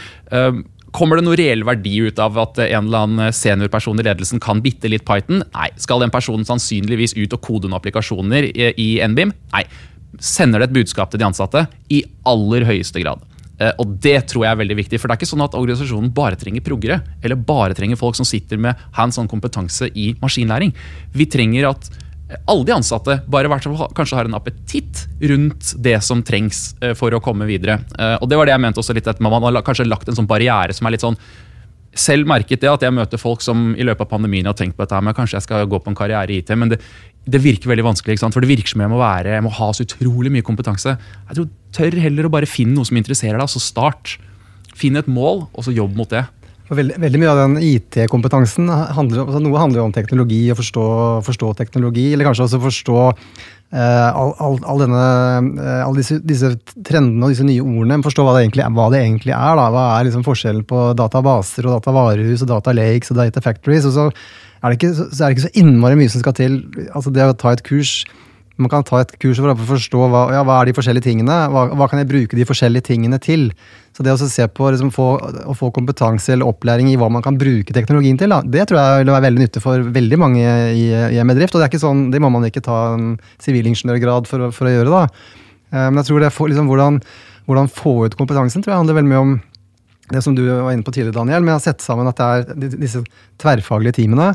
Kommer 0.97 1.19
det 1.19 1.27
noe 1.27 1.37
reell 1.37 1.61
verdi 1.67 1.99
ut 2.07 2.21
av 2.23 2.39
at 2.41 2.61
eh, 2.63 2.73
en 2.73 2.87
eller 2.89 3.05
annen 3.05 3.35
seniorperson 3.37 4.01
i 4.01 4.07
ledelsen 4.07 4.41
kan 4.41 4.63
bitte 4.65 4.89
litt 4.89 5.05
Python? 5.09 5.43
Nei. 5.53 5.69
Skal 5.83 6.01
den 6.01 6.13
personen 6.15 6.47
sannsynligvis 6.49 7.17
ut 7.19 7.37
og 7.37 7.43
kode 7.45 7.69
noen 7.69 7.77
applikasjoner 7.77 8.49
i, 8.49 8.89
NBIM? 9.05 9.35
Nei. 9.53 9.65
Sender 10.23 10.63
det 10.63 10.71
et 10.71 10.77
budskap 10.79 11.13
til 11.13 11.21
de 11.21 11.27
ansatte? 11.29 11.67
I 11.93 12.01
aller 12.25 12.65
høyeste 12.65 13.03
grad. 13.05 13.21
Eh, 13.61 13.75
Og 13.83 13.99
det 14.01 14.17
tror 14.33 14.47
jeg 14.47 14.55
er 14.55 14.63
veldig 14.63 14.79
viktig, 14.81 15.01
for 15.03 15.09
det 15.09 15.17
er 15.19 15.21
ikke 15.21 15.33
sånn 15.35 15.45
at 15.45 15.59
organisasjonen 15.59 16.15
bare 16.17 16.41
trenger 16.41 16.65
proggere, 16.65 17.03
eller 17.21 17.37
bare 17.37 17.77
trenger 17.77 18.01
folk 18.01 18.17
som 18.17 18.29
sitter 18.29 18.57
med 18.57 18.89
hands 18.97 19.21
on 19.21 19.29
kompetanse 19.29 19.91
i 19.93 20.15
maskinlæring. 20.23 20.73
Vi 21.13 21.29
trenger 21.29 21.75
at 21.75 21.91
eh, 21.93 22.06
alle 22.47 22.67
de 22.67 22.75
ansatte 22.75 23.21
bare 23.31 23.51
hvert 23.51 23.67
kanskje 23.95 24.19
har 24.19 24.27
en 24.27 24.35
appetitt 24.39 25.05
rundt 25.31 25.75
det 25.83 25.99
som 26.03 26.25
trengs 26.27 26.73
eh, 26.83 26.95
for 26.99 27.15
å 27.15 27.21
komme 27.23 27.47
videre. 27.47 27.81
Eh, 27.99 28.17
Og 28.21 28.29
det 28.31 28.39
var 28.39 28.49
det 28.49 28.57
jeg 28.57 28.65
mente 28.65 28.83
også 28.83 28.97
litt, 28.97 29.07
at 29.11 29.21
man 29.23 29.37
har 29.43 29.63
kanskje 29.67 29.87
lagt 29.87 30.09
en 30.11 30.19
sånn 30.19 30.27
barriere 30.31 30.75
som 30.75 30.89
er 30.89 30.97
litt 30.97 31.07
sånn 31.07 31.19
selv 31.97 32.29
merket 32.29 32.61
det 32.61 32.69
at 32.69 32.83
jeg 32.85 32.93
møter 32.93 33.21
folk 33.21 33.41
som 33.41 33.71
i 33.73 33.85
løpet 33.87 34.05
av 34.05 34.11
pandemien 34.11 34.45
har 34.45 34.57
tenkt 34.59 34.77
på 34.77 34.85
dette, 34.85 34.99
men 35.01 35.17
kanskje 35.17 35.39
jeg 35.39 35.47
skal 35.47 35.69
gå 35.71 35.79
på 35.81 35.89
en 35.89 35.97
karriere 35.97 36.35
i 36.35 36.43
IT. 36.43 36.51
Men 36.59 36.75
det, 36.75 36.81
det 37.25 37.41
virker 37.41 37.71
veldig 37.73 37.87
vanskelig, 37.87 38.19
for 38.21 38.45
det 38.45 38.51
virker 38.51 38.75
som 38.75 38.83
jeg 38.85 38.93
må, 38.93 38.99
være, 39.01 39.33
jeg 39.39 39.45
må 39.47 39.53
ha 39.57 39.71
så 39.73 39.87
utrolig 39.87 40.33
mye 40.35 40.45
kompetanse. 40.47 40.97
Jeg 41.31 41.39
tror 41.39 41.49
Tør 41.77 41.97
heller 42.01 42.25
å 42.29 42.33
bare 42.33 42.49
finne 42.49 42.73
noe 42.79 42.89
som 42.89 42.97
interesserer 42.97 43.37
deg, 43.41 43.51
så 43.53 43.61
start. 43.61 44.15
Finn 44.77 44.97
et 44.97 45.09
mål, 45.09 45.43
og 45.53 45.65
så 45.67 45.75
jobb 45.77 45.97
mot 45.99 46.09
det. 46.09 46.23
Veldig, 46.67 46.97
veldig 46.99 47.19
mye 47.23 47.31
av 47.31 47.41
den 47.45 47.59
IT-kompetansen 47.63 48.67
handler 48.67 49.23
altså 49.23 49.39
Noe 49.43 49.61
handler 49.61 49.81
jo 49.81 49.85
om 49.87 49.93
teknologi, 49.95 50.41
å 50.51 50.57
forstå, 50.59 50.87
forstå 51.27 51.53
teknologi, 51.61 52.09
eller 52.13 52.27
kanskje 52.27 52.49
også 52.49 52.59
forstå 52.65 52.97
eh, 53.07 54.09
all, 54.09 54.33
all, 54.43 54.59
all 54.67 54.83
eh, 54.83 55.85
alle 55.85 56.01
disse, 56.01 56.19
disse 56.27 56.51
trendene 56.89 57.23
og 57.23 57.35
disse 57.35 57.47
nye 57.47 57.63
ordene. 57.63 58.01
Forstå 58.03 58.27
hva 58.27 58.35
det 58.35 58.43
egentlig. 58.49 58.67
Hva, 58.75 58.89
det 58.91 59.05
egentlig 59.05 59.37
er, 59.37 59.61
da. 59.61 59.69
hva 59.77 59.87
er 59.93 60.09
liksom 60.09 60.27
forskjellen 60.27 60.67
på 60.67 60.89
databaser 60.99 61.69
og 61.69 61.79
datavarehus 61.79 62.43
og 62.43 62.51
data 62.57 62.75
lakes 62.75 63.15
og 63.15 63.23
data 63.23 63.45
factories. 63.45 63.87
og 63.87 63.95
så 63.95 64.11
er 64.11 64.73
det 64.73 64.81
ikke 64.81 64.95
så 64.97 65.07
er 65.07 65.27
det 65.29 65.35
ikke 65.37 65.47
så 65.47 65.57
innmari 65.63 66.01
mye 66.03 66.11
som 66.11 66.25
skal 66.25 66.35
til. 66.41 66.61
altså 66.91 67.15
Det 67.15 67.31
å 67.31 67.39
ta 67.39 67.55
et 67.55 67.63
kurs 67.67 68.01
man 68.57 68.71
kan 68.73 68.85
ta 68.87 69.03
et 69.03 69.13
kurs 69.21 69.41
for 69.41 69.53
å 69.53 69.57
forstå 69.69 70.07
hva, 70.09 70.23
ja, 70.33 70.43
hva 70.47 70.61
er 70.61 70.71
de 70.71 70.75
forskjellige 70.77 71.05
tingene. 71.05 71.35
Hva, 71.53 71.67
hva 71.77 71.89
kan 71.91 72.01
jeg 72.01 72.09
bruke 72.09 72.39
de 72.39 72.47
forskjellige 72.49 72.89
tingene 72.89 73.19
til? 73.21 73.51
Så 73.97 74.05
det 74.05 74.15
å 74.15 74.19
se 74.21 74.47
på 74.53 74.71
liksom, 74.73 74.93
få, 74.95 75.09
å 75.45 75.57
få 75.57 75.69
kompetanse 75.77 76.33
eller 76.33 76.49
opplæring 76.49 76.89
i 76.93 76.97
hva 77.01 77.11
man 77.13 77.25
kan 77.25 77.37
bruke 77.41 77.77
teknologien 77.77 78.17
til, 78.21 78.33
da, 78.33 78.41
det 78.41 78.67
tror 78.69 78.81
jeg 78.81 79.03
vil 79.03 79.13
være 79.13 79.27
veldig 79.27 79.45
nyttig 79.45 79.63
for 79.65 79.89
veldig 79.97 80.21
mange 80.21 80.45
i, 80.73 80.87
i 80.89 81.21
en 81.21 81.33
bedrift. 81.33 81.57
Og 81.57 81.61
det 81.61 81.67
er 81.69 81.73
ikke 81.73 81.85
sånn, 81.85 82.07
det 82.13 82.23
må 82.25 82.33
man 82.33 82.49
ikke 82.49 82.65
ta 82.65 82.79
en 82.95 83.17
sivilingeniørgrad 83.45 84.31
for, 84.31 84.49
for 84.57 84.71
å 84.71 84.75
gjøre, 84.75 84.95
da. 84.95 85.05
Eh, 85.73 85.89
Men 85.91 86.01
jeg 86.01 86.11
tror 86.11 86.25
det 86.25 86.33
for, 86.37 86.53
liksom, 86.53 86.71
hvordan, 86.73 87.01
hvordan 87.49 87.73
få 87.73 87.99
ut 88.07 88.17
kompetansen 88.17 88.65
tror 88.65 88.75
jeg 88.75 88.85
handler 88.85 89.01
veldig 89.01 89.13
mye 89.13 89.27
om 89.27 89.37
det 90.13 90.23
som 90.23 90.37
du 90.37 90.45
var 90.47 90.71
inne 90.71 90.87
på 90.87 90.93
tidligere, 90.95 91.17
Daniel, 91.19 91.43
med 91.43 91.57
å 91.57 91.63
sette 91.63 91.83
sammen 91.83 92.07
at 92.07 92.21
det 92.21 92.27
er 92.71 92.77
disse 92.79 93.01
tverrfaglige 93.43 93.99
teamene 93.99 94.33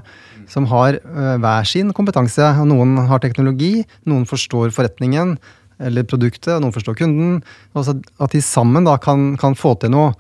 som 0.52 0.68
har 0.72 1.00
øh, 1.00 1.36
hver 1.42 1.68
sin 1.68 1.94
kompetanse. 1.96 2.52
Noen 2.68 2.98
har 3.10 3.24
teknologi, 3.24 3.86
noen 4.10 4.28
forstår 4.30 4.74
forretningen 4.76 5.38
eller 5.82 6.06
produktet, 6.06 6.60
noen 6.62 6.76
forstår 6.76 6.98
kunden. 7.00 7.40
og 7.74 7.88
At 8.22 8.36
de 8.36 8.44
sammen 8.46 8.86
da 8.86 8.98
kan, 9.02 9.36
kan 9.42 9.58
få 9.58 9.74
til 9.82 9.94
noe. 9.94 10.12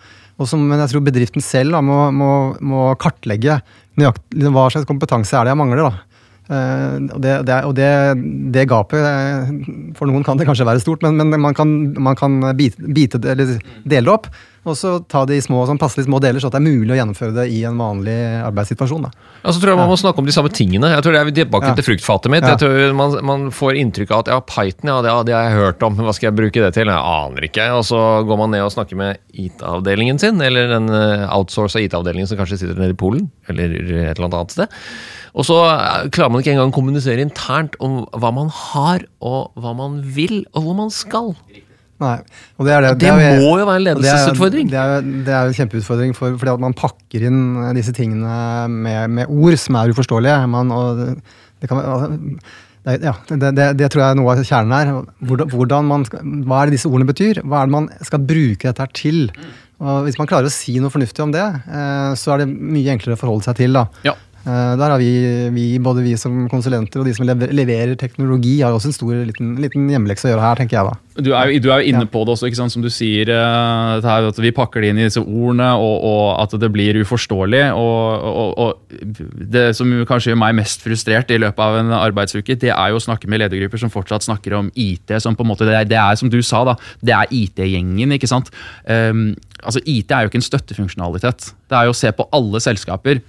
Og 0.41 0.47
som, 0.49 0.63
men 0.65 0.79
jeg 0.81 0.93
tror 0.93 1.03
bedriften 1.05 1.43
selv 1.45 1.75
da, 1.75 1.83
må, 1.85 2.07
må, 2.15 2.31
må 2.65 2.87
kartlegge 3.01 3.59
nøyakt, 3.99 4.23
liksom, 4.33 4.55
hva 4.55 4.69
slags 4.73 4.89
kompetanse 4.89 5.35
er 5.37 5.45
det 5.45 5.53
jeg 5.53 5.59
mangler. 5.61 5.83
da. 5.85 6.11
Eh, 6.51 6.95
det, 7.21 7.35
det, 7.47 7.59
og 7.67 7.75
det, 7.77 7.91
det 8.51 8.65
gapet 8.67 9.05
eh, 9.05 9.51
For 9.95 10.09
noen 10.09 10.25
kan 10.25 10.39
det 10.39 10.47
kanskje 10.49 10.65
være 10.67 10.81
stort, 10.83 11.05
men, 11.05 11.21
men 11.21 11.43
man 11.43 11.57
kan, 11.57 11.69
man 12.01 12.17
kan 12.17 12.39
bite, 12.57 12.81
bite 12.95 13.21
dele 13.21 13.45
det 13.85 14.01
opp. 14.09 14.31
Og 14.61 14.75
så 14.77 14.91
ta 15.09 15.23
det 15.25 15.39
i 15.39 15.41
små, 15.41 15.63
sånn 15.65 15.79
passelig 15.81 16.03
små 16.05 16.19
deler, 16.21 16.37
så 16.37 16.51
det 16.53 16.59
er 16.59 16.65
mulig 16.67 16.93
å 16.93 16.97
gjennomføre 16.99 17.33
det 17.33 17.45
i 17.49 17.63
en 17.65 17.79
vanlig 17.81 18.13
arbeidssituasjon. 18.45 19.07
Da. 19.07 19.09
Ja, 19.41 19.49
så 19.49 19.57
tror 19.57 19.71
jeg 19.71 19.79
man 19.79 19.89
må 19.89 19.95
snakke 19.97 20.21
om 20.21 20.27
de 20.29 20.35
samme 20.35 20.51
tingene. 20.53 20.91
Jeg 20.93 21.01
tror 21.01 21.15
det 21.15 21.21
er 21.23 21.31
tilbake 21.39 21.71
Ja. 21.71 21.73
til 21.79 21.87
fruktfatet 21.87 22.29
mitt. 22.29 22.45
Jeg 22.45 22.59
tror 22.61 22.93
man, 22.93 23.15
man 23.25 23.47
får 23.57 23.79
inntrykk 23.81 24.13
av 24.13 24.19
at 24.21 24.29
ja, 24.29 24.37
Python 24.45 24.91
ja, 24.91 24.99
det, 25.01 25.15
det 25.31 25.33
har 25.33 25.47
jeg 25.49 25.57
hørt 25.57 25.81
om, 25.87 25.95
men 25.97 26.05
hva 26.05 26.13
skal 26.13 26.29
jeg 26.29 26.37
bruke 26.37 26.61
det 26.61 26.69
til? 26.77 26.91
Jeg 26.93 27.01
aner 27.15 27.47
ikke. 27.49 27.65
Og 27.73 27.81
så 27.89 28.03
går 28.29 28.37
man 28.43 28.53
ned 28.53 28.61
og 28.67 28.69
snakker 28.75 29.01
med 29.01 29.17
IT-avdelingen 29.33 30.21
sin, 30.21 30.37
eller 30.45 30.69
den 30.75 30.93
eh, 30.93 31.25
outsourca 31.33 31.81
IT-avdelingen 31.81 32.29
som 32.29 32.37
kanskje 32.37 32.61
sitter 32.61 32.77
nede 32.77 32.93
i 32.93 32.99
Polen, 33.01 33.31
eller 33.49 33.73
et 33.73 34.13
eller 34.19 34.29
annet 34.29 34.53
sted. 34.53 34.77
Og 35.33 35.47
så 35.47 35.57
eh, 35.73 36.05
klarer 36.13 36.29
man 36.37 36.45
ikke 36.45 36.53
engang 36.53 36.69
å 36.69 36.77
kommunisere 36.77 37.25
internt 37.25 37.79
om 37.81 38.03
hva 38.13 38.29
man 38.37 38.53
har, 38.53 39.09
og 39.25 39.57
hva 39.57 39.73
man 39.73 40.03
vil, 40.05 40.43
og 40.53 40.69
hvor 40.69 40.77
man 40.85 40.93
skal. 40.93 41.33
Nei, 42.01 42.15
og 42.57 42.65
det, 42.65 42.73
er 42.73 42.85
det, 42.87 42.95
Det 43.03 43.11
er 43.11 43.37
må 43.43 43.53
jo 43.59 43.67
være 43.67 43.77
en 43.77 43.85
det 43.85 43.91
ledelsesutfordring. 43.91 44.71
Det 44.71 44.79
er, 44.81 45.05
det 45.27 45.35
er 45.37 45.51
en 45.51 45.57
kjempeutfordring, 45.59 46.15
for, 46.17 46.33
fordi 46.41 46.55
at 46.55 46.63
man 46.63 46.75
pakker 46.77 47.27
inn 47.29 47.43
disse 47.77 47.93
tingene 47.93 48.65
med, 48.73 49.13
med 49.19 49.29
ord 49.29 49.57
som 49.61 49.77
er 49.77 49.93
uforståelige. 49.93 50.39
Man, 50.49 50.73
det, 50.97 51.07
det 51.61 51.69
kan, 51.69 51.83
altså, 51.83 52.09
det, 52.81 52.95
ja, 53.05 53.13
det, 53.29 53.51
det, 53.59 53.67
det 53.77 53.91
tror 53.93 54.01
jeg 54.01 54.15
er 54.15 54.17
noe 54.17 54.33
av 54.33 54.41
kjernen 54.47 54.73
her. 54.73 54.93
Hvordan, 55.29 55.51
hvordan 55.53 55.91
man, 55.91 56.05
hva 56.49 56.63
er 56.63 56.71
det 56.71 56.79
disse 56.79 56.89
ordene 56.89 57.11
betyr? 57.11 57.43
Hva 57.45 57.61
er 57.61 57.69
det 57.69 57.75
man 57.75 57.91
skal 58.07 58.25
bruke 58.25 58.65
dette 58.65 58.81
her 58.81 58.95
til? 58.97 59.27
Og 59.81 60.07
hvis 60.07 60.17
man 60.17 60.29
klarer 60.29 60.49
å 60.49 60.53
si 60.53 60.75
noe 60.81 60.93
fornuftig 60.93 61.23
om 61.23 61.33
det, 61.33 61.45
eh, 61.45 62.11
så 62.17 62.33
er 62.33 62.43
det 62.43 62.49
mye 62.49 62.95
enklere 62.95 63.17
å 63.17 63.21
forholde 63.21 63.45
seg 63.45 63.61
til. 63.61 63.77
da. 63.77 63.85
Ja. 64.05 64.17
Eh, 64.45 64.73
Der 64.77 64.89
har 64.89 64.97
vi, 64.97 65.11
vi, 65.53 65.65
både 65.79 66.01
vi 66.05 66.15
som 66.17 66.47
konsulenter 66.49 66.99
og 67.01 67.05
de 67.05 67.13
som 67.13 67.25
leverer 67.27 67.95
teknologi, 67.99 68.61
har 68.61 68.73
også 68.73 68.89
en 68.89 68.95
stor 68.97 69.13
liten, 69.29 69.55
liten 69.61 69.89
hjemmelekse 69.91 70.25
å 70.29 70.33
gjøre 70.33 70.41
her, 70.47 70.55
tenker 70.61 70.77
jeg 70.79 70.89
da. 70.89 70.97
Du 71.21 71.33
er, 71.35 71.51
du 71.59 71.67
er 71.69 71.81
jo 71.83 71.89
inne 71.91 72.05
Ja. 72.05 72.09
på 72.09 72.23
det 72.25 72.33
også, 72.33 72.47
ikke 72.47 72.55
sant? 72.61 72.71
som 72.71 72.81
du 72.81 72.89
sier. 72.89 73.29
eh, 73.29 74.01
her, 74.01 74.27
at 74.31 74.37
Vi 74.41 74.51
pakker 74.51 74.81
det 74.81 74.89
inn 74.89 74.97
i 74.97 75.03
disse 75.09 75.21
ordene, 75.21 75.73
og, 75.77 76.03
og 76.03 76.41
at 76.41 76.55
det 76.59 76.71
blir 76.73 76.97
uforståelig. 77.03 77.63
Og, 77.75 78.57
og 78.57 78.79
Det 79.51 79.75
som 79.75 79.91
kanskje 80.07 80.31
gjør 80.31 80.39
meg 80.41 80.55
mest 80.55 80.81
frustrert 80.81 81.29
i 81.29 81.37
løpet 81.37 81.59
av 81.61 81.77
en 81.81 81.91
arbeidsuke, 81.99 82.57
det 82.57 82.71
er 82.73 82.89
jo 82.89 82.97
å 82.97 83.03
snakke 83.03 83.27
med 83.29 83.43
ledergrupper 83.43 83.77
som 83.83 83.91
fortsatt 83.93 84.23
snakker 84.25 84.55
om 84.57 84.71
IT. 84.75 85.11
som 85.21 85.35
på 85.35 85.43
en 85.45 85.51
måte, 85.51 85.67
Det 85.67 85.75
er, 85.75 85.85
det 85.85 85.97
er 85.99 86.15
som 86.15 86.29
du 86.29 86.41
sa, 86.41 86.63
da, 86.65 86.75
det 87.03 87.13
er 87.13 87.27
IT-gjengen. 87.29 88.11
ikke 88.17 88.27
sant? 88.31 88.49
Um, 88.87 89.35
altså 89.61 89.81
IT 89.89 90.11
er 90.13 90.25
jo 90.25 90.31
ikke 90.31 90.39
en 90.41 90.45
støttefunksjonalitet. 90.45 91.51
Det 91.71 91.77
er 91.77 91.87
jo 91.87 91.93
å 91.93 91.97
se 91.97 92.11
på 92.15 92.25
alle 92.35 92.61
selskaper, 92.63 93.21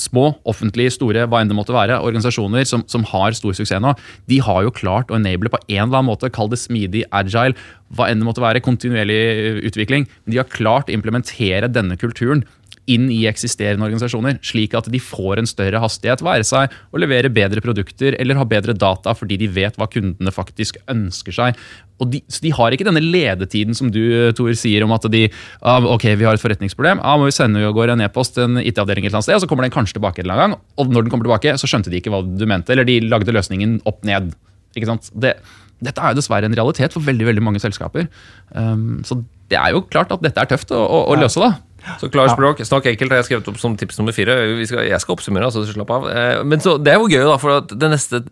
små, 0.00 0.26
offentlige, 0.48 0.94
store, 0.96 1.26
hva 1.30 1.42
enn 1.42 1.52
det 1.52 1.56
måtte 1.56 1.74
være, 1.76 2.00
organisasjoner 2.02 2.66
som, 2.68 2.82
som 2.90 3.06
har 3.12 3.36
stor 3.36 3.54
suksess 3.56 3.82
nå, 3.82 3.94
de 4.30 4.40
har 4.42 4.64
jo 4.66 4.74
klart 4.74 5.12
å 5.12 5.18
enable 5.18 5.52
på 5.52 5.60
en 5.68 5.86
eller 5.86 6.00
annen 6.00 6.10
måte, 6.10 6.32
kall 6.34 6.50
det 6.52 6.60
smidig, 6.62 7.04
agile, 7.14 7.54
hva 7.94 8.10
enn 8.10 8.22
det 8.22 8.28
måtte 8.28 8.42
være, 8.44 8.64
kontinuerlig 8.64 9.64
utvikling. 9.70 10.08
Men 10.24 10.34
de 10.34 10.42
har 10.42 10.50
klart 10.50 10.90
å 10.90 10.96
implementere 10.96 11.70
denne 11.70 11.98
kulturen 12.00 12.44
inn 12.90 13.06
i 13.12 13.22
eksisterende 13.28 13.86
organisasjoner, 13.86 14.38
slik 14.44 14.74
at 14.76 14.88
de 14.92 15.00
får 15.00 15.40
en 15.40 15.48
større 15.48 15.80
hastighet, 15.82 16.24
være 16.24 16.44
seg 16.46 16.72
å 16.92 17.00
levere 17.00 17.32
bedre 17.32 17.62
produkter 17.64 18.16
eller 18.20 18.38
ha 18.38 18.46
bedre 18.48 18.76
data 18.76 19.14
fordi 19.16 19.38
de 19.40 19.48
vet 19.52 19.78
hva 19.80 19.88
kundene 19.90 20.34
faktisk 20.34 20.80
ønsker 20.90 21.36
seg. 21.36 21.60
Og 22.02 22.10
de, 22.10 22.20
så 22.26 22.42
de 22.42 22.50
har 22.56 22.74
ikke 22.74 22.86
denne 22.88 23.02
ledetiden 23.02 23.76
som 23.78 23.90
du 23.94 24.00
Tor, 24.34 24.50
sier 24.58 24.82
om 24.86 24.94
at 24.96 25.06
de 25.12 25.26
ah, 25.62 25.84
ok, 25.94 26.08
vi 26.18 26.26
har 26.26 26.34
et 26.34 26.42
forretningsproblem, 26.42 27.02
ah, 27.02 27.18
må 27.20 27.28
vi 27.28 27.36
sende 27.36 27.62
og 27.68 27.76
går 27.78 27.94
en 27.94 28.02
e-post 28.02 28.40
en 28.42 28.58
IT-avdeling 28.58 29.06
et 29.06 29.12
eller 29.12 29.20
annet 29.20 29.28
sted, 29.28 29.38
og 29.38 29.44
så 29.44 29.50
kommer 29.50 29.66
den 29.66 29.74
kanskje 29.74 30.00
tilbake 30.00 30.22
en 30.22 30.26
eller 30.26 30.40
annen 30.40 30.56
gang. 30.56 30.64
Og 30.82 30.90
når 30.90 31.06
den 31.06 31.14
kommer 31.14 31.28
tilbake, 31.28 31.54
så 31.60 31.70
skjønte 31.70 31.92
de 31.92 32.00
ikke 32.00 32.10
hva 32.14 32.24
du 32.24 32.46
mente, 32.50 32.74
eller 32.74 32.88
de 32.88 32.98
lagde 33.06 33.34
løsningen 33.36 33.78
opp 33.86 34.02
ned. 34.08 34.32
Ikke 34.74 34.90
sant? 34.90 35.12
Det, 35.14 35.36
dette 35.84 36.02
er 36.02 36.14
jo 36.14 36.18
dessverre 36.18 36.50
en 36.50 36.56
realitet 36.58 36.94
for 36.94 37.06
veldig 37.06 37.28
veldig 37.30 37.44
mange 37.46 37.62
selskaper. 37.62 38.08
Um, 38.50 39.04
så 39.06 39.20
det 39.52 39.58
er 39.60 39.74
jo 39.76 39.84
klart 39.86 40.12
at 40.14 40.22
dette 40.24 40.40
er 40.40 40.50
tøft 40.50 40.74
å, 40.74 40.80
å, 40.82 41.04
å 41.12 41.18
løse, 41.20 41.42
da. 41.42 41.54
Så 42.00 42.08
klar 42.08 42.30
språk, 42.32 42.62
snakk 42.64 42.86
enkelt 42.88 43.12
har 43.12 43.20
jeg 43.20 43.28
skrevet 43.28 43.50
opp 43.52 43.58
som 43.60 43.74
tips 43.78 43.98
nummer 44.00 44.14
fire. 44.16 44.38
Skal, 44.64 44.86
jeg 44.88 45.02
skal 45.02 45.18
oppsummere, 45.18 45.50
altså, 45.50 45.66
slapp 45.68 45.92
av. 45.92 46.06
Eh, 46.08 46.38
Men 46.48 46.62
så, 46.64 46.78
det 46.80 46.94
er 46.94 47.02
jo 47.02 47.10
gøy, 47.12 47.22
da, 47.28 47.36
for 47.42 47.60
at 47.60 47.74
det 47.76 47.90
neste 47.92 48.24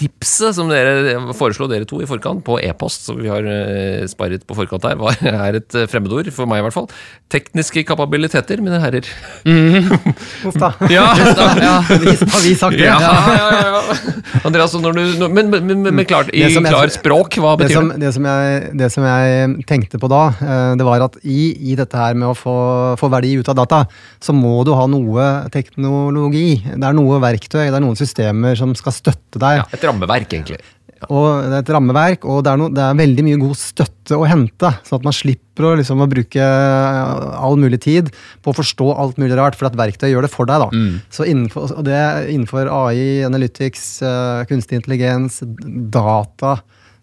tipset 0.00 0.54
som 0.56 0.70
dere 0.70 1.16
foreslo, 1.36 1.66
dere 1.68 1.84
to 1.88 1.98
i 2.00 2.06
forkant, 2.08 2.40
på 2.46 2.56
e-post, 2.64 3.04
som 3.08 3.18
vi 3.20 3.28
har 3.28 3.44
eh, 3.44 4.06
sparret 4.08 4.44
på 4.48 4.56
forkant 4.56 4.84
her, 4.88 4.96
var, 5.00 5.16
er 5.48 5.58
et 5.60 5.76
eh, 5.76 5.84
fremmedord, 5.90 6.30
for 6.32 6.48
meg 6.48 6.62
i 6.62 6.64
hvert 6.66 6.76
fall. 6.76 6.88
Tekniske 7.32 7.82
kapabiliteter, 7.88 8.62
mine 8.64 8.80
herrer. 8.82 9.04
Uff 10.46 10.56
da. 10.60 10.72
Ja, 10.96 11.06
Har 11.12 11.98
vi, 12.00 12.12
har 12.14 12.42
vi 12.44 12.54
sagt 12.56 12.76
det? 12.78 12.86
ja, 12.86 12.96
ja, 13.00 13.36
ja, 13.36 13.74
ja. 13.76 13.82
Andreas, 14.48 14.74
når 14.80 14.96
du, 14.96 15.02
når, 15.20 15.32
men, 15.34 15.50
men, 15.52 15.66
men, 15.68 15.82
men 16.00 16.06
klart, 16.08 16.30
i 16.32 16.42
Det 16.44 16.52
jeg- 16.54 16.66
klar 16.70 16.90
språk, 16.92 17.36
hva 17.42 17.54
Det 17.58 17.66
betyr 17.66 17.76
som, 17.80 17.88
det? 17.92 18.00
det, 18.04 18.12
som 18.16 18.26
jeg, 18.28 18.70
det 18.80 18.90
som 18.94 19.06
jeg 19.08 19.66
tenkte 19.68 20.00
på 20.02 20.10
da, 20.12 20.22
eh, 20.40 20.72
det 20.80 20.86
var 20.86 21.04
at 21.08 21.18
i, 21.24 21.50
i 21.72 21.76
dette 21.78 21.98
her 22.00 22.16
med 22.18 22.30
å 22.32 22.36
få, 22.38 22.56
få 23.00 23.10
verdi 23.12 23.34
ut 23.40 23.48
av 23.52 23.58
data, 23.60 23.82
så 24.22 24.34
må 24.36 24.60
du 24.66 24.72
ha 24.76 24.86
noe 24.90 25.26
teknologi. 25.54 26.60
Det 26.64 26.80
er 26.86 26.96
noe 26.96 27.20
verktøy, 27.22 27.66
det 27.68 27.74
er 27.76 27.84
noen 27.84 27.98
systemer 27.98 28.56
som 28.58 28.72
skal 28.78 28.94
støtte 28.96 29.40
deg. 29.42 29.65
Et 29.74 29.86
rammeverk, 29.88 30.32
egentlig. 30.32 30.60
Og 31.12 31.26
det 31.44 31.52
er 31.52 31.60
et 31.60 31.70
rammeverk, 31.74 32.24
og 32.24 32.40
det 32.44 32.52
er, 32.52 32.60
no, 32.60 32.68
det 32.72 32.80
er 32.80 32.96
veldig 32.96 33.24
mye 33.26 33.40
god 33.42 33.58
støtte 33.60 34.16
å 34.16 34.24
hente. 34.28 34.70
Sånn 34.86 35.00
at 35.02 35.04
man 35.06 35.16
slipper 35.16 35.66
å, 35.68 35.72
liksom, 35.80 36.00
å 36.00 36.08
bruke 36.08 36.46
all 36.46 37.58
mulig 37.60 37.82
tid 37.84 38.08
på 38.42 38.52
å 38.52 38.56
forstå 38.56 38.88
alt 38.94 39.20
mulig 39.20 39.36
rart, 39.36 39.58
for 39.58 39.68
at 39.68 39.76
verktøy 39.76 40.08
gjør 40.08 40.26
det 40.26 40.32
for 40.32 40.48
deg. 40.48 40.64
da. 40.64 40.70
Så 41.12 41.28
innenfor, 41.28 41.76
det, 41.86 42.00
innenfor 42.32 42.72
AI, 42.72 43.26
analytics, 43.28 43.84
eh, 44.08 44.46
kunstig 44.48 44.80
intelligens, 44.80 45.42
data, 45.92 46.56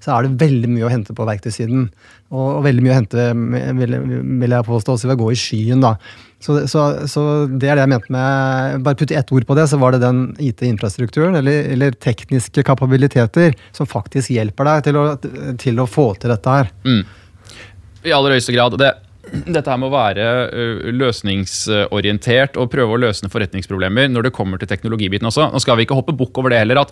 så 0.04 0.17
er 0.17 0.26
det 0.26 0.41
veldig 0.41 0.73
mye 0.73 0.89
å 0.89 0.91
hente 0.91 1.15
på 1.15 1.30
verktøysiden. 1.30 1.86
Og, 2.34 2.47
og 2.58 2.63
veldig 2.65 2.84
mye 2.84 2.95
å 2.95 2.97
hente, 2.97 3.30
vil, 3.78 3.97
vil 4.41 4.58
jeg 4.58 4.67
påstå, 4.67 4.97
også 4.97 5.12
ved 5.12 5.19
å 5.19 5.21
gå 5.21 5.32
i 5.32 5.39
skyen. 5.39 5.86
da. 5.86 5.93
Så, 6.44 6.58
så, 6.68 6.82
så 7.08 7.22
det 7.48 7.70
er 7.72 7.78
det 7.80 7.86
jeg 7.86 7.92
mente 7.94 8.12
med 8.12 8.84
Bare 8.84 9.00
putte 9.00 9.16
ett 9.16 9.32
ord 9.32 9.46
på 9.48 9.56
det, 9.56 9.68
så 9.72 9.80
var 9.80 9.96
det 9.96 10.02
den 10.04 10.26
IT-infrastrukturen, 10.44 11.38
eller, 11.40 11.70
eller 11.72 11.96
tekniske 12.04 12.66
kapabiliteter, 12.68 13.56
som 13.76 13.88
faktisk 13.88 14.34
hjelper 14.36 14.68
deg 14.68 14.84
til 14.90 15.00
å, 15.00 15.06
til 15.62 15.80
å 15.80 15.88
få 15.88 16.10
til 16.20 16.34
dette 16.34 16.58
her. 16.58 16.72
I 18.04 18.12
aller 18.12 18.36
høyeste 18.36 18.56
grad. 18.56 18.76
Det, 18.82 18.92
dette 19.48 19.72
her 19.72 19.80
med 19.80 19.88
å 19.88 19.96
være 19.96 20.28
løsningsorientert 20.92 22.60
og 22.60 22.72
prøve 22.74 22.98
å 22.98 23.02
løse 23.06 23.32
forretningsproblemer 23.32 24.12
når 24.12 24.28
det 24.28 24.36
kommer 24.36 24.60
til 24.60 24.68
teknologibiten 24.72 25.30
også. 25.30 25.48
Nå 25.54 25.64
skal 25.64 25.80
vi 25.80 25.88
ikke 25.88 25.98
hoppe 25.98 26.16
bukk 26.18 26.44
over 26.44 26.52
det 26.52 26.60
heller. 26.66 26.84
at 26.84 26.92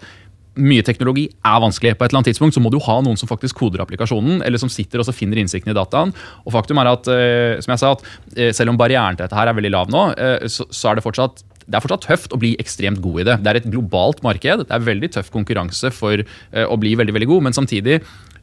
mye 0.59 0.83
teknologi 0.83 1.27
er 1.31 1.61
vanskelig. 1.63 1.93
På 1.95 2.03
et 2.03 2.11
eller 2.11 2.21
annet 2.21 2.31
tidspunkt 2.33 2.55
så 2.55 2.63
må 2.63 2.71
du 2.73 2.79
ha 2.83 2.97
noen 3.03 3.19
som 3.19 3.29
faktisk 3.29 3.61
koder 3.61 3.83
applikasjonen, 3.83 4.41
eller 4.43 4.59
som 4.61 4.71
sitter 4.71 4.99
og 4.99 5.07
så 5.07 5.15
finner 5.15 5.39
innsikten 5.39 5.71
i 5.71 5.77
dataen. 5.77 6.11
Og 6.45 6.55
faktum 6.55 6.81
er 6.81 6.91
at, 6.91 7.07
eh, 7.07 7.61
som 7.63 7.71
jeg 7.71 7.83
sa, 7.83 7.93
at 7.95 8.03
eh, 8.35 8.51
selv 8.55 8.73
om 8.73 8.79
barrieren 8.79 9.15
til 9.15 9.25
dette 9.25 9.37
her 9.37 9.47
er 9.47 9.57
veldig 9.57 9.71
lav 9.71 9.93
nå, 9.93 10.03
eh, 10.17 10.47
så, 10.51 10.67
er 10.89 10.99
det 10.99 11.05
fortsatt 11.07 11.45
det 11.61 11.77
er 11.77 11.83
fortsatt 11.85 12.03
tøft 12.03 12.33
å 12.35 12.39
bli 12.41 12.55
ekstremt 12.59 12.99
god 12.99 13.21
i 13.21 13.25
det. 13.29 13.35
Det 13.45 13.49
er 13.51 13.59
et 13.61 13.69
globalt 13.71 14.19
marked. 14.25 14.65
Det 14.65 14.75
er 14.75 14.83
veldig 14.83 15.11
tøff 15.13 15.29
konkurranse 15.31 15.91
for 15.93 16.19
å 16.19 16.77
bli 16.81 16.95
veldig 16.99 17.13
veldig 17.15 17.29
god, 17.29 17.45
men 17.45 17.55
samtidig 17.55 17.99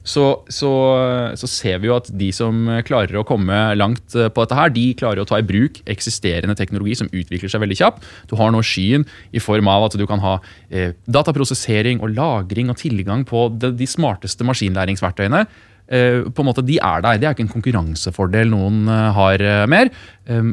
så, 0.08 0.24
så, 0.48 0.70
så 1.36 1.50
ser 1.50 1.82
vi 1.82 1.90
jo 1.90 1.96
at 1.98 2.08
de 2.16 2.30
som 2.34 2.64
klarer 2.88 3.20
å 3.20 3.26
komme 3.28 3.56
langt 3.76 4.16
eh, 4.16 4.30
på 4.32 4.44
dette 4.44 4.56
her, 4.56 4.72
de 4.72 4.86
klarer 4.98 5.22
å 5.22 5.28
ta 5.28 5.40
i 5.40 5.46
bruk 5.46 5.82
eksisterende 5.90 6.56
teknologi 6.58 6.96
som 7.02 7.10
utvikler 7.12 7.52
seg 7.52 7.62
veldig 7.64 7.78
kjapt. 7.82 8.06
Du 8.30 8.36
har 8.40 8.52
nå 8.54 8.62
skyen 8.64 9.04
i 9.36 9.42
form 9.42 9.68
av 9.70 9.88
at 9.88 9.98
du 10.00 10.06
kan 10.08 10.22
ha 10.24 10.38
eh, 10.70 10.96
dataprosessering 11.06 12.00
og 12.00 12.14
lagring 12.16 12.72
og 12.72 12.80
tilgang 12.80 13.26
på 13.28 13.48
de, 13.60 13.74
de 13.76 13.88
smarteste 13.88 14.46
maskinlæringsverktøyene. 14.48 15.44
Eh, 15.88 16.26
på 16.28 16.42
en 16.42 16.48
måte, 16.50 16.60
De 16.68 16.76
er 16.84 17.00
der. 17.00 17.16
Det 17.18 17.24
er 17.28 17.32
ikke 17.32 17.46
en 17.46 17.52
konkurransefordel 17.54 18.50
noen 18.52 18.82
eh, 18.92 19.06
har 19.16 19.40
eh, 19.40 19.66
mer. 19.66 19.88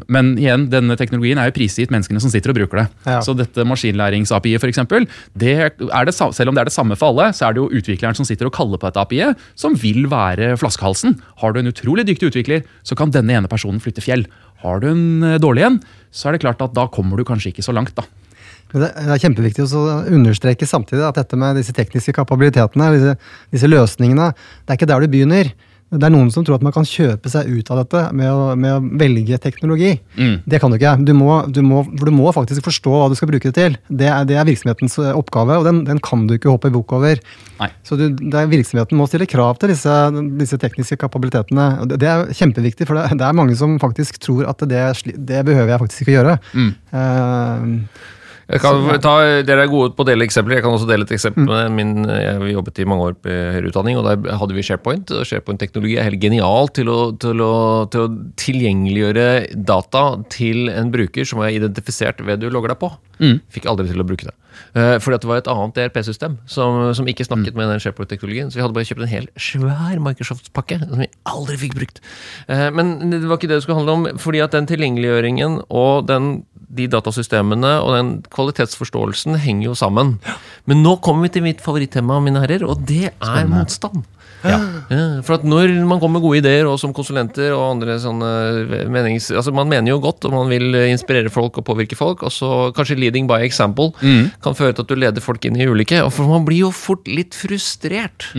Men 0.08 0.30
igjen, 0.40 0.62
denne 0.72 0.94
teknologien 0.96 1.36
er 1.36 1.50
jo 1.50 1.52
prisgitt 1.58 1.90
menneskene 1.92 2.16
som 2.24 2.30
sitter 2.32 2.48
og 2.48 2.56
bruker 2.56 2.78
det. 2.80 2.84
Ja. 3.04 3.18
Så 3.20 3.34
dette 3.36 3.60
maskinlærings-API, 3.68 4.54
for 4.62 4.70
eksempel, 4.72 5.04
det 5.36 5.52
det, 5.76 6.14
sa- 6.16 6.30
selv 6.32 6.48
om 6.48 6.56
det 6.56 6.62
er 6.64 6.70
det 6.70 6.72
samme 6.72 6.96
for 6.96 7.12
alle, 7.12 7.26
så 7.36 7.50
er 7.50 7.52
det 7.52 7.60
jo 7.60 7.68
utvikleren 7.82 8.16
som 8.16 8.24
sitter 8.24 8.48
og 8.48 8.54
kaller 8.56 8.80
på 8.80 8.88
dette 8.88 9.02
API-et, 9.04 9.36
som 9.54 9.76
vil 9.76 10.06
være 10.08 10.54
flaskehalsen. 10.56 11.18
Har 11.42 11.52
du 11.52 11.60
en 11.60 11.68
utrolig 11.68 12.06
dyktig 12.08 12.30
utvikler, 12.32 12.64
så 12.88 12.96
kan 12.96 13.12
denne 13.12 13.36
ene 13.36 13.52
personen 13.52 13.76
flytte 13.84 14.00
fjell. 14.00 14.24
Har 14.64 14.80
du 14.80 14.88
en 14.94 15.36
dårlig 15.44 15.66
en, 15.68 15.80
så 16.08 16.30
er 16.30 16.38
det 16.38 16.46
klart 16.46 16.64
at 16.64 16.72
da 16.72 16.86
kommer 16.88 17.20
du 17.20 17.26
kanskje 17.28 17.52
ikke 17.52 17.66
så 17.68 17.76
langt, 17.76 17.92
da. 18.00 18.08
Det 18.72 18.88
er 18.90 19.22
kjempeviktig 19.22 19.68
å 19.78 19.84
understreke 20.10 20.66
samtidig 20.68 21.06
at 21.06 21.20
dette 21.20 21.38
med 21.38 21.60
disse 21.60 21.74
tekniske 21.76 22.16
kapabilitetene, 22.16 22.90
disse, 22.96 23.14
disse 23.54 23.70
løsningene, 23.70 24.32
det 24.64 24.74
er 24.74 24.80
ikke 24.80 24.90
der 24.90 25.06
du 25.06 25.12
begynner. 25.12 25.54
Det 25.86 26.02
er 26.02 26.10
noen 26.10 26.32
som 26.34 26.42
tror 26.42 26.56
at 26.56 26.64
man 26.66 26.74
kan 26.74 26.86
kjøpe 26.86 27.30
seg 27.30 27.46
ut 27.46 27.68
av 27.70 27.78
dette 27.84 28.00
med 28.18 28.26
å, 28.26 28.56
med 28.58 28.72
å 28.74 28.96
velge 28.98 29.36
teknologi. 29.38 29.92
Mm. 30.18 30.40
Det 30.42 30.58
kan 30.58 30.72
du 30.72 30.80
ikke. 30.80 30.96
Du 31.06 31.12
må, 31.14 31.36
du, 31.46 31.60
må, 31.62 31.84
for 31.92 32.10
du 32.10 32.14
må 32.16 32.32
faktisk 32.34 32.66
forstå 32.66 32.90
hva 32.90 33.04
du 33.12 33.14
skal 33.18 33.30
bruke 33.30 33.52
det 33.52 33.54
til. 33.54 33.76
Det 33.86 34.08
er, 34.10 34.26
det 34.26 34.34
er 34.34 34.48
virksomhetens 34.48 34.98
eh, 34.98 35.12
oppgave, 35.14 35.60
og 35.60 35.68
den, 35.68 35.84
den 35.86 36.02
kan 36.02 36.24
du 36.26 36.34
ikke 36.34 36.50
hoppe 36.50 36.72
bukk 36.74 36.96
over. 36.98 37.22
Nei. 37.60 37.70
Så 37.86 38.00
du, 38.00 38.08
det 38.18 38.34
er, 38.34 38.50
virksomheten 38.50 38.98
må 38.98 39.06
stille 39.06 39.30
krav 39.30 39.62
til 39.62 39.70
disse, 39.70 39.94
disse 40.42 40.58
tekniske 40.58 40.98
kapabilitetene. 41.04 41.68
Det, 41.86 42.00
det 42.02 42.10
er 42.10 42.34
kjempeviktig, 42.34 42.90
for 42.90 42.98
det, 42.98 43.20
det 43.22 43.30
er 43.30 43.38
mange 43.38 43.54
som 43.62 43.78
faktisk 43.82 44.18
tror 44.26 44.50
at 44.50 44.66
det, 44.66 44.82
det 45.14 45.46
behøver 45.46 45.76
jeg 45.76 45.84
faktisk 45.86 46.02
ikke 46.02 46.18
gjøre. 46.18 46.36
Mm. 46.50 46.70
Eh, 46.98 48.14
Jeg 48.46 48.62
kan 48.62 49.00
ta, 49.02 49.12
dere 49.42 49.64
er 49.64 49.70
gode 49.70 49.96
på 49.98 50.04
å 50.04 50.06
dele 50.06 50.26
eksempler. 50.26 50.60
Jeg 50.60 50.64
kan 50.66 50.76
også 50.76 50.86
dele 50.86 51.02
et 51.02 51.14
eksempel 51.16 51.48
med 51.50 51.72
min 51.74 52.06
Jeg 52.06 52.52
jobbet 52.52 52.78
i 52.78 52.86
mange 52.86 53.08
år 53.08 53.16
på 53.18 53.32
høyere 53.32 53.72
utdanning, 53.72 53.98
og 53.98 54.06
der 54.06 54.38
hadde 54.38 54.54
vi 54.54 54.62
SharePoint. 54.66 55.10
og 55.10 55.26
SharePoint-teknologi 55.26 55.96
er 55.98 56.06
helt 56.06 56.22
genial 56.22 56.70
til 56.76 56.92
å, 56.92 56.98
til, 57.18 57.42
å, 57.42 57.56
til 57.90 58.04
å 58.04 58.12
tilgjengeliggjøre 58.38 59.26
data 59.66 60.04
til 60.30 60.70
en 60.70 60.94
bruker 60.94 61.26
som 61.26 61.42
er 61.42 61.56
identifisert 61.58 62.22
ved 62.22 62.44
du 62.44 62.50
logger 62.52 62.74
deg 62.74 62.82
på. 62.84 62.92
Fikk 63.50 63.66
aldri 63.70 63.88
til 63.90 64.02
å 64.02 64.06
bruke 64.06 64.28
det. 64.28 64.34
Uh, 64.76 64.96
fordi 65.02 65.16
at 65.16 65.24
det 65.24 65.28
var 65.28 65.40
et 65.40 65.50
annet 65.52 65.78
ERP-system 65.84 66.36
som, 66.48 66.78
som 66.96 67.08
ikke 67.08 67.26
snakket 67.26 67.56
med 67.58 67.70
den 67.70 67.82
SharePoint-teknologien. 67.82 68.50
Så 68.50 68.60
vi 68.60 68.64
hadde 68.64 68.76
bare 68.76 68.88
kjøpt 68.88 69.04
en 69.04 69.10
hel 69.10 69.28
svær 69.40 70.00
Microsoft-pakke 70.04 70.80
som 70.84 71.02
vi 71.02 71.08
aldri 71.28 71.58
fikk 71.60 71.76
brukt. 71.78 72.02
Eh, 72.52 72.68
men 72.76 72.96
det 73.12 73.24
var 73.26 73.40
ikke 73.40 73.50
det 73.50 73.58
det 73.58 73.66
skulle 73.66 73.80
handle 73.80 73.96
om, 73.98 74.20
fordi 74.20 74.42
at 74.44 74.56
den 74.56 74.68
tilgjengeliggjøringen 74.70 75.62
og 75.66 76.06
den, 76.10 76.30
de 76.68 76.88
datasystemene 76.90 77.76
og 77.82 77.94
den 77.94 78.10
kvalitetsforståelsen 78.32 79.38
henger 79.42 79.70
jo 79.70 79.74
sammen. 79.78 80.16
Men 80.66 80.82
nå 80.82 80.96
kommer 81.04 81.28
vi 81.28 81.36
til 81.36 81.46
mitt 81.46 81.62
favorittema, 81.64 82.18
mine 82.24 82.42
herrer, 82.42 82.64
og 82.66 82.82
det 82.88 83.12
er 83.14 83.48
motstand. 83.50 84.04
Ja, 84.46 84.58
for 85.26 85.38
at 85.38 85.46
når 85.48 85.72
man 85.88 85.98
kommer 85.98 86.20
med 86.20 86.26
gode 86.26 86.38
ideer, 86.42 86.68
og 86.68 86.76
som 86.78 86.92
konsulenter 86.94 87.54
og 87.56 87.64
andre 87.72 87.96
sånne 88.02 88.28
menings... 88.92 89.30
Altså 89.32 89.50
Man 89.56 89.70
mener 89.70 89.90
jo 89.94 89.98
godt, 90.04 90.26
og 90.28 90.34
man 90.36 90.52
vil 90.52 90.76
inspirere 90.86 91.32
folk 91.32 91.58
og 91.58 91.66
påvirke 91.66 91.96
folk, 91.98 92.22
og 92.22 92.30
så 92.34 92.70
kanskje 92.76 92.98
leading 93.00 93.26
by 93.30 93.40
example 93.46 93.92
kan 94.44 94.54
føre 94.54 94.76
til 94.76 94.84
at 94.86 94.92
du 94.92 94.94
leder 94.94 95.24
folk 95.24 95.44
inn 95.48 95.56
i 95.58 95.66
ulike. 95.66 96.02
og 96.04 96.12
For 96.14 96.28
man 96.30 96.44
blir 96.46 96.66
jo 96.66 96.70
fort 96.70 97.08
litt 97.08 97.34
frustrert. 97.34 98.30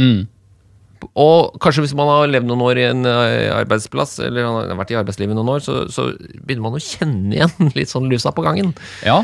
Og 1.18 1.58
kanskje 1.64 1.86
hvis 1.86 1.96
man 1.98 2.10
har 2.12 2.32
levd 2.32 2.50
noen 2.50 2.64
år 2.68 2.80
i 2.82 2.88
en 2.90 3.10
eh, 3.10 3.50
arbeidsplass, 3.56 4.18
eller 4.26 4.48
har 4.48 4.80
vært 4.80 4.94
i 4.94 5.00
arbeidslivet 5.00 5.38
noen 5.38 5.54
år, 5.58 5.66
så, 5.66 5.84
så 5.94 6.10
begynner 6.18 6.68
man 6.70 6.80
å 6.80 6.84
kjenne 6.84 7.38
igjen 7.38 7.72
litt 7.78 7.94
sånn 7.94 8.10
lusa 8.12 8.34
på 8.36 8.46
gangen. 8.46 8.74
Ja. 9.06 9.22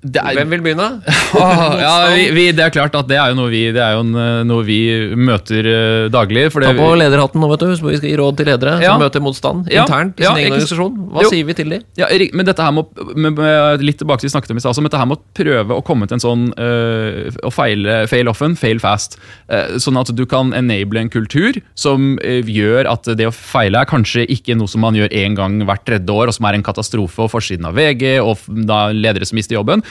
Det 0.00 0.16
er, 0.16 0.32
Hvem 0.38 0.54
vil 0.54 0.62
begynne? 0.64 0.86
Ah, 1.40 1.74
ja, 1.78 1.90
vi, 2.14 2.22
vi, 2.34 2.44
det 2.56 2.62
er 2.64 2.72
klart 2.72 2.94
at 2.96 3.06
det 3.08 3.18
er 3.20 3.30
jo 3.30 3.36
noe 3.38 3.50
vi, 3.52 3.60
det 3.74 3.80
er 3.84 3.94
jo 3.94 4.00
en, 4.02 4.14
eh, 4.18 4.38
noe 4.48 4.64
vi 4.66 4.78
møter 5.14 5.66
uh, 5.68 6.06
daglig. 6.12 6.46
For 6.54 6.64
Ta 6.64 6.72
det, 6.72 6.80
på 6.80 6.88
lederhatten 6.98 7.40
nå, 7.42 7.50
vet 7.52 7.62
du, 7.62 7.74
så 7.78 7.86
vi 7.86 7.98
skal 8.00 8.08
gi 8.10 8.16
råd 8.18 8.38
til 8.40 8.48
ledere 8.48 8.78
Ja. 8.80 8.94
som 8.94 9.04
møter 9.04 9.22
motstand 9.22 9.68
Ja. 9.70 9.84
internt 9.84 10.18
i 10.18 10.24
Ja, 10.24 10.32
sin 10.32 10.40
egen 10.42 10.56
organisasjon. 10.56 10.96
Hva 11.12 11.24
Jo. 11.24 11.30
sier 11.32 11.46
vi 11.46 11.56
til 11.58 11.74
dem? 11.74 11.84
Ja, 12.00 12.08
men 12.34 12.48
dette 12.48 12.64
her 12.64 12.72
må, 12.74 12.86
med, 13.14 13.36
med, 13.36 13.84
litt 13.84 14.00
tilbake 14.00 14.24
til 14.24 14.30
vi 14.30 14.34
snakket 14.34 14.54
om 14.54 14.60
i 14.60 14.64
stad, 14.64 14.72
altså, 14.72 14.84
dette 14.88 15.00
her 15.02 15.10
må 15.10 15.18
prøve 15.36 15.76
å 15.76 15.84
komme 15.84 16.08
til 16.08 16.16
en 16.18 16.24
sånn 16.24 16.48
uh, 16.56 17.30
å 17.46 17.52
feile, 17.54 18.00
fail 18.10 18.32
often, 18.32 18.56
fail 18.58 18.80
fast. 18.82 19.18
Uh, 19.52 19.76
sånn 19.78 20.00
at 20.00 20.10
du 20.16 20.24
kan 20.26 20.54
enable 20.56 21.04
en 21.04 21.12
kultur 21.12 21.60
som 21.78 22.16
eh, 22.24 22.40
gjør 22.42 22.88
at 22.90 23.06
det 23.16 23.28
å 23.28 23.34
feile 23.34 23.84
er 23.84 23.88
kanskje 23.88 24.24
ikke 24.32 24.56
noe 24.58 24.68
som 24.70 24.82
man 24.84 24.96
gjør 24.96 25.12
én 25.12 25.36
gang 25.38 25.60
hvert 25.68 25.84
tredje 25.86 26.10
år, 26.10 26.32
og 26.32 26.36
som 26.36 26.48
er 26.48 26.58
en 26.58 26.66
katastrofe 26.66 27.24
og 27.26 27.32
forsiden 27.32 27.68
av 27.68 27.76
VG, 27.78 28.18
og 28.24 28.42
da 28.66 28.88
ledere 28.96 29.28
som 29.28 29.38
mister 29.38 29.58
jobben. 29.58 29.84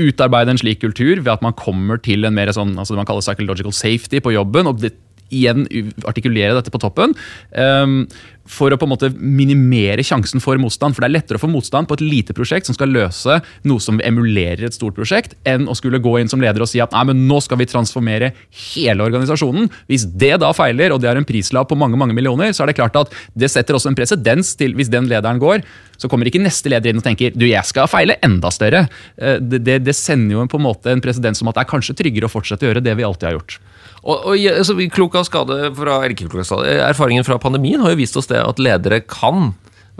Utarbeide 0.00 0.54
en 0.54 0.60
slik 0.60 0.82
kultur 0.82 1.20
ved 1.20 1.32
at 1.32 1.44
man 1.44 1.56
kommer 1.58 2.00
til 2.02 2.26
en 2.28 2.36
mer 2.36 2.52
sånn, 2.54 2.76
altså 2.78 2.94
det 2.94 3.02
man 3.02 3.08
kaller 3.08 3.24
psychological 3.24 3.74
safety 3.76 4.22
på 4.22 4.34
jobben. 4.34 4.70
og 4.70 4.82
det, 4.82 4.94
igjen 5.32 5.66
artikulere 6.08 6.56
dette 6.58 6.72
på 6.72 6.80
toppen. 6.82 7.14
Um, 7.56 8.04
for 8.48 8.74
å 8.74 8.78
på 8.80 8.88
en 8.88 8.92
måte 8.92 9.10
minimere 9.18 10.02
sjansen 10.06 10.42
for 10.42 10.58
motstand. 10.60 10.96
For 10.96 11.04
det 11.04 11.10
er 11.10 11.16
lettere 11.18 11.38
å 11.40 11.42
få 11.42 11.50
motstand 11.50 11.88
på 11.90 11.98
et 11.98 12.04
lite 12.04 12.34
prosjekt 12.36 12.68
som 12.68 12.76
skal 12.76 12.92
løse 12.94 13.38
noe 13.68 13.82
som 13.82 14.00
emulerer 14.02 14.66
et 14.66 14.76
stort 14.76 14.96
prosjekt, 14.98 15.36
enn 15.48 15.68
å 15.70 15.76
skulle 15.78 16.00
gå 16.02 16.16
inn 16.20 16.30
som 16.32 16.42
leder 16.42 16.64
og 16.64 16.70
si 16.70 16.82
at 16.82 16.94
nei, 16.96 17.04
men 17.12 17.24
nå 17.28 17.38
skal 17.44 17.60
vi 17.60 17.68
transformere 17.70 18.32
hele 18.74 19.06
organisasjonen. 19.06 19.70
Hvis 19.90 20.08
det 20.18 20.34
da 20.42 20.52
feiler, 20.56 20.94
og 20.94 21.02
det 21.02 21.12
er 21.12 21.20
en 21.20 21.28
prislapp 21.28 21.70
på 21.70 21.78
mange 21.78 21.98
mange 22.00 22.16
millioner, 22.16 22.52
så 22.56 22.64
er 22.64 22.72
det 22.72 22.78
klart 22.80 22.98
at 22.98 23.14
det 23.38 23.50
setter 23.52 23.78
også 23.78 23.92
en 23.92 23.98
presedens 23.98 24.54
til 24.58 24.74
hvis 24.78 24.90
den 24.92 25.08
lederen 25.10 25.40
går, 25.42 25.62
så 26.02 26.10
kommer 26.10 26.26
ikke 26.26 26.42
neste 26.42 26.72
leder 26.72 26.90
inn 26.90 26.98
og 26.98 27.06
tenker 27.06 27.34
du, 27.36 27.46
jeg 27.46 27.62
skal 27.68 27.86
feile 27.90 28.18
enda 28.26 28.50
større. 28.50 28.86
Eh, 29.16 29.38
Det, 29.42 29.60
det, 29.62 29.78
det 29.84 29.94
sender 29.96 30.36
jo 30.36 30.46
på 30.48 30.58
en 30.58 30.66
måte 30.66 30.90
en 30.90 31.02
presedens 31.02 31.42
om 31.42 31.50
at 31.50 31.58
det 31.58 31.64
er 31.64 31.70
kanskje 31.70 31.96
tryggere 31.98 32.28
å 32.28 32.32
fortsette 32.32 32.66
å 32.66 32.70
gjøre 32.70 32.82
det 32.84 32.94
vi 32.98 33.04
alltid 33.06 33.28
har 33.28 33.36
gjort. 33.36 33.58
Og, 34.02 34.24
og 34.32 34.46
altså, 34.50 34.74
klok 34.90 35.14
av 35.20 35.26
skade 35.28 35.58
fra, 35.76 35.98
eller 36.00 36.14
ikke 36.14 36.26
klok 36.26 36.42
av 36.42 36.48
skade, 36.48 36.72
Erfaringen 36.88 37.26
fra 37.26 37.38
pandemien 37.42 37.82
har 37.84 37.92
jo 37.92 38.00
vist 38.00 38.16
oss 38.18 38.26
at 38.40 38.58
ledere 38.62 39.00
kan 39.06 39.52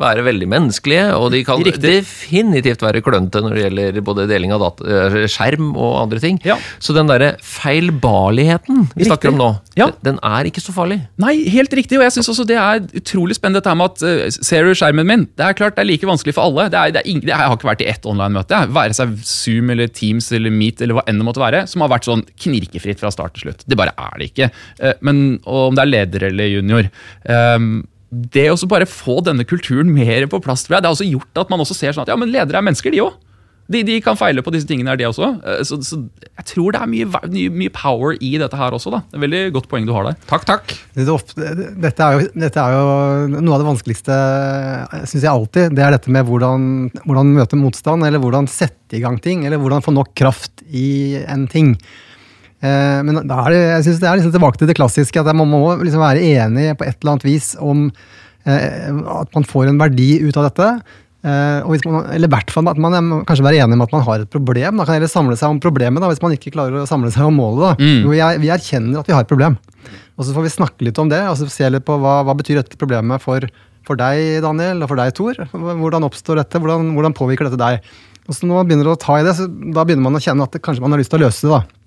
være 0.02 0.22
veldig 0.24 0.46
menneskelige, 0.48 1.02
og 1.14 1.28
de 1.34 1.42
kan 1.44 1.60
Riktig. 1.62 1.82
definitivt 1.84 2.80
være 2.82 3.02
klønete 3.04 3.42
når 3.44 3.52
det 3.54 3.62
gjelder 3.66 3.98
både 4.02 4.24
deling 4.26 4.50
av 4.56 4.62
data, 4.64 4.86
eh, 4.88 5.26
skjerm 5.30 5.76
og 5.76 5.98
andre 6.00 6.18
ting. 6.18 6.38
Ja. 6.48 6.56
Så 6.80 6.94
den 6.96 7.06
derre 7.06 7.34
feilbarligheten 7.44 8.88
vi 8.96 9.04
snakker 9.04 9.28
om 9.30 9.36
nå, 9.38 9.48
Ja. 9.76 9.90
den 10.02 10.18
er 10.22 10.44
ikke 10.48 10.60
så 10.64 10.72
farlig. 10.74 11.00
Nei, 11.18 11.44
helt 11.48 11.70
riktig, 11.72 11.98
og 11.98 12.04
jeg 12.04 12.12
synes 12.16 12.28
også 12.32 12.46
det 12.46 12.56
er 12.56 12.80
utrolig 12.98 13.36
spennende 13.36 13.60
dette 13.62 13.76
med 13.76 13.84
at 13.92 14.02
eh, 14.02 14.30
Ser 14.42 14.64
du 14.64 14.72
skjermen 14.74 15.06
min? 15.06 15.28
Det 15.36 15.44
er 15.46 15.52
klart 15.54 15.76
det 15.76 15.82
er 15.84 15.90
like 15.92 16.08
vanskelig 16.08 16.34
for 16.34 16.44
alle. 16.48 16.68
Det 16.72 16.78
er, 16.80 16.90
det 16.96 17.02
er 17.04 17.10
ingen, 17.12 17.28
jeg 17.28 17.36
har 17.36 17.54
ikke 17.56 17.68
vært 17.70 17.82
i 17.84 17.88
ett 17.92 18.04
online-møte, 18.08 18.62
være 18.72 18.94
seg 18.96 19.14
Zoom 19.22 19.70
eller 19.70 19.88
Teams 19.92 20.32
eller 20.32 20.50
Meet 20.50 20.80
eller 20.82 20.94
hva 20.98 21.04
enn 21.06 21.18
det 21.20 21.26
måtte 21.28 21.42
være, 21.44 21.66
som 21.68 21.84
har 21.84 21.92
vært 21.92 22.08
sånn 22.08 22.24
knirkefritt 22.40 22.98
fra 22.98 23.12
start 23.12 23.34
til 23.36 23.50
slutt. 23.50 23.64
Det 23.68 23.76
bare 23.78 23.92
er 23.96 24.18
det 24.18 24.32
ikke. 24.32 24.50
Eh, 24.80 24.94
Men 25.02 25.38
om 25.44 25.74
det 25.76 25.82
er 25.82 25.92
leder 25.92 26.28
eller 26.32 26.48
junior 26.48 26.88
ehm, 27.28 27.84
Det 28.12 28.46
å 28.52 28.56
bare 28.68 28.84
få 28.88 29.20
denne 29.24 29.46
kulturen 29.48 29.88
mer 29.94 30.26
på 30.28 30.40
plass, 30.44 30.66
tror 30.66 30.76
jeg, 30.76 30.84
det 30.84 30.90
har 30.90 30.96
også 30.98 31.08
gjort 31.08 31.44
at 31.46 31.52
man 31.52 31.62
også 31.64 31.76
ser 31.78 31.94
sånn 31.96 32.04
at 32.04 32.12
ja, 32.12 32.16
men 32.20 32.28
ledere 32.32 32.60
er 32.60 32.66
mennesker, 32.66 32.92
de 32.92 33.00
òg. 33.06 33.14
De, 33.72 33.80
de 33.86 33.94
kan 34.04 34.18
feile 34.18 34.42
på 34.44 34.50
disse 34.52 34.66
tingene, 34.68 34.90
her, 34.90 34.98
de 35.00 35.06
også. 35.06 35.28
Eh, 35.48 35.60
Så, 35.64 35.78
så 35.86 35.96
jeg 36.26 36.44
tror 36.50 36.74
det 36.74 36.80
er 36.82 36.90
mye, 36.90 37.06
mye, 37.30 37.52
mye 37.62 37.72
power 37.72 38.18
i 38.20 38.34
dette 38.42 38.58
her 38.58 38.74
også. 38.76 38.90
da. 38.92 39.00
Det 39.08 39.16
er 39.16 39.22
Veldig 39.22 39.42
godt 39.54 39.68
poeng 39.70 39.86
du 39.88 39.94
har 39.96 40.04
der. 40.10 40.18
Takk, 40.28 40.44
takk. 40.48 40.74
Er 40.98 41.06
dette, 41.06 42.02
er 42.04 42.18
jo, 42.18 42.26
dette 42.42 42.60
er 42.66 42.74
jo 42.76 43.40
noe 43.40 43.54
av 43.56 43.62
det 43.62 43.68
vanskeligste, 43.70 44.18
syns 45.06 45.22
jeg 45.22 45.30
alltid. 45.30 45.76
Det 45.78 45.84
er 45.86 45.94
dette 45.96 46.12
med 46.12 46.26
hvordan, 46.28 46.66
hvordan 47.06 47.32
møte 47.38 47.60
motstand, 47.60 48.04
eller 48.04 48.20
hvordan 48.20 48.50
sette 48.50 48.98
i 48.98 49.04
gang 49.06 49.16
ting, 49.24 49.46
eller 49.48 49.62
hvordan 49.62 49.84
få 49.86 49.94
nok 49.94 50.12
kraft 50.18 50.66
i 50.68 51.22
en 51.24 51.46
ting. 51.48 51.76
Eh, 52.62 52.98
men 53.02 53.22
er 53.24 53.46
det, 53.50 53.60
jeg 53.60 53.86
synes 53.88 54.02
det 54.02 54.08
er 54.08 54.18
liksom 54.20 54.34
tilbake 54.34 54.60
til 54.60 54.70
det 54.70 54.78
klassiske, 54.78 55.22
at 55.22 55.34
man 55.34 55.50
må 55.50 55.62
liksom 55.82 56.02
være 56.02 56.22
enig 56.22 56.72
på 56.78 56.86
et 56.86 56.98
eller 57.00 57.16
annet 57.16 57.26
vis 57.26 57.52
om 57.58 57.88
eh, 58.46 58.90
at 59.18 59.32
man 59.34 59.48
får 59.48 59.70
en 59.70 59.80
verdi 59.80 60.12
ut 60.22 60.38
av 60.38 60.46
dette. 60.46 60.68
Eh, 61.22 61.72
man, 61.86 61.98
eller 62.10 62.26
i 62.26 62.32
hvert 62.32 62.50
fall 62.54 62.70
at 62.70 62.78
man 62.82 63.24
kanskje 63.26 63.46
være 63.46 63.62
enig 63.62 63.78
om 63.78 63.84
at 63.84 63.94
man 63.94 64.06
har 64.06 64.22
et 64.22 64.30
problem. 64.30 64.78
Da 64.78 64.86
kan 64.86 64.98
heller 64.98 65.10
samle 65.10 65.38
seg 65.38 65.54
om 65.54 65.60
problemet, 65.62 66.02
da, 66.02 66.10
hvis 66.12 66.22
man 66.22 66.36
ikke 66.36 66.54
klarer 66.54 66.84
å 66.84 66.88
samle 66.90 67.10
seg 67.14 67.26
om 67.26 67.38
målet. 67.38 67.82
Mm. 67.82 68.06
Jo, 68.06 68.14
er, 68.14 68.38
vi 68.42 68.54
erkjenner 68.54 69.02
at 69.02 69.10
vi 69.10 69.16
har 69.16 69.26
et 69.26 69.32
problem. 69.32 69.58
Og 70.18 70.26
så 70.26 70.34
får 70.36 70.46
vi 70.46 70.54
snakke 70.54 70.86
litt 70.86 71.02
om 71.02 71.10
det, 71.10 71.20
og 71.26 71.36
så 71.40 71.50
se 71.50 71.66
litt 71.70 71.86
på 71.86 71.98
hva, 71.98 72.20
hva 72.26 72.38
betyr 72.38 72.60
dette 72.60 72.78
problemet 72.78 73.22
for, 73.22 73.46
for 73.86 73.98
deg, 73.98 74.38
Daniel, 74.44 74.84
og 74.84 74.90
for 74.92 75.02
deg, 75.02 75.14
Tor. 75.18 75.42
Hvordan 75.50 76.06
oppstår 76.06 76.42
dette? 76.44 76.62
Hvordan, 76.62 76.94
hvordan 76.94 77.18
påvirker 77.18 77.50
dette 77.50 77.58
deg? 77.58 77.94
Og 78.28 78.36
så 78.36 78.46
når 78.46 78.60
man 78.60 78.68
begynner 78.68 78.92
å 78.92 78.98
ta 79.02 79.18
i 79.18 79.24
det, 79.26 79.34
så 79.34 79.48
da 79.50 79.82
begynner 79.82 80.06
man 80.06 80.18
å 80.18 80.22
kjenne 80.22 80.46
at 80.46 80.54
det, 80.54 80.62
kanskje 80.62 80.84
man 80.84 80.94
har 80.94 81.02
lyst 81.02 81.10
til 81.10 81.18
å 81.18 81.26
løse 81.26 81.42
det. 81.42 81.56
da. 81.56 81.81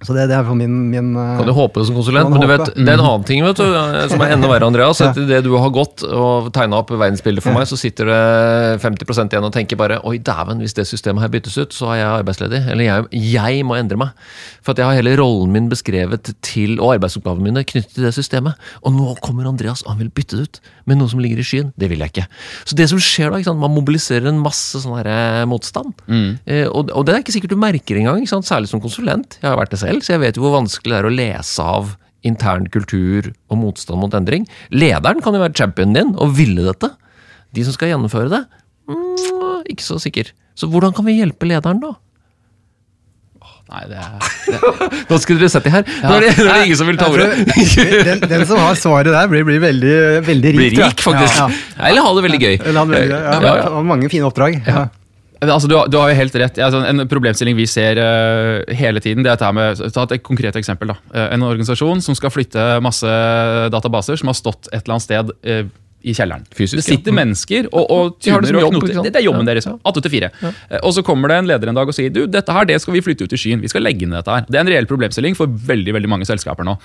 Så 0.00 0.14
det, 0.16 0.26
det 0.30 0.36
er 0.38 0.46
min, 0.56 0.76
min 0.88 1.10
eh, 1.12 1.32
Kan 1.36 1.48
du 1.48 1.52
håpe 1.52 1.82
som 1.84 1.96
konsulent, 1.98 2.30
men 2.32 2.40
du 2.40 2.48
vet, 2.48 2.70
det 2.72 2.86
er 2.88 2.96
en 2.96 3.04
annen 3.04 3.26
ting 3.28 3.42
vet 3.44 3.58
du, 3.60 3.66
som 4.12 4.22
er 4.24 4.32
enda 4.32 4.48
verre, 4.48 4.68
Andreas. 4.70 5.02
Etter 5.04 5.26
det 5.28 5.42
du 5.44 5.50
har 5.60 5.72
gått 5.74 6.04
og 6.08 6.48
tegna 6.56 6.80
opp 6.80 6.92
verdensbildet 6.94 7.44
for 7.44 7.56
meg, 7.56 7.68
så 7.68 7.76
sitter 7.80 8.08
det 8.08 8.20
50% 8.84 9.36
igjen 9.36 9.48
og 9.48 9.52
tenker 9.54 9.80
bare 9.80 10.00
Oi, 10.08 10.16
dæven, 10.24 10.62
hvis 10.64 10.76
det 10.78 10.86
systemet 10.88 11.24
her 11.24 11.32
byttes 11.32 11.58
ut, 11.60 11.76
så 11.76 11.92
er 11.92 12.00
jeg 12.00 12.10
arbeidsledig. 12.22 12.62
Eller 12.72 12.86
jeg, 12.86 13.08
jeg 13.36 13.66
må 13.68 13.76
endre 13.76 14.00
meg. 14.00 14.16
For 14.64 14.72
at 14.72 14.80
jeg 14.80 14.88
har 14.88 14.96
hele 15.00 15.14
rollen 15.20 15.52
min 15.52 15.68
beskrevet 15.72 16.32
til, 16.46 16.78
og 16.80 16.94
arbeidsoppgavene 16.96 17.50
mine 17.50 17.64
knyttet 17.68 17.92
til 17.98 18.08
det 18.08 18.14
systemet. 18.16 18.56
Og 18.80 18.96
nå 18.96 19.14
kommer 19.24 19.48
Andreas, 19.50 19.84
og 19.84 19.94
han 19.94 20.00
vil 20.06 20.12
bytte 20.16 20.40
det 20.40 20.48
ut 20.48 20.62
med 20.88 21.00
noe 21.00 21.12
som 21.12 21.20
ligger 21.22 21.40
i 21.40 21.46
skyen. 21.46 21.72
Det 21.80 21.90
vil 21.92 22.00
jeg 22.02 22.14
ikke. 22.14 22.26
Så 22.68 22.78
det 22.78 22.88
som 22.90 23.00
skjer 23.02 23.32
da, 23.34 23.54
man 23.56 23.74
mobiliserer 23.74 24.30
en 24.30 24.40
masse 24.42 24.80
sånn 24.82 24.96
eh, 25.04 25.44
motstand. 25.50 25.92
Eh, 26.08 26.66
og, 26.68 26.88
og 26.96 27.06
det 27.06 27.14
er 27.14 27.22
ikke 27.24 27.34
sikkert 27.36 27.54
du 27.54 27.60
merker 27.60 28.00
engang, 28.00 28.24
særlig 28.30 28.70
som 28.70 28.82
konsulent. 28.82 29.36
Jeg 29.42 29.50
har 29.50 29.58
vært 29.60 29.74
det 29.74 29.80
selv, 29.82 29.89
så 29.98 30.14
jeg 30.14 30.22
vet 30.22 30.38
jo 30.38 30.44
hvor 30.44 30.54
vanskelig 30.60 30.94
det 30.94 30.98
er 31.00 31.08
å 31.08 31.14
lese 31.14 31.64
av 31.66 31.96
intern 32.26 32.68
kultur 32.70 33.30
og 33.50 33.58
motstand 33.58 33.98
mot 34.02 34.14
endring. 34.14 34.44
Lederen 34.70 35.22
kan 35.24 35.34
jo 35.34 35.40
være 35.42 35.56
championen 35.56 35.96
din 35.96 36.12
og 36.20 36.36
ville 36.38 36.62
dette. 36.68 36.92
De 37.56 37.64
som 37.66 37.74
skal 37.74 37.90
gjennomføre 37.94 38.30
det, 38.30 38.44
mm, 38.86 39.64
ikke 39.72 39.86
så 39.86 39.98
sikker. 40.02 40.30
Så 40.54 40.68
hvordan 40.70 40.94
kan 40.94 41.08
vi 41.08 41.16
hjelpe 41.18 41.48
lederen, 41.48 41.80
da? 41.82 41.96
Nei, 43.70 43.84
det 43.86 43.98
er, 44.02 44.14
Nå 45.10 45.16
skulle 45.22 45.38
dere 45.38 45.50
sett 45.52 45.66
det 45.68 45.70
her. 45.70 45.84
Nå 46.02 46.16
er 46.16 46.24
det, 46.24 46.30
nå 46.40 46.46
er 46.50 46.56
det 46.58 46.64
ingen 46.66 46.78
som 46.80 46.88
vil 46.90 46.96
ta 46.98 47.06
ordet. 47.06 47.28
den, 48.08 48.24
den 48.32 48.42
som 48.48 48.58
har 48.58 48.74
svaret 48.78 49.14
der, 49.14 49.28
blir, 49.30 49.44
blir 49.46 49.60
veldig, 49.62 49.92
veldig 50.26 50.50
rik. 50.56 50.58
Blir 50.58 50.74
rik, 50.88 51.04
faktisk. 51.04 51.36
Ja, 51.38 51.46
ja. 51.46 51.84
Eller 51.90 52.02
ha 52.02 52.14
det 52.16 52.24
veldig 52.26 52.40
gøy. 52.42 52.56
Eller 52.58 52.80
han 52.82 52.90
velger, 52.90 53.14
ja, 53.14 53.36
Ja, 53.38 53.52
ja. 53.60 53.68
og 53.78 53.86
Mange 53.86 54.10
fine 54.10 54.26
oppdrag. 54.26 54.58
Ja. 54.66 54.88
Altså, 55.40 55.68
du, 55.70 55.76
du 55.88 55.96
har 55.96 56.10
jo 56.12 56.16
helt 56.18 56.34
rett. 56.36 56.58
Altså, 56.60 56.82
en 56.84 57.06
problemstilling 57.08 57.56
vi 57.56 57.64
ser 57.70 57.96
uh, 57.96 58.60
hele 58.76 59.00
tiden, 59.00 59.24
det 59.24 59.32
er 59.32 59.38
dette 59.38 59.52
med 59.56 59.80
Ta 59.96 60.04
et 60.04 60.22
konkret 60.26 60.56
eksempel. 60.60 60.92
da. 60.92 60.98
Eh, 61.14 61.28
en 61.36 61.46
organisasjon 61.46 62.02
som 62.04 62.16
skal 62.18 62.32
flytte 62.34 62.66
masse 62.84 63.08
databaser 63.72 64.20
som 64.20 64.28
har 64.28 64.36
stått 64.36 64.68
et 64.72 64.82
eller 64.82 64.98
annet 64.98 65.06
sted 65.06 65.32
uh, 65.48 65.70
i 66.00 66.14
kjelleren. 66.16 66.44
Fysisk, 66.56 66.78
det 66.80 66.84
sitter 66.86 67.10
ja. 67.10 67.12
Mm. 67.12 67.18
mennesker 67.20 67.66
og, 67.76 67.90
og 67.92 68.14
De 68.24 68.32
det 68.32 68.62
og 68.64 68.72
knoter. 68.72 69.02
Det, 69.04 69.12
det 69.12 69.20
er 69.20 69.26
jobben 69.26 69.44
Ja, 69.44 69.52
deres. 69.52 69.66
ja. 69.68 69.74
8 69.84 70.00
til 70.06 70.14
4. 70.14 70.30
Eh, 70.48 70.78
Og 70.80 70.94
så 70.96 71.04
kommer 71.04 71.28
det 71.28 71.36
en 71.42 71.48
leder 71.50 71.68
en 71.72 71.76
dag 71.80 71.88
og 71.92 71.96
sier 71.96 72.12
du, 72.12 72.22
dette 72.26 72.52
her, 72.56 72.68
det 72.68 72.78
skal 72.80 72.96
vi 72.96 73.02
flytte 73.04 73.24
ut 73.28 73.32
i 73.36 73.40
skyen. 73.40 73.60
Vi 73.60 73.68
skal 73.68 73.84
legge 73.84 74.08
ned 74.08 74.16
dette 74.20 74.32
her. 74.36 74.46
Det 74.48 74.56
er 74.60 74.64
en 74.64 74.72
reell 74.72 74.88
problemstilling 74.88 75.36
for 75.36 75.48
veldig 75.48 75.96
veldig 75.98 76.08
mange 76.08 76.28
selskaper 76.28 76.64
nå. 76.68 76.76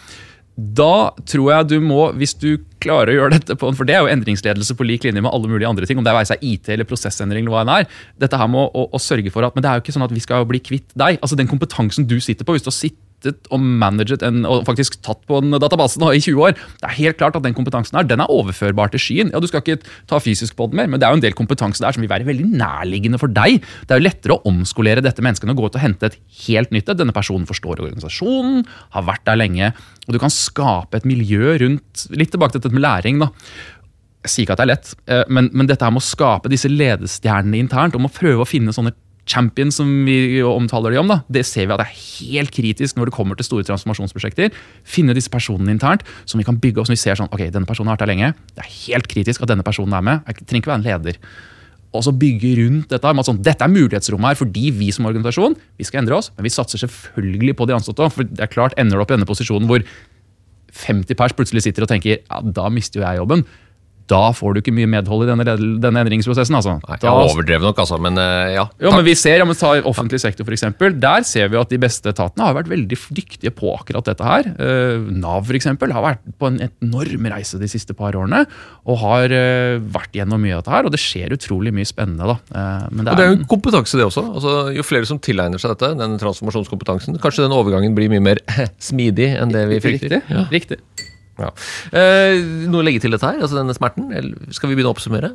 Da 0.56 1.12
tror 1.28 1.50
jeg 1.52 1.68
du 1.74 1.76
må, 1.84 2.00
hvis 2.16 2.32
du 2.40 2.62
klarer 2.80 3.12
å 3.12 3.16
gjøre 3.18 3.36
dette 3.36 3.58
på 3.60 3.72
For 3.76 3.88
det 3.88 3.98
er 3.98 4.06
jo 4.06 4.12
endringsledelse 4.14 4.78
på 4.80 4.88
lik 4.88 5.04
linje 5.04 5.24
med 5.24 5.34
alle 5.34 5.50
mulige 5.52 5.68
andre 5.68 5.88
ting, 5.88 6.00
om 6.00 6.06
det 6.06 6.14
er 6.16 6.38
IT 6.40 6.70
eller 6.72 6.88
prosessendring 6.88 7.44
eller 7.44 7.52
hva 7.52 7.64
det 7.68 7.80
er. 7.82 7.98
Dette 8.24 8.40
her 8.40 8.52
med 8.52 8.62
å, 8.64 8.70
å, 8.72 8.86
å 8.96 9.02
sørge 9.02 9.34
for 9.36 9.44
at 9.44 9.56
Men 9.56 9.66
det 9.66 9.72
er 9.72 9.80
jo 9.80 9.86
ikke 9.86 9.96
sånn 9.98 10.08
at 10.08 10.16
vi 10.16 10.24
skal 10.24 10.48
bli 10.48 10.64
kvitt 10.64 10.96
deg. 10.96 11.20
Altså 11.20 11.36
Den 11.36 11.52
kompetansen 11.52 12.08
du 12.08 12.20
sitter 12.24 12.48
på, 12.48 12.56
hvis 12.56 12.64
du 12.64 12.72
har 12.72 12.78
sittet 12.78 13.02
og 13.54 13.62
managet 13.62 14.24
en, 14.26 14.44
og 14.50 14.66
faktisk 14.68 15.00
tatt 15.06 15.22
på 15.30 15.40
en 15.42 15.58
database 15.62 16.00
nå 16.02 16.12
i 16.16 16.22
20 16.24 16.44
år, 16.48 16.56
det 16.82 16.90
er 16.90 16.98
helt 17.00 17.20
klart 17.20 17.38
at 17.38 17.46
den 17.46 17.56
kompetansen 17.58 17.98
her, 17.98 18.08
den 18.08 18.24
er 18.24 18.32
overførbar 18.32 18.94
til 18.94 19.02
skyen. 19.02 19.34
Ja, 19.34 19.42
Du 19.44 19.48
skal 19.50 19.64
ikke 19.64 19.80
ta 20.10 20.20
fysisk 20.22 20.56
på 20.58 20.70
den 20.70 20.80
mer, 20.82 20.90
men 20.92 21.02
det 21.02 21.08
er 21.08 21.14
jo 21.14 21.20
en 21.20 21.26
del 21.26 21.38
kompetanse 21.38 21.84
der 21.84 21.96
som 21.96 22.04
vil 22.04 22.12
være 22.12 22.28
veldig 22.28 22.48
nærliggende 22.56 23.20
for 23.22 23.32
deg. 23.32 23.62
Det 23.86 23.96
er 23.96 24.02
jo 24.02 24.08
lettere 24.08 24.38
å 24.38 24.44
omskolere 24.50 25.04
dette 25.06 25.24
mennesket 25.26 25.48
enn 25.48 25.56
å 25.56 25.60
gå 25.60 25.70
ut 25.70 25.78
og 25.78 25.84
hente 25.84 26.12
et 26.12 26.20
helt 26.48 26.74
nytt 26.76 26.90
et. 26.90 27.00
Denne 27.02 27.16
personen 27.16 27.48
forstår 27.50 27.84
organisasjonen, 27.84 28.66
har 28.96 29.08
vært 29.08 29.26
der 29.28 29.40
lenge, 29.40 29.72
og 30.06 30.14
du 30.14 30.22
kan 30.22 30.34
skape 30.34 31.00
et 31.00 31.08
miljø 31.08 31.56
rundt 31.62 32.06
Litt 32.16 32.32
tilbake 32.34 32.54
til 32.54 32.62
dette 32.62 32.76
med 32.76 32.84
læring, 32.84 33.18
da. 33.22 33.30
Jeg 34.26 34.32
sier 34.32 34.46
ikke 34.46 34.56
at 34.56 34.62
det 34.62 34.66
er 34.66 34.72
lett, 34.72 34.92
eh, 35.12 35.24
men, 35.30 35.50
men 35.54 35.68
dette 35.70 35.86
her 35.86 35.94
med 35.94 36.02
å 36.02 36.06
skape 36.06 36.50
disse 36.50 36.70
ledestjernene 36.70 37.60
internt, 37.62 37.98
om 37.98 38.08
å 38.08 38.14
prøve 38.14 38.42
å 38.42 38.50
finne 38.50 38.74
sånne 38.74 38.94
champions 39.26 39.80
som 39.80 39.90
vi 40.06 40.44
omtaler 40.46 40.94
de 40.94 41.02
om, 41.02 41.10
da, 41.10 41.20
det 41.32 41.46
ser 41.50 41.66
vi 41.66 41.74
at 41.74 41.82
det 41.82 41.88
er 41.88 41.98
helt 41.98 42.54
kritisk 42.54 42.98
når 42.98 43.10
det 43.10 43.16
kommer 43.16 43.40
til 43.40 43.48
store 43.48 43.66
transformasjonsprosjekter. 43.68 44.54
Finne 44.86 45.16
disse 45.18 45.32
personene 45.34 45.74
internt 45.74 46.06
som 46.30 46.42
vi 46.42 46.46
kan 46.48 46.60
bygge 46.62 46.82
opp, 46.82 46.90
som 46.90 46.96
vi 46.96 47.02
ser 47.02 47.18
sånn, 47.20 47.32
ok, 47.34 47.48
denne 47.54 47.70
personen 47.70 47.92
har 47.92 47.98
vært 47.98 48.06
her 48.06 48.14
lenge. 48.14 48.32
Det 48.54 48.66
er 48.66 48.72
helt 48.86 49.10
kritisk 49.12 49.46
at 49.46 49.52
denne 49.52 49.66
personen 49.66 49.98
er 49.98 50.06
med. 50.06 50.24
Jeg 50.30 50.46
trenger 50.46 50.64
ikke 50.64 50.74
være 50.74 50.84
en 50.84 50.88
leder. 50.88 51.22
Og 51.96 52.04
så 52.04 52.12
bygge 52.12 52.56
rundt 52.60 52.90
dette. 52.92 53.14
med 53.14 53.24
at 53.24 53.30
Sånn, 53.30 53.44
dette 53.44 53.64
er 53.64 53.72
mulighetsrommet 53.72 54.34
her 54.34 54.40
fordi 54.40 54.70
vi 54.76 54.92
som 54.92 55.08
organisasjon 55.08 55.56
vi 55.80 55.88
skal 55.88 56.04
endre 56.04 56.20
oss, 56.20 56.32
men 56.36 56.48
vi 56.48 56.54
satser 56.54 56.82
selvfølgelig 56.84 57.56
på 57.56 57.68
de 57.70 57.78
ansatte. 57.78 58.10
For 58.12 58.28
det 58.28 58.44
er 58.44 58.52
klart, 58.52 58.76
ender 58.78 59.00
du 59.00 59.06
opp 59.06 59.14
i 59.14 59.18
denne 59.18 59.30
posisjonen 59.30 59.70
hvor 59.70 59.86
50 60.76 61.16
pers 61.16 61.36
plutselig 61.36 61.64
sitter 61.64 61.86
og 61.86 61.92
tenker 61.92 62.20
ja, 62.20 62.42
da 62.44 62.68
mister 62.74 63.00
jo 63.00 63.06
jeg 63.08 63.22
jobben. 63.22 63.46
Da 64.08 64.30
får 64.38 64.54
du 64.54 64.62
ikke 64.62 64.74
mye 64.76 64.90
medhold 64.92 65.26
i 65.26 65.30
denne, 65.32 65.46
denne 65.82 66.02
endringsprosessen. 66.06 66.54
altså. 66.56 66.76
Nei, 66.88 66.98
Da- 67.02 67.10
jeg 67.10 67.32
overdrev 67.32 67.62
nok, 67.66 67.80
altså, 67.82 67.98
men 68.00 68.16
ja. 68.20 68.54
ja. 68.54 68.66
jo, 68.82 68.92
men 68.92 69.06
vi 69.08 69.16
ser, 69.18 69.40
ja, 69.42 69.46
men 69.46 69.56
Ta 69.56 69.72
offentlig 69.82 70.20
sektor, 70.22 70.46
eksempel. 70.46 70.94
Der 71.00 71.24
ser 71.26 71.48
vi 71.50 71.58
at 71.58 71.70
de 71.72 71.80
beste 71.82 72.12
etatene 72.12 72.46
har 72.46 72.54
vært 72.54 72.70
veldig 72.70 72.98
dyktige 73.18 73.50
på 73.56 73.72
akkurat 73.80 74.06
dette 74.06 74.24
her. 74.28 74.50
Eh, 74.62 75.00
Nav 75.16 75.46
for 75.48 75.58
eksempel, 75.58 75.92
har 75.96 76.04
vært 76.06 76.22
på 76.38 76.52
en 76.52 76.60
enorm 76.68 77.26
reise 77.34 77.58
de 77.58 77.70
siste 77.72 77.96
par 77.98 78.14
årene. 78.14 78.44
Og 78.86 79.00
har 79.02 79.34
eh, 79.34 79.80
vært 79.80 80.14
gjennom 80.20 80.42
mye 80.44 80.54
av 80.58 80.62
dette 80.64 80.76
her, 80.76 80.86
og 80.86 80.94
det 80.94 81.02
skjer 81.02 81.34
utrolig 81.34 81.74
mye 81.74 81.88
spennende. 81.90 82.30
da. 82.30 82.38
Eh, 82.54 82.88
men 82.92 83.08
Og 83.10 83.18
det 83.18 83.26
er 83.26 83.34
jo 83.34 83.42
kompetanse, 83.50 83.98
det 83.98 84.06
også. 84.06 84.26
Altså, 84.36 84.54
jo 84.76 84.86
flere 84.86 85.10
som 85.10 85.18
tilegner 85.20 85.58
seg 85.62 85.74
dette, 85.74 85.96
den 85.98 86.20
transformasjonskompetansen, 86.22 87.18
kanskje 87.24 87.48
den 87.48 87.56
overgangen 87.58 87.96
blir 87.98 88.12
mye 88.14 88.22
mer 88.22 88.44
smidig 88.80 89.32
enn 89.40 89.50
det 89.56 89.66
vi 89.74 89.82
frykter. 89.82 90.20
Riktig. 90.20 90.36
Ja. 90.36 90.46
riktig. 90.52 90.80
Ja. 91.40 91.50
Eh, 91.92 92.40
noe 92.72 92.82
å 92.82 92.86
legge 92.86 93.02
til 93.04 93.12
dette 93.12 93.28
her? 93.28 93.42
Altså 93.44 93.58
denne 93.60 93.76
smerten? 93.76 94.12
Eller 94.16 94.54
skal 94.56 94.70
vi 94.72 94.76
begynne 94.78 94.94
å 94.94 94.96
oppsummere? 94.96 95.34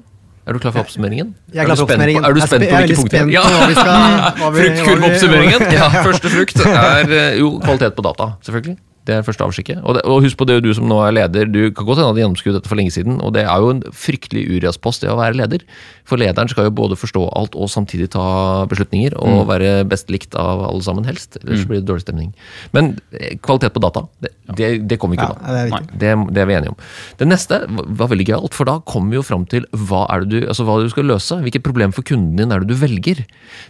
Er 0.48 0.56
du 0.56 0.58
klar 0.58 0.72
for 0.72 0.80
oppsummeringen? 0.86 1.34
Jeg 1.52 1.60
er 1.62 1.66
klar 1.68 1.76
for 1.76 1.84
oppsummeringen. 1.84 2.24
Er 2.24 2.32
du 2.32 2.40
spent 2.40 2.62
spe- 2.64 2.70
på 2.70 2.76
er 2.76 2.86
hvilke 2.86 2.96
punkter? 2.96 3.18
spent 3.18 3.30
på 3.30 3.74
skal- 3.76 4.38
hva 4.40 4.52
vi- 4.54 4.60
Fruktkurveoppsummeringen. 4.64 5.66
Ja, 5.78 5.88
første 6.06 6.30
frukt 6.32 6.62
er 6.64 7.12
eh, 7.12 7.38
jo 7.38 7.50
kvalitet 7.60 7.94
på 7.98 8.02
data, 8.08 8.30
selvfølgelig. 8.46 8.78
Det 9.10 9.16
er 9.18 9.24
første 9.26 9.46
avskikket. 9.46 9.80
Og, 9.82 9.96
det, 9.96 10.04
og 10.06 10.22
husk 10.22 10.38
på 10.38 10.46
det, 10.46 10.60
du 10.62 10.70
som 10.76 10.86
nå 10.86 11.00
er 11.02 11.16
leder, 11.16 11.48
du 11.50 11.60
kan 11.74 11.86
godt 11.86 11.98
hende 11.98 12.12
hadde 12.12 12.22
gjennomskuet 12.22 12.56
dette 12.60 12.70
for 12.70 12.78
lenge 12.78 12.94
siden, 12.94 13.18
og 13.24 13.34
det 13.34 13.42
er 13.42 13.64
jo 13.64 13.72
en 13.74 13.82
fryktelig 13.90 14.44
uriaspost 14.54 15.02
det 15.02 15.10
å 15.10 15.18
være 15.18 15.38
leder. 15.40 15.64
For 16.06 16.20
lederen 16.20 16.50
skal 16.50 16.68
jo 16.68 16.74
både 16.74 16.98
forstå 16.98 17.24
alt 17.38 17.56
og 17.58 17.70
samtidig 17.72 18.10
ta 18.14 18.24
beslutninger, 18.70 19.16
og 19.18 19.48
være 19.50 19.84
best 19.90 20.10
likt 20.14 20.36
av 20.38 20.62
alle 20.68 20.84
sammen, 20.86 21.06
helst. 21.08 21.40
Ellers 21.42 21.66
blir 21.66 21.82
det 21.82 21.88
dårlig 21.90 22.04
stemning. 22.04 22.30
Men 22.76 22.92
eh, 23.16 23.36
kvalitet 23.42 23.74
på 23.74 23.82
data, 23.82 24.04
det, 24.22 24.32
det, 24.58 24.70
det 24.90 25.00
kommer 25.00 25.16
vi 25.16 25.22
ikke 25.22 25.34
unna. 25.34 25.56
det 25.56 25.64
er. 25.80 25.90
Det, 25.90 26.14
det 26.36 26.44
er 26.44 26.50
vi 26.50 26.58
enige 26.60 26.74
om. 26.74 26.80
Det 27.20 27.28
neste 27.30 27.60
var 27.66 28.12
veldig 28.14 28.28
gøyalt, 28.30 28.56
for 28.56 28.70
da 28.70 28.78
kommer 28.86 29.14
vi 29.14 29.20
jo 29.20 29.26
fram 29.26 29.46
til 29.50 29.66
hva 29.74 30.06
er 30.14 30.24
det 30.24 30.32
du, 30.32 30.48
altså 30.50 30.66
hva 30.68 30.78
du 30.82 30.90
skal 30.92 31.10
løse. 31.10 31.40
Hvilket 31.42 31.66
problem 31.66 31.94
for 31.96 32.06
kunden 32.06 32.38
din 32.38 32.54
er 32.54 32.62
det 32.62 32.70
du 32.70 32.78
velger? 32.78 33.24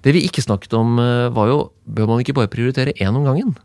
Det 0.05 0.17
vi 0.17 0.25
ikke 0.29 0.45
snakket 0.45 0.77
om, 0.77 0.99
eh, 1.01 1.29
var 1.37 1.53
jo 1.53 1.61
Bør 1.91 2.07
man 2.07 2.21
ikke 2.23 2.37
bare 2.37 2.47
prioritere 2.47 2.93
én 3.03 3.17
om 3.19 3.25
gangen? 3.27 3.57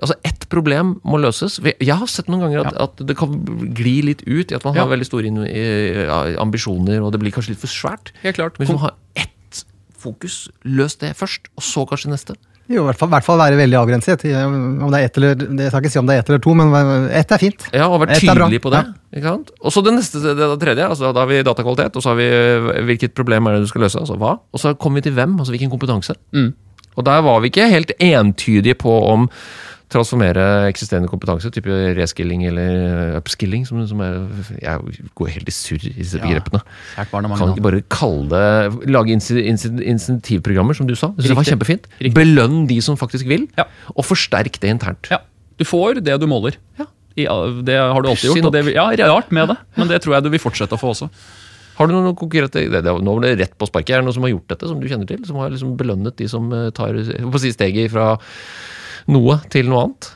Altså 0.00 0.14
Ett 0.24 0.46
problem 0.48 0.94
må 1.04 1.18
løses. 1.20 1.58
Jeg 1.64 1.94
har 2.00 2.06
sett 2.08 2.28
noen 2.28 2.46
ganger 2.46 2.66
at, 2.66 2.76
at 2.88 3.02
det 3.06 3.16
kan 3.18 3.34
gli 3.76 3.98
litt 4.06 4.22
ut 4.26 4.50
i 4.52 4.56
at 4.56 4.64
man 4.64 4.74
har 4.76 4.86
Ja. 4.86 4.92
veldig 4.94 5.06
store 5.08 5.28
ja, 5.28 6.20
ambisjoner, 6.40 7.02
og 7.02 7.12
det 7.12 7.20
blir 7.20 7.32
kanskje 7.34 7.54
litt 7.54 7.60
for 7.62 7.68
svært. 7.72 8.12
Helt 8.22 8.36
klart. 8.38 8.58
Men 8.58 8.66
hvis 8.66 8.74
man 8.76 8.84
har 8.88 8.94
ett 9.16 9.64
fokus, 9.98 10.48
løs 10.64 10.96
det 11.00 11.16
først, 11.18 11.50
og 11.58 11.62
så 11.66 11.84
kanskje 11.90 12.12
neste. 12.12 12.36
Jo, 12.68 12.82
i 12.82 12.86
hvert 12.90 12.98
fall, 13.00 13.08
i 13.08 13.14
hvert 13.16 13.24
fall 13.24 13.38
være 13.40 13.56
veldig 13.56 13.76
avgrenset. 13.80 14.24
Om 14.28 14.90
det 14.92 14.98
er 14.98 15.04
ett 15.08 15.16
eller 15.16 15.40
Jeg 15.40 15.70
skal 15.72 15.80
ikke 15.82 15.90
si 15.94 15.98
om 16.02 16.06
det 16.08 16.16
er 16.16 16.20
ett 16.20 16.28
eller 16.28 16.42
to, 16.44 16.52
men 16.54 17.08
ett 17.08 17.32
er 17.32 17.40
fint. 17.40 17.64
Ja, 17.72 17.86
og 17.88 18.02
bra. 18.02 18.12
tydelig 18.12 18.60
på 18.60 18.72
det. 18.74 18.82
Ikke 19.16 19.24
sant? 19.24 19.52
Og 19.64 19.72
så 19.72 19.82
det 19.86 19.94
neste, 19.96 20.20
det, 20.20 20.34
det 20.36 20.60
tredje. 20.60 20.84
altså 20.84 21.12
Da 21.16 21.24
har 21.24 21.30
vi 21.30 21.42
datakvalitet, 21.42 21.96
og 21.96 22.04
så 22.04 22.12
har 22.12 22.18
vi 22.20 22.28
hvilket 22.90 23.14
problem 23.16 23.48
er 23.48 23.56
det 23.56 23.62
du 23.64 23.70
skal 23.72 23.86
løse. 23.86 23.98
altså 23.98 24.18
hva? 24.20 24.34
Og 24.52 24.60
så 24.60 24.74
kommer 24.76 25.00
vi 25.00 25.08
til 25.08 25.16
hvem, 25.16 25.38
altså 25.40 25.54
hvilken 25.56 25.72
kompetanse. 25.72 26.14
Mm. 26.36 26.52
Og 26.98 27.04
der 27.06 27.22
var 27.24 27.40
vi 27.40 27.48
ikke 27.48 27.70
helt 27.72 27.92
entydige 28.02 28.74
på 28.76 28.92
om 29.14 29.30
transformere 29.92 30.42
eksisterende 30.68 31.08
kompetanse, 31.10 31.50
type 31.54 31.72
reskilling 31.96 32.44
eller 32.48 33.16
upskilling. 33.18 33.64
Som, 33.68 33.80
som 33.88 34.02
er, 34.04 34.18
jeg 34.60 35.08
går 35.18 35.32
helt 35.36 35.48
i 35.48 35.54
surr 35.54 35.86
i 35.88 35.94
disse 35.96 36.20
begrepene. 36.22 36.60
Kan 37.10 37.54
ikke 37.54 37.64
bare 37.64 37.82
kalle 37.92 38.28
det 38.32 38.90
Lage 38.92 39.16
insentivprogrammer, 39.16 40.76
som 40.76 40.88
du 40.88 40.94
sa. 40.98 41.10
Det 41.16 41.34
var 41.36 41.48
kjempefint. 41.48 41.88
Riktig. 41.98 42.14
Belønn 42.16 42.66
de 42.70 42.80
som 42.84 42.98
faktisk 43.00 43.28
vil, 43.30 43.48
Ja. 43.58 43.64
og 43.94 44.04
forsterk 44.04 44.60
det 44.60 44.70
internt. 44.76 45.10
Ja, 45.12 45.22
Du 45.58 45.64
får 45.66 46.04
det 46.04 46.20
du 46.20 46.26
måler. 46.30 46.54
Ja. 46.78 46.86
I, 47.18 47.24
det 47.66 47.74
har 47.74 48.00
du 48.02 48.08
alltid 48.08 48.30
gjort. 48.30 48.46
Og 48.46 48.52
det, 48.54 48.74
ja, 48.76 48.86
rart 49.10 49.32
med 49.34 49.48
det, 49.50 49.56
men 49.74 49.88
det 49.90 50.02
tror 50.04 50.14
jeg 50.14 50.22
du 50.22 50.30
vil 50.30 50.38
fortsette 50.42 50.76
å 50.76 50.78
få 50.78 50.92
også. 50.94 51.08
Har 51.78 51.86
du 51.86 51.94
noen 51.94 52.14
konkrete 52.18 52.64
det, 52.70 52.82
det, 52.82 52.92
Nå 53.02 53.14
var 53.14 53.24
det 53.24 53.36
rett 53.38 53.54
på 53.58 53.66
sparket. 53.66 53.94
Er 53.96 54.00
det 54.02 54.06
noen 54.08 54.14
som 54.16 54.24
har 54.26 54.32
gjort 54.32 54.48
dette, 54.50 54.66
som 54.70 54.80
du 54.82 54.86
kjenner 54.90 55.06
til? 55.06 55.22
Som 55.26 55.38
har 55.38 55.50
liksom 55.50 55.76
belønnet 55.78 56.16
de 56.18 56.26
som 56.30 56.46
eh, 56.54 56.70
tar 56.74 56.94
på 56.98 57.42
steget 57.42 57.92
fra 57.94 58.16
noe 59.08 59.38
til 59.52 59.70
noe 59.70 59.86
annet? 59.86 60.12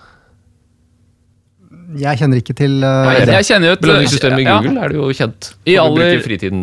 Jeg 1.98 2.20
kjenner 2.20 2.40
ikke 2.40 2.56
til 2.56 2.78
uh, 2.80 3.08
Nei, 3.08 3.16
jeg 3.28 3.48
kjenner 3.48 3.72
jo 3.72 3.76
et 3.76 3.82
Belønningssystemet 3.84 4.42
i 4.42 4.46
ja. 4.46 4.56
Google 4.62 4.84
er 4.84 4.92
det 4.92 4.98
jo 5.00 5.08
kjent. 5.16 5.50
I 5.68 5.76
aller, 5.82 6.16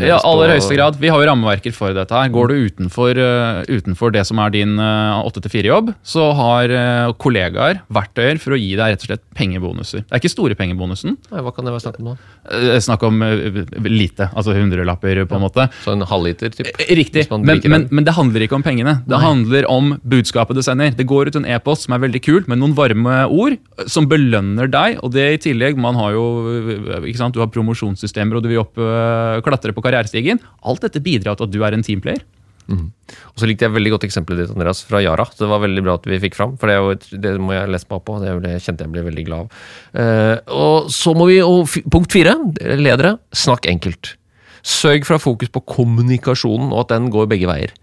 ja, 0.07 0.19
aller 0.25 0.53
høyeste 0.55 0.77
grad. 0.77 0.99
Vi 1.01 1.11
har 1.11 1.21
jo 1.21 1.29
rammeverker 1.29 1.75
for 1.75 1.95
dette. 1.95 2.13
her. 2.15 2.31
Går 2.33 2.51
du 2.51 2.67
utenfor, 2.69 3.19
uh, 3.19 3.61
utenfor 3.69 4.13
det 4.15 4.25
som 4.29 4.41
er 4.43 4.55
din 4.55 4.75
uh, 4.81 5.21
8-4-jobb, 5.29 5.93
så 6.05 6.29
har 6.37 6.71
eh, 6.73 7.11
kollegaer 7.21 7.81
verktøyer 7.93 8.39
for 8.41 8.55
å 8.55 8.59
gi 8.59 8.71
deg 8.77 8.93
rett 8.93 9.03
og 9.03 9.09
slett 9.09 9.23
pengebonuser. 9.37 10.03
Det 10.05 10.15
er 10.15 10.21
ikke 10.21 10.31
store 10.31 10.57
pengebonusen. 10.59 11.15
Nei, 11.31 11.43
Hva 11.45 11.53
kan 11.55 11.67
det 11.67 11.73
være 11.75 11.83
snakk 11.85 11.99
om? 12.01 12.11
Eh, 12.49 12.77
snakk 12.83 13.05
om 13.07 13.21
eh, 13.25 13.59
lite, 13.89 14.29
altså 14.33 14.55
hundrelapper 14.57 15.23
på 15.29 15.37
en 15.37 15.43
måte. 15.45 15.67
Så 15.83 15.93
en 15.95 16.05
halvliter, 16.09 16.53
typ? 16.55 16.71
Eh, 16.75 16.93
Riktig, 16.99 17.27
men, 17.31 17.61
men, 17.71 17.87
men 17.91 18.07
det 18.07 18.15
handler 18.17 18.45
ikke 18.45 18.57
om 18.59 18.65
pengene. 18.65 18.99
Det 19.09 19.21
handler 19.21 19.67
om 19.71 19.93
budskapet 20.03 20.57
du 20.57 20.63
sender. 20.65 20.93
Det 20.95 21.07
går 21.09 21.31
ut 21.31 21.39
en 21.39 21.47
e-post 21.49 21.87
som 21.87 21.95
er 21.95 22.03
veldig 22.05 22.23
kul, 22.25 22.41
med 22.49 22.61
noen 22.61 22.75
varme 22.77 23.21
ord 23.29 23.57
eh, 23.57 23.87
som 23.91 24.07
belønner 24.09 24.71
deg. 24.71 24.99
Og 25.05 25.13
det 25.15 25.18
i 25.35 25.39
tillegg, 25.41 25.79
man 25.81 25.97
har 25.99 26.15
jo 26.15 26.25
eh, 26.49 27.07
ikke 27.09 27.21
sant, 27.21 27.35
Du 27.35 27.43
har 27.43 27.51
promosjonssystemer, 27.53 28.39
og 28.39 28.45
du 28.45 28.51
vil 28.51 28.63
opp, 28.63 28.77
øh, 28.79 29.39
klatre 29.45 29.75
på 29.75 29.83
karrierestigen. 29.85 30.41
Alt 30.63 30.85
dette 30.85 31.03
bidrar 31.03 31.39
til 31.39 31.49
at 31.49 31.55
du 31.55 31.63
er 31.65 31.77
en 31.77 31.85
teamplayer. 31.85 32.23
Og 32.69 33.41
så 33.41 33.47
likte 33.49 33.65
jeg 33.65 33.73
veldig 33.73 33.95
godt 33.95 34.05
eksempelet 34.05 34.43
ditt, 34.43 34.53
Andreas, 34.53 34.83
fra 34.85 35.01
Yara. 35.01 35.25
Så 35.33 35.45
det 35.45 35.51
var 35.51 35.63
veldig 35.63 35.83
bra 35.85 35.95
at 35.97 36.05
vi 36.09 36.21
fikk 36.21 36.37
fram, 36.37 36.55
for 36.61 36.69
det, 36.69 36.77
jo 36.77 37.19
det 37.23 37.33
må 37.41 37.55
jeg 37.55 37.71
lese 37.73 37.89
meg 37.89 37.97
opp 37.97 38.07
på. 38.09 38.17
Det 38.21 38.53
kjente 38.61 38.85
jeg 38.85 38.93
ble 38.93 39.05
veldig 39.07 39.25
glad 39.25 39.47
av. 39.47 39.65
Uh, 39.95 40.35
og 40.53 40.91
så 40.93 41.15
må 41.17 41.29
vi, 41.31 41.39
og 41.41 41.65
punkt 41.89 42.13
fire, 42.13 42.35
ledere, 42.77 43.15
snakk 43.33 43.65
enkelt. 43.71 44.13
Sørg 44.61 45.07
for 45.07 45.15
å 45.15 45.19
ha 45.19 45.23
fokus 45.23 45.51
på 45.55 45.63
kommunikasjonen, 45.73 46.69
og 46.69 46.85
at 46.85 46.93
den 46.93 47.09
går 47.13 47.31
begge 47.31 47.49
veier. 47.49 47.73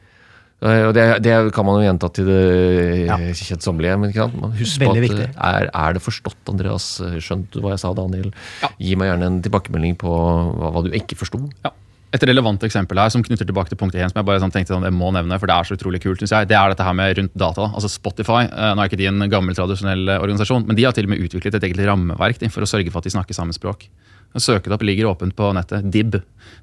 Eh, 0.65 0.87
og 0.89 0.95
det, 0.97 1.05
det 1.21 1.35
kan 1.53 1.67
man 1.69 1.83
jo 1.83 1.85
gjenta 1.85 2.09
til 2.17 2.29
det 2.31 3.07
Ja. 3.11 3.17
kjedsommelige, 3.21 3.97
men 4.01 4.11
ikke 4.13 4.25
sant? 4.25 4.39
Man 4.41 4.55
husk 4.57 4.81
på 4.81 4.93
Veldig 4.97 5.11
at 5.13 5.25
eh, 5.37 5.49
er, 5.51 5.69
er 5.69 5.97
det 5.99 6.03
forstått, 6.05 6.39
Andreas? 6.49 6.87
Skjønt 7.21 7.51
du 7.53 7.61
hva 7.61 7.75
jeg 7.75 7.83
sa, 7.85 7.93
Daniel? 7.97 8.31
Gi 8.81 8.97
meg 8.97 9.11
gjerne 9.13 9.29
en 9.35 9.43
tilbakemelding 9.45 9.99
på 10.01 10.09
hva, 10.17 10.71
hva 10.73 10.85
du 10.87 10.95
ikke 10.97 11.19
forsto. 11.21 11.43
Ja. 11.67 11.75
Et 12.17 12.23
relevant 12.25 12.63
eksempel 12.65 12.97
her 13.03 13.11
som 13.13 13.21
knytter 13.27 13.45
tilbake 13.45 13.69
til 13.69 13.77
punkt 13.77 13.93
1, 13.99 14.09
som 14.13 14.21
jeg 14.23 14.25
bare 14.25 14.41
sånn 14.41 14.53
tenkte 14.55 14.73
sånn, 14.73 14.87
jeg 14.87 14.95
må 14.97 15.11
nevne, 15.13 15.37
for 15.43 15.51
det 15.51 15.57
er 15.59 15.69
så 15.69 15.77
utrolig 15.77 16.01
kult, 16.01 16.23
synes 16.23 16.33
jeg, 16.33 16.49
det 16.49 16.57
er 16.57 16.73
dette 16.73 16.87
her 16.87 16.95
med 16.97 17.19
rundt 17.19 17.35
data. 17.37 17.67
Altså 17.77 17.91
Spotify, 17.93 18.47
eh, 18.47 18.73
nå 18.73 18.81
er 18.81 18.89
ikke 18.89 19.01
de 19.03 19.09
en 19.11 19.27
gammel, 19.29 19.57
tradisjonell 19.59 20.09
eh, 20.15 20.21
organisasjon, 20.23 20.65
men 20.71 20.79
de 20.79 20.87
har 20.87 20.97
til 20.97 21.05
og 21.05 21.13
med 21.13 21.21
utviklet 21.27 21.59
et 21.59 21.67
eget 21.69 21.83
rammeverk 21.85 22.41
for 22.55 22.65
å 22.65 22.71
sørge 22.71 22.89
for 22.95 23.03
at 23.03 23.11
de 23.11 23.13
snakker 23.13 23.37
samme 23.37 23.53
språk. 23.59 23.89
Søk 24.37 24.67
det 24.67 24.75
opp, 24.77 24.85
ligger 24.85 25.11
åpent 25.11 25.37
på 25.37 25.51
nettet. 25.57 25.87
DIB. 25.93 26.19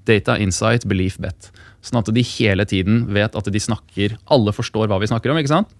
Data, 0.07 0.37
Insight, 0.41 0.85
Belief, 0.89 1.17
Bet. 1.21 1.49
Sånn 1.83 1.99
at 1.99 2.11
de 2.15 2.23
hele 2.23 2.65
tiden 2.69 3.05
vet 3.13 3.35
at 3.35 3.47
de 3.51 3.59
snakker 3.59 4.17
Alle 4.31 4.53
forstår 4.55 4.87
hva 4.91 4.99
vi 5.01 5.09
snakker 5.11 5.33
om, 5.33 5.39
ikke 5.41 5.51
sant? 5.51 5.71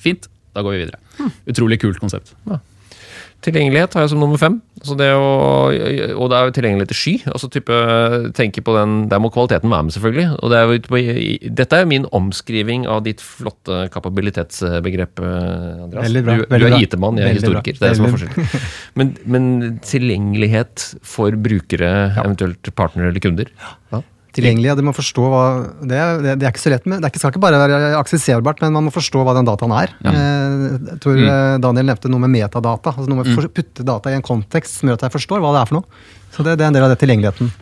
Fint, 0.00 0.28
da 0.56 0.64
går 0.64 0.76
vi 0.76 0.82
videre. 0.84 1.30
Utrolig 1.48 1.80
kult 1.80 2.00
konsept. 2.02 2.34
Tilgjengelighet 3.46 3.94
har 3.94 4.02
jeg 4.04 4.10
som 4.12 4.20
nummer 4.22 4.40
fem. 4.40 4.56
Det 4.98 5.06
å, 5.14 5.26
og 6.18 6.26
det 6.30 6.36
er 6.38 6.48
jo 6.48 6.54
tilgjengelighet 6.56 6.90
til 6.92 6.98
sky. 6.98 7.12
altså 7.32 7.48
type, 7.50 7.76
tenke 8.36 8.62
på 8.66 8.74
den, 8.76 9.08
Der 9.08 9.20
må 9.22 9.30
kvaliteten 9.34 9.70
være 9.70 9.86
med, 9.86 9.94
selvfølgelig. 9.94 10.26
og 10.42 10.50
det 10.50 10.58
er 10.58 10.66
jo, 10.66 10.78
på- 10.90 11.54
Dette 11.60 11.72
er 11.78 11.84
jo 11.84 11.90
min 11.90 12.06
omskriving 12.12 12.86
av 12.90 13.04
ditt 13.06 13.20
flotte 13.22 13.88
kapabilitetsbegrep, 13.94 15.22
eh, 15.22 15.84
Andreas. 15.86 16.08
Veldig 16.10 16.24
bra, 16.26 16.36
Du, 16.36 16.58
du 16.58 16.66
er. 16.66 16.78
IT-mann, 16.82 17.16
jeg 17.22 17.30
er 17.30 17.38
historiker. 17.40 17.78
Det 17.78 17.82
er 17.82 17.94
det 17.94 17.96
som 17.96 18.06
er 18.06 18.16
forskjellen. 18.16 18.66
Men, 18.96 19.14
men 19.26 19.78
tilgjengelighet 19.80 20.86
for 21.06 21.30
brukere, 21.32 21.92
eventuelt 22.18 22.74
partnere 22.74 23.08
eller 23.12 23.20
kunder. 23.20 23.46
Ja. 23.92 24.02
Tilgjengelig, 24.36 24.70
og 24.72 24.80
de 24.80 24.84
må 24.84 24.92
forstå 24.96 25.28
hva 25.32 25.44
det, 25.80 26.00
det, 26.24 26.34
det 26.40 26.46
er 26.46 26.52
ikke 26.52 26.62
så 26.62 26.72
lett 26.74 26.88
med. 26.88 27.00
Det 27.00 27.08
er 27.08 27.14
ikke, 27.14 27.22
skal 27.22 27.32
ikke 27.34 27.44
bare 27.46 27.60
være 27.62 27.78
aksesserbart, 27.98 28.60
men 28.64 28.76
man 28.76 28.88
må 28.88 28.94
forstå 28.94 29.22
hva 29.24 29.36
den 29.38 29.48
dataen 29.48 29.72
er. 29.76 29.94
Ja. 30.04 30.12
Jeg 30.16 30.98
tror 31.04 31.22
mm. 31.22 31.62
Daniel 31.64 31.90
nevnte 31.92 32.12
noe 32.12 32.24
med 32.26 32.34
metadata. 32.36 32.92
altså 32.92 33.08
Noe 33.08 33.22
med 33.22 33.32
å 33.32 33.38
for- 33.38 33.54
putte 33.56 33.86
data 33.86 34.12
i 34.12 34.18
en 34.18 34.26
kontekst 34.26 34.80
som 34.80 34.90
gjør 34.90 35.00
at 35.00 35.06
jeg 35.08 35.16
forstår 35.16 35.40
hva 35.44 35.54
det 35.56 35.62
er 35.62 35.70
for 35.72 35.80
noe. 35.80 36.04
Så 36.36 36.44
det, 36.44 36.58
det 36.60 36.66
er 36.66 36.70
en 36.72 36.76
del 36.76 36.84
av 36.84 36.92
det 36.92 37.00
tilgjengeligheten. 37.00 37.54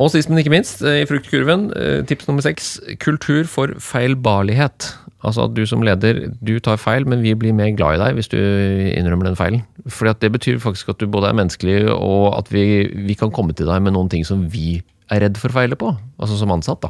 Og 0.00 0.10
sist, 0.10 0.30
men 0.30 0.40
ikke 0.40 0.52
minst, 0.52 0.82
eh, 0.82 1.02
i 1.02 1.06
fruktkurven, 1.06 1.70
eh, 1.76 2.02
tips 2.08 2.26
nummer 2.26 2.42
seks, 2.42 2.80
kultur 2.98 3.44
for 3.46 3.68
feilbarlighet. 3.78 4.94
Altså 5.22 5.44
at 5.46 5.54
du 5.54 5.62
som 5.66 5.82
leder, 5.82 6.32
du 6.42 6.58
tar 6.58 6.80
feil, 6.82 7.06
men 7.06 7.22
vi 7.22 7.34
blir 7.34 7.54
mer 7.54 7.70
glad 7.76 7.94
i 7.94 8.02
deg 8.02 8.16
hvis 8.18 8.30
du 8.32 8.38
innrømmer 8.38 9.28
den 9.28 9.38
feilen. 9.38 9.62
Fordi 9.86 10.10
at 10.10 10.20
det 10.20 10.32
betyr 10.34 10.58
faktisk 10.58 10.88
at 10.90 10.98
du 10.98 11.06
både 11.06 11.30
er 11.30 11.38
menneskelig, 11.38 11.76
og 11.94 12.38
at 12.38 12.50
vi, 12.50 12.88
vi 12.90 13.14
kan 13.14 13.30
komme 13.30 13.54
til 13.54 13.66
deg 13.70 13.82
med 13.82 13.94
noen 13.94 14.10
ting 14.10 14.26
som 14.26 14.48
vi 14.50 14.82
er 15.10 15.20
redd 15.26 15.36
for 15.40 15.48
å 15.50 15.56
feile 15.58 15.76
på. 15.78 15.90
Altså 16.20 16.38
som 16.38 16.50
ansatt, 16.54 16.80
da. 16.84 16.88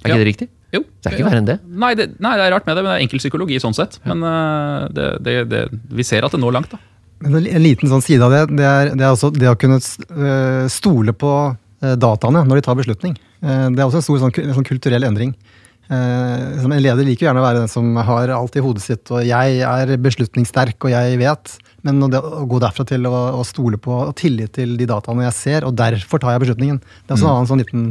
ikke 0.00 0.08
Ja. 0.14 0.16
det 0.22 0.26
riktig? 0.30 0.48
Jo. 0.72 0.80
Det 1.02 1.10
er 1.10 1.16
ikke 1.18 1.26
verre 1.26 1.38
enn 1.42 1.48
det. 1.48 1.58
Nei 1.66 1.94
det, 1.98 2.06
nei, 2.22 2.36
det 2.38 2.44
er 2.46 2.52
rart 2.54 2.66
med 2.66 2.76
det, 2.76 2.82
men 2.84 2.92
det 2.92 2.98
er 3.00 3.04
enkel 3.08 3.18
psykologi 3.18 3.58
sånn 3.60 3.74
sett. 3.74 3.98
Men 4.06 4.22
eh, 4.22 4.88
det, 4.94 5.08
det, 5.26 5.34
det, 5.50 5.62
vi 5.90 6.02
ser 6.06 6.24
at 6.24 6.30
det 6.32 6.40
når 6.40 6.52
langt, 6.56 6.70
da. 6.70 6.78
En 7.26 7.36
liten 7.62 7.90
sånn 7.90 8.00
side 8.00 8.22
av 8.24 8.30
det, 8.32 8.56
det 8.56 8.64
er, 8.64 8.94
det 8.96 9.04
er 9.04 9.10
også 9.12 9.28
det 9.36 9.50
å 9.50 9.56
kunne 9.60 9.76
øh, 9.76 10.68
stole 10.72 11.12
på 11.12 11.32
øh, 11.52 11.96
dataene 12.00 12.46
når 12.48 12.60
de 12.62 12.64
tar 12.64 12.78
beslutning. 12.78 13.18
Eh, 13.42 13.66
Det 13.74 13.78
er 13.82 13.84
også 13.90 14.00
en 14.00 14.06
stor 14.06 14.22
sånn, 14.22 14.32
en 14.46 14.54
sånn 14.56 14.64
kulturell 14.70 15.04
endring. 15.04 15.34
Eh, 15.90 16.64
En 16.64 16.70
leder 16.80 17.04
liker 17.04 17.26
gjerne 17.26 17.42
å 17.42 17.44
være 17.44 17.64
den 17.64 17.68
som 17.72 17.90
har 17.96 18.30
alt 18.30 18.56
i 18.56 18.62
hodet 18.64 18.82
sitt, 18.84 19.10
og 19.10 19.24
jeg 19.26 19.60
er 19.66 19.96
beslutningssterk 19.98 20.78
og 20.86 20.94
jeg 20.94 21.18
vet. 21.20 21.58
Men 21.82 22.02
å 22.02 22.08
det- 22.12 22.20
å 22.20 22.46
gå 22.48 22.60
derfra 22.60 22.84
til 22.86 23.06
å, 23.08 23.12
å 23.40 23.44
stole 23.46 23.78
på 23.80 23.92
og 24.08 24.14
tillit 24.16 24.52
til 24.52 24.76
de 24.76 24.86
dataene 24.86 25.24
jeg 25.28 25.32
ser, 25.38 25.64
og 25.64 25.76
derfor 25.76 26.18
tar 26.20 26.32
jeg 26.36 26.42
beslutningen. 26.46 26.80
Det 26.80 27.10
er 27.10 27.16
også 27.16 27.28
en 27.28 27.36
annen 27.36 27.48
sånn 27.50 27.62
liten 27.64 27.84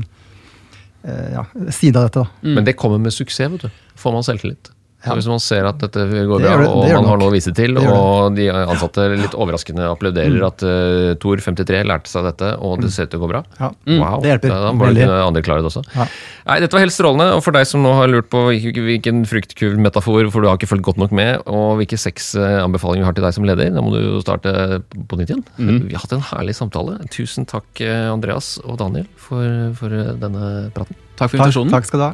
eh, 1.03 1.31
ja, 1.33 1.45
side 1.71 1.95
av 1.97 2.09
dette. 2.09 2.19
da. 2.25 2.53
Men 2.55 2.65
det 2.65 2.75
kommer 2.77 2.99
med 2.99 3.13
suksess, 3.15 3.49
vet 3.51 3.61
du. 3.61 3.69
Får 3.99 4.13
man 4.13 4.23
selvtillit. 4.23 4.69
Så 4.99 5.07
Ja. 5.07 5.13
Hvis 5.15 5.27
man 5.31 5.39
ser 5.39 5.63
at 5.65 5.77
dette 5.79 5.95
går 5.95 6.41
Det 6.41 6.49
bra, 6.49 6.57
det- 6.57 6.65
det 6.65 6.69
og 6.75 6.83
det 6.83 6.93
man 6.95 7.05
har 7.07 7.17
noe 7.21 7.29
å 7.29 7.31
vise 7.31 7.53
til, 7.55 7.77
og 7.79 8.35
de 8.35 8.49
ansatte 8.51 9.05
litt 9.15 9.31
overraskende 9.31 9.85
applauderer 9.87 10.43
at 10.45 10.59
uh, 10.67 11.13
Tor 11.15 11.37
53 11.39 11.85
lærte 11.87 12.07
seg 12.11 12.25
dette, 12.27 12.49
og 12.59 12.81
det 12.81 12.91
ser 12.91 13.07
ut 13.07 13.11
til 13.13 13.19
å 13.21 13.23
gå 13.23 13.29
bra. 13.31 13.43
Ja. 13.61 13.69
Wow, 13.87 14.19
Det 14.19 14.33
hjelper. 14.33 14.49
Da 14.51 14.73
Veldig. 14.75 15.05
kunne 15.07 15.21
andre 15.29 15.41
klare 15.41 15.63
det 15.63 15.71
også. 15.71 15.85
Ja. 15.95 16.05
Nei, 16.49 16.59
Dette 16.59 16.73
var 16.75 16.83
helt 16.83 16.91
strålende, 16.91 17.29
og 17.37 17.43
for 17.45 17.51
deg 17.55 17.65
som 17.65 17.81
nå 17.81 17.93
har 17.95 18.07
lurt 18.11 18.27
på 18.29 18.43
hvilken- 18.51 19.23
fruktkurvmetafor, 19.25 20.29
for 20.31 20.41
du 20.41 20.47
har 20.49 20.57
ikke 20.59 20.67
fulgt 20.67 20.83
godt 20.83 20.97
nok 20.97 21.11
med, 21.15 21.41
og 21.47 21.77
hvilke 21.79 21.97
seks 21.97 22.35
eh, 22.35 22.59
anbefalinger 22.59 23.03
vi 23.05 23.05
har 23.07 23.13
til 23.13 23.23
deg 23.23 23.33
som 23.39 23.47
leder, 23.47 23.71
da 23.73 23.79
må 23.81 23.93
du 23.95 24.01
jo 24.03 24.19
starte 24.19 24.83
på 24.91 25.15
nytt 25.17 25.29
igjen. 25.31 25.43
Mm. 25.57 25.87
Vi 25.87 25.93
har 25.95 26.03
hatt 26.03 26.11
en 26.19 26.27
herlig 26.33 26.55
samtale. 26.59 26.99
Tusen 27.09 27.47
takk, 27.47 27.63
eh, 27.79 28.11
Andreas 28.11 28.59
og 28.65 28.77
Daniel, 28.83 29.07
for, 29.15 29.71
for 29.79 29.87
eh, 29.95 30.11
denne 30.19 30.71
praten. 30.75 30.95
Takk 31.15 31.29
for 31.31 31.37
Takk, 31.37 31.47
invitasjonen. 31.53 31.71
takk 31.71 31.85
skal 31.85 31.99
du 31.99 32.05
ha. 32.09 32.13